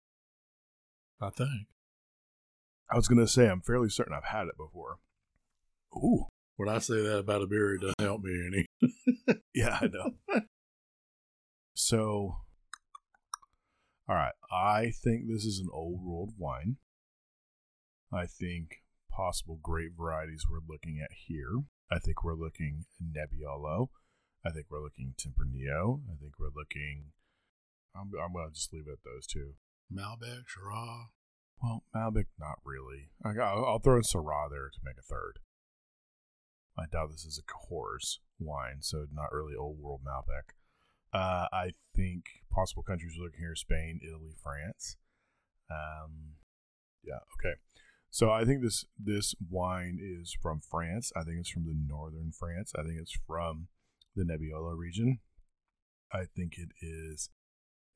I 1.20 1.30
think. 1.30 1.68
I 2.90 2.96
was 2.96 3.08
gonna 3.08 3.28
say 3.28 3.48
I'm 3.48 3.60
fairly 3.60 3.88
certain 3.88 4.14
I've 4.14 4.24
had 4.24 4.48
it 4.48 4.56
before. 4.56 4.98
Ooh. 5.94 6.26
When 6.56 6.68
I 6.68 6.78
say 6.78 7.00
that 7.00 7.18
about 7.18 7.42
a 7.42 7.46
beer, 7.46 7.74
it 7.74 7.80
doesn't 7.80 8.00
help 8.00 8.22
me 8.22 8.32
any. 8.46 8.66
Yeah, 9.54 9.78
I 9.80 9.86
know. 9.88 10.42
so, 11.74 12.36
all 14.08 14.14
right. 14.14 14.32
I 14.50 14.92
think 15.02 15.26
this 15.26 15.44
is 15.44 15.58
an 15.58 15.68
old 15.72 16.00
world 16.04 16.34
wine. 16.38 16.76
I 18.12 18.26
think 18.26 18.82
possible 19.20 19.58
grape 19.62 19.92
varieties 19.98 20.46
we're 20.48 20.64
looking 20.66 20.98
at 21.02 21.10
here. 21.26 21.60
I 21.92 21.98
think 21.98 22.24
we're 22.24 22.34
looking 22.34 22.86
Nebbiolo. 23.02 23.88
I 24.46 24.50
think 24.50 24.66
we're 24.70 24.82
looking 24.82 25.12
Tempranillo. 25.18 26.00
I 26.08 26.16
think 26.18 26.38
we're 26.38 26.56
looking. 26.56 27.12
I'm, 27.94 28.10
I'm 28.16 28.32
going 28.32 28.48
to 28.48 28.54
just 28.54 28.72
leave 28.72 28.86
it 28.88 28.92
at 28.92 29.04
those 29.04 29.26
two. 29.26 29.54
Malbec, 29.92 30.44
Shiraz. 30.46 31.08
Well, 31.62 31.84
Malbec, 31.94 32.26
not 32.38 32.58
really. 32.64 33.10
I 33.22 33.34
got, 33.34 33.52
I'll 33.52 33.78
throw 33.78 33.96
in 33.96 34.02
Syrah 34.02 34.48
there 34.48 34.70
to 34.70 34.78
make 34.82 34.96
a 34.98 35.02
third. 35.02 35.40
I 36.78 36.84
doubt 36.90 37.10
this 37.10 37.26
is 37.26 37.38
a 37.38 37.44
Cahors 37.44 38.20
wine, 38.38 38.78
so 38.80 39.04
not 39.12 39.32
really 39.32 39.54
old 39.54 39.78
world 39.78 40.00
Malbec. 40.06 40.54
Uh, 41.12 41.46
I 41.52 41.72
think 41.94 42.24
possible 42.50 42.82
countries 42.82 43.16
we're 43.18 43.26
looking 43.26 43.40
here: 43.40 43.56
Spain, 43.56 44.00
Italy, 44.02 44.32
France. 44.42 44.96
Um, 45.68 46.36
yeah, 47.04 47.18
okay. 47.36 47.58
So 48.10 48.30
I 48.30 48.44
think 48.44 48.62
this 48.62 48.84
this 48.98 49.34
wine 49.48 49.98
is 50.00 50.36
from 50.42 50.60
France. 50.60 51.12
I 51.16 51.22
think 51.22 51.38
it's 51.38 51.50
from 51.50 51.64
the 51.64 51.74
northern 51.74 52.32
France. 52.32 52.72
I 52.76 52.82
think 52.82 52.98
it's 53.00 53.16
from 53.26 53.68
the 54.16 54.24
Nebbiolo 54.24 54.76
region. 54.76 55.20
I 56.12 56.24
think 56.24 56.54
it 56.58 56.70
is 56.82 57.30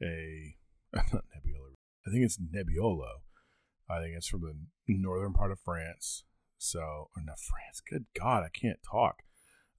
a 0.03 0.57
not 0.95 1.25
Nebbiolo. 1.35 1.75
I 2.07 2.11
think 2.11 2.25
it's 2.25 2.39
Nebbiolo. 2.39 3.23
I 3.91 4.01
think 4.01 4.15
it's 4.17 4.29
from 4.29 4.43
the 4.87 4.95
northern 4.95 5.33
part 5.33 5.51
of 5.51 5.59
France. 5.65 6.25
So, 6.59 6.81
or 6.81 7.23
not 7.23 7.39
France. 7.41 7.83
Good 7.89 8.07
God, 8.19 8.43
I 8.45 8.49
can't 8.49 8.79
talk. 8.89 9.17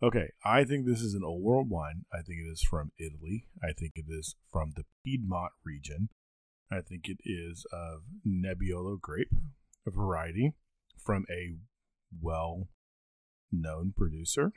Okay, 0.04 0.32
I 0.44 0.66
think 0.66 0.86
this 0.86 1.02
is 1.02 1.14
an 1.14 1.24
old 1.24 1.42
world 1.42 1.70
wine. 1.70 2.06
I 2.14 2.18
think 2.18 2.40
it 2.46 2.52
is 2.52 2.62
from 2.62 2.92
Italy. 3.00 3.48
I 3.64 3.72
think 3.72 3.94
it 3.96 4.06
is 4.10 4.36
from 4.52 4.74
the 4.76 4.84
Piedmont 5.04 5.54
region. 5.64 6.10
I 6.70 6.82
think 6.82 7.08
it 7.08 7.18
is 7.24 7.66
of 7.72 8.02
Nebbiolo 8.28 9.00
grape, 9.00 9.32
variety 9.92 10.54
from 10.98 11.26
a 11.30 11.56
well 12.22 12.68
known 13.52 13.94
producer. 13.96 14.52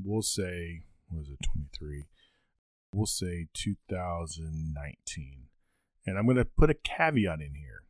We'll 0.00 0.22
say, 0.22 0.82
what 1.08 1.20
was 1.20 1.28
it, 1.28 1.38
23? 1.52 2.06
We'll 2.92 3.06
say 3.06 3.48
2019. 3.54 5.48
And 6.06 6.18
I'm 6.18 6.24
going 6.24 6.36
to 6.36 6.44
put 6.44 6.70
a 6.70 6.74
caveat 6.74 7.40
in 7.40 7.54
here. 7.54 7.82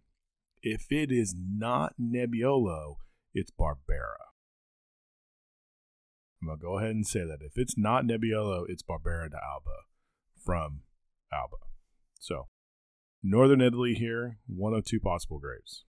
If 0.62 0.90
it 0.90 1.12
is 1.12 1.34
not 1.38 1.94
Nebbiolo, 2.00 2.96
it's 3.32 3.52
Barbera. 3.52 4.28
I'm 6.40 6.48
going 6.48 6.58
to 6.58 6.64
go 6.64 6.78
ahead 6.78 6.90
and 6.90 7.06
say 7.06 7.20
that. 7.20 7.38
If 7.40 7.52
it's 7.56 7.76
not 7.76 8.04
Nebbiolo, 8.04 8.64
it's 8.68 8.82
Barbera 8.82 9.30
de 9.30 9.36
Alba 9.36 9.84
from 10.44 10.80
Alba. 11.32 11.56
So 12.18 12.48
Northern 13.22 13.60
Italy 13.60 13.94
here, 13.94 14.38
one 14.46 14.74
of 14.74 14.84
two 14.84 15.00
possible 15.00 15.38
grapes. 15.38 15.84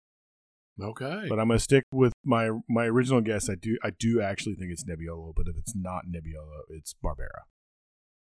Okay. 0.82 1.26
But 1.30 1.40
I'm 1.40 1.48
gonna 1.48 1.60
stick 1.60 1.86
with 1.92 2.14
my 2.24 2.50
my 2.68 2.86
original 2.86 3.22
guess. 3.22 3.50
I 3.50 3.56
do 3.56 3.78
I 3.84 3.92
do 3.92 4.22
actually 4.22 4.56
think 4.56 4.72
it's 4.72 4.84
Nebbiolo, 4.84 5.34
but 5.36 5.48
if 5.48 5.56
it's 5.58 5.74
not 5.76 6.04
Nebbiolo, 6.06 6.64
it's 6.70 6.94
Barbera. 7.04 7.44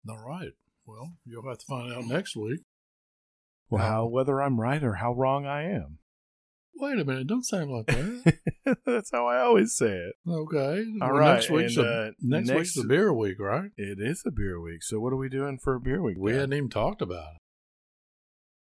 All 0.09 0.19
right. 0.27 0.53
Well, 0.87 1.13
you'll 1.27 1.47
have 1.49 1.59
to 1.59 1.67
find 1.67 1.93
out 1.93 2.07
next 2.07 2.35
week. 2.37 2.61
Well, 3.69 3.83
How- 3.87 4.07
whether 4.07 4.41
I'm 4.43 4.59
right 4.61 4.83
or 4.83 4.95
how 4.95 5.13
wrong 5.13 5.47
I 5.47 5.65
am. 5.71 5.99
Wait 6.75 6.99
a 6.99 7.05
minute. 7.05 7.27
Don't 7.27 7.45
sound 7.45 7.71
like 7.71 7.87
that. 7.87 8.39
That's 8.87 9.11
how 9.13 9.27
I 9.27 9.41
always 9.43 9.77
say 9.77 9.91
it. 9.93 10.15
Okay. 10.27 10.85
All 11.03 11.11
Well, 11.11 11.19
right, 11.19 11.35
Next 11.35 11.51
week's, 11.51 11.77
and, 11.77 11.87
a, 11.87 11.91
uh, 11.91 12.11
next, 12.23 12.49
week's 12.49 12.57
next- 12.59 12.75
the 12.77 12.85
beer 12.89 13.13
week, 13.13 13.39
right? 13.39 13.71
It 13.77 13.99
is 14.01 14.23
a 14.27 14.31
beer 14.31 14.59
week. 14.59 14.83
So 14.83 14.99
what 14.99 15.13
are 15.13 15.17
we 15.17 15.29
doing 15.29 15.59
for 15.59 15.75
a 15.75 15.81
beer 15.81 16.01
week? 16.01 16.17
We 16.19 16.31
Dan? 16.31 16.41
hadn't 16.41 16.55
even 16.57 16.71
talked 16.71 17.03
about 17.03 17.35
it. 17.35 17.41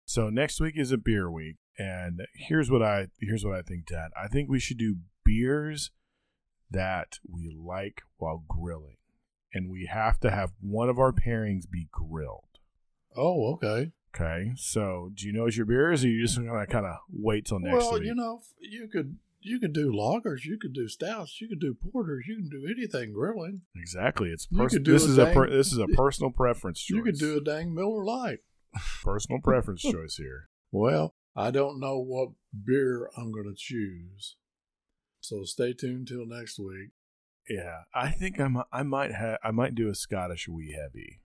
So 0.05 0.29
next 0.29 0.61
week 0.61 0.75
is 0.77 0.91
a 0.93 0.97
beer 0.97 1.29
week, 1.29 1.57
and 1.77 2.21
here's 2.33 2.69
what 2.71 2.81
I 2.81 3.07
here's 3.19 3.45
what 3.45 3.55
I 3.55 3.61
think, 3.61 3.87
Dad. 3.87 4.11
I 4.21 4.27
think 4.27 4.49
we 4.49 4.59
should 4.59 4.77
do 4.77 4.97
beers 5.23 5.91
that 6.71 7.19
we 7.29 7.49
like 7.49 8.01
while 8.17 8.43
grilling, 8.47 8.97
and 9.53 9.69
we 9.69 9.85
have 9.85 10.19
to 10.21 10.31
have 10.31 10.53
one 10.61 10.89
of 10.89 10.99
our 10.99 11.11
pairings 11.11 11.69
be 11.69 11.87
grilled. 11.91 12.59
Oh, 13.15 13.53
okay. 13.53 13.91
Okay, 14.13 14.53
so 14.55 15.11
do 15.13 15.27
you 15.27 15.33
know 15.33 15.43
what 15.43 15.57
your 15.57 15.65
beer 15.65 15.91
is, 15.91 16.05
or 16.05 16.07
you 16.07 16.21
just 16.21 16.37
gonna 16.37 16.65
kind 16.67 16.85
of 16.85 16.97
wait 17.11 17.45
till 17.45 17.59
next 17.59 17.83
well, 17.83 17.93
week? 17.95 18.03
you 18.03 18.15
know, 18.15 18.41
you 18.59 18.87
could 18.87 19.17
you 19.41 19.59
could 19.59 19.73
do 19.73 19.91
lagers, 19.91 20.45
you 20.45 20.57
could 20.57 20.73
do 20.73 20.87
stouts, 20.87 21.39
you 21.41 21.47
could 21.47 21.59
do 21.59 21.75
porters, 21.75 22.25
you 22.27 22.35
can 22.35 22.49
do 22.49 22.65
anything 22.65 23.13
grilling. 23.13 23.61
exactly. 23.75 24.29
It's 24.29 24.47
pers- 24.47 24.77
this 24.81 25.03
is 25.03 25.17
a 25.17 25.27
per- 25.27 25.49
this 25.49 25.71
is 25.71 25.77
a 25.77 25.87
personal 25.87 26.31
preference 26.31 26.79
choice. 26.79 26.95
You 26.95 27.03
could 27.03 27.19
do 27.19 27.37
a 27.37 27.41
dang 27.41 27.73
Miller 27.75 28.03
Lite. 28.03 28.39
personal 29.03 29.41
preference 29.41 29.81
choice 29.81 30.15
here. 30.15 30.49
Well, 30.71 31.13
I 31.35 31.51
don't 31.51 31.79
know 31.79 31.99
what 31.99 32.29
beer 32.65 33.09
I'm 33.17 33.31
going 33.31 33.49
to 33.49 33.55
choose. 33.55 34.37
So 35.19 35.43
stay 35.43 35.73
tuned 35.73 36.07
till 36.07 36.25
next 36.25 36.59
week. 36.59 36.91
Yeah, 37.49 37.81
I 37.93 38.09
think 38.09 38.39
I 38.39 38.47
might 38.47 38.65
I 38.71 38.83
might 38.83 39.11
have 39.11 39.37
I 39.43 39.51
might 39.51 39.75
do 39.75 39.89
a 39.89 39.95
Scottish 39.95 40.47
wee 40.47 40.75
heavy. 40.79 41.21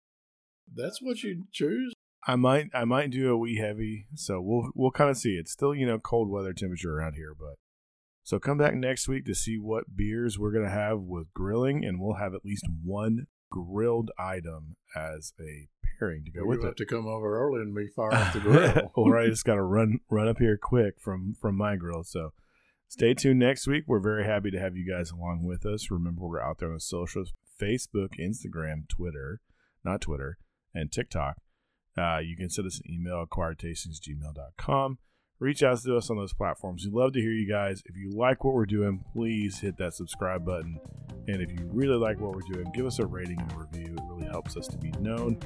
That's 0.73 0.99
what 1.01 1.21
you 1.23 1.45
choose? 1.51 1.93
I 2.25 2.35
might 2.35 2.69
I 2.73 2.85
might 2.85 3.11
do 3.11 3.31
a 3.31 3.37
wee 3.37 3.57
heavy, 3.57 4.07
so 4.15 4.41
we'll 4.41 4.71
we'll 4.73 4.91
kind 4.91 5.09
of 5.09 5.17
see. 5.17 5.35
It's 5.35 5.51
still 5.51 5.75
you 5.75 5.85
know 5.85 5.99
cold 5.99 6.29
weather 6.29 6.53
temperature 6.53 6.97
around 6.97 7.13
here, 7.13 7.33
but 7.37 7.55
so 8.23 8.39
come 8.39 8.57
back 8.57 8.73
next 8.73 9.07
week 9.07 9.25
to 9.25 9.35
see 9.35 9.57
what 9.57 9.95
beers 9.95 10.39
we're 10.39 10.51
gonna 10.51 10.69
have 10.69 11.01
with 11.01 11.33
grilling, 11.33 11.85
and 11.85 11.99
we'll 11.99 12.17
have 12.17 12.33
at 12.33 12.45
least 12.45 12.65
one 12.83 13.27
grilled 13.51 14.11
item 14.17 14.75
as 14.95 15.33
a 15.39 15.69
pairing 15.97 16.23
to 16.25 16.31
go 16.31 16.41
you 16.41 16.47
with 16.47 16.61
have 16.63 16.71
it. 16.71 16.77
to 16.77 16.85
come 16.85 17.07
over 17.07 17.39
early 17.39 17.61
and 17.61 17.73
be 17.75 17.87
far 17.87 18.13
off 18.13 18.33
the 18.33 18.39
grill. 18.41 18.91
or 18.95 19.17
I 19.17 19.27
just 19.27 19.45
gotta 19.45 19.63
run 19.63 19.99
run 20.09 20.27
up 20.27 20.39
here 20.39 20.57
quick 20.61 20.99
from 20.99 21.33
from 21.39 21.55
my 21.57 21.75
grill. 21.75 22.03
So 22.03 22.33
stay 22.87 23.13
tuned 23.13 23.39
next 23.39 23.67
week. 23.67 23.83
We're 23.87 23.99
very 23.99 24.25
happy 24.25 24.51
to 24.51 24.59
have 24.59 24.75
you 24.75 24.89
guys 24.89 25.11
along 25.11 25.43
with 25.43 25.65
us. 25.65 25.89
Remember, 25.91 26.21
we're 26.27 26.41
out 26.41 26.59
there 26.59 26.69
on 26.69 26.75
the 26.75 26.79
socials: 26.79 27.33
Facebook, 27.61 28.09
Instagram, 28.19 28.87
Twitter, 28.87 29.41
not 29.83 30.01
Twitter, 30.01 30.37
and 30.73 30.91
TikTok. 30.91 31.37
Uh, 31.97 32.19
you 32.19 32.35
can 32.37 32.49
send 32.49 32.67
us 32.67 32.79
an 32.83 32.91
email 32.93 33.21
at 33.21 33.29
acquiredtastingsgmail.com. 33.29 34.99
Reach 35.39 35.61
out 35.61 35.79
to 35.83 35.95
us 35.95 36.09
on 36.09 36.17
those 36.17 36.33
platforms. 36.33 36.83
We'd 36.85 36.95
love 36.95 37.13
to 37.13 37.21
hear 37.21 37.31
you 37.31 37.47
guys. 37.47 37.83
If 37.85 37.95
you 37.95 38.09
like 38.09 38.43
what 38.43 38.55
we're 38.55 38.65
doing, 38.65 39.03
please 39.13 39.59
hit 39.59 39.77
that 39.77 39.93
subscribe 39.93 40.43
button. 40.43 40.79
And 41.27 41.41
if 41.41 41.51
you 41.51 41.69
really 41.71 41.97
like 41.97 42.19
what 42.19 42.33
we're 42.33 42.53
doing, 42.53 42.71
give 42.73 42.85
us 42.85 42.99
a 42.99 43.05
rating 43.05 43.39
and 43.39 43.51
a 43.51 43.55
review. 43.55 43.95
It 43.95 44.03
really 44.09 44.27
helps 44.27 44.57
us 44.57 44.65
to 44.67 44.77
be 44.77 44.91
known. 44.99 45.37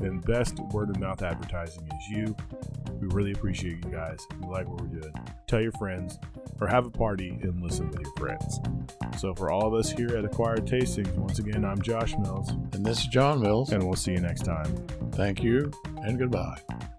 And 0.00 0.24
best 0.24 0.58
word 0.72 0.90
of 0.90 0.98
mouth 0.98 1.22
advertising 1.22 1.86
is 1.86 2.08
you. 2.08 2.36
We 3.00 3.06
really 3.08 3.32
appreciate 3.32 3.84
you 3.84 3.90
guys. 3.90 4.18
If 4.30 4.40
you 4.40 4.50
like 4.50 4.66
what 4.66 4.80
we're 4.80 5.00
doing, 5.00 5.12
tell 5.46 5.60
your 5.60 5.72
friends 5.72 6.18
or 6.60 6.66
have 6.66 6.86
a 6.86 6.90
party 6.90 7.38
and 7.42 7.62
listen 7.62 7.90
with 7.90 8.00
your 8.00 8.12
friends. 8.14 8.58
So, 9.18 9.34
for 9.34 9.50
all 9.50 9.66
of 9.66 9.74
us 9.74 9.90
here 9.92 10.16
at 10.16 10.24
Acquired 10.24 10.66
Tastings, 10.66 11.14
once 11.16 11.38
again, 11.38 11.64
I'm 11.64 11.80
Josh 11.82 12.16
Mills, 12.18 12.48
and 12.72 12.84
this 12.84 13.00
is 13.00 13.06
John 13.06 13.42
Mills. 13.42 13.72
and 13.72 13.84
we'll 13.84 13.94
see 13.94 14.12
you 14.12 14.20
next 14.20 14.44
time. 14.44 14.74
Thank 15.12 15.42
you 15.42 15.70
and 16.02 16.18
goodbye. 16.18 16.95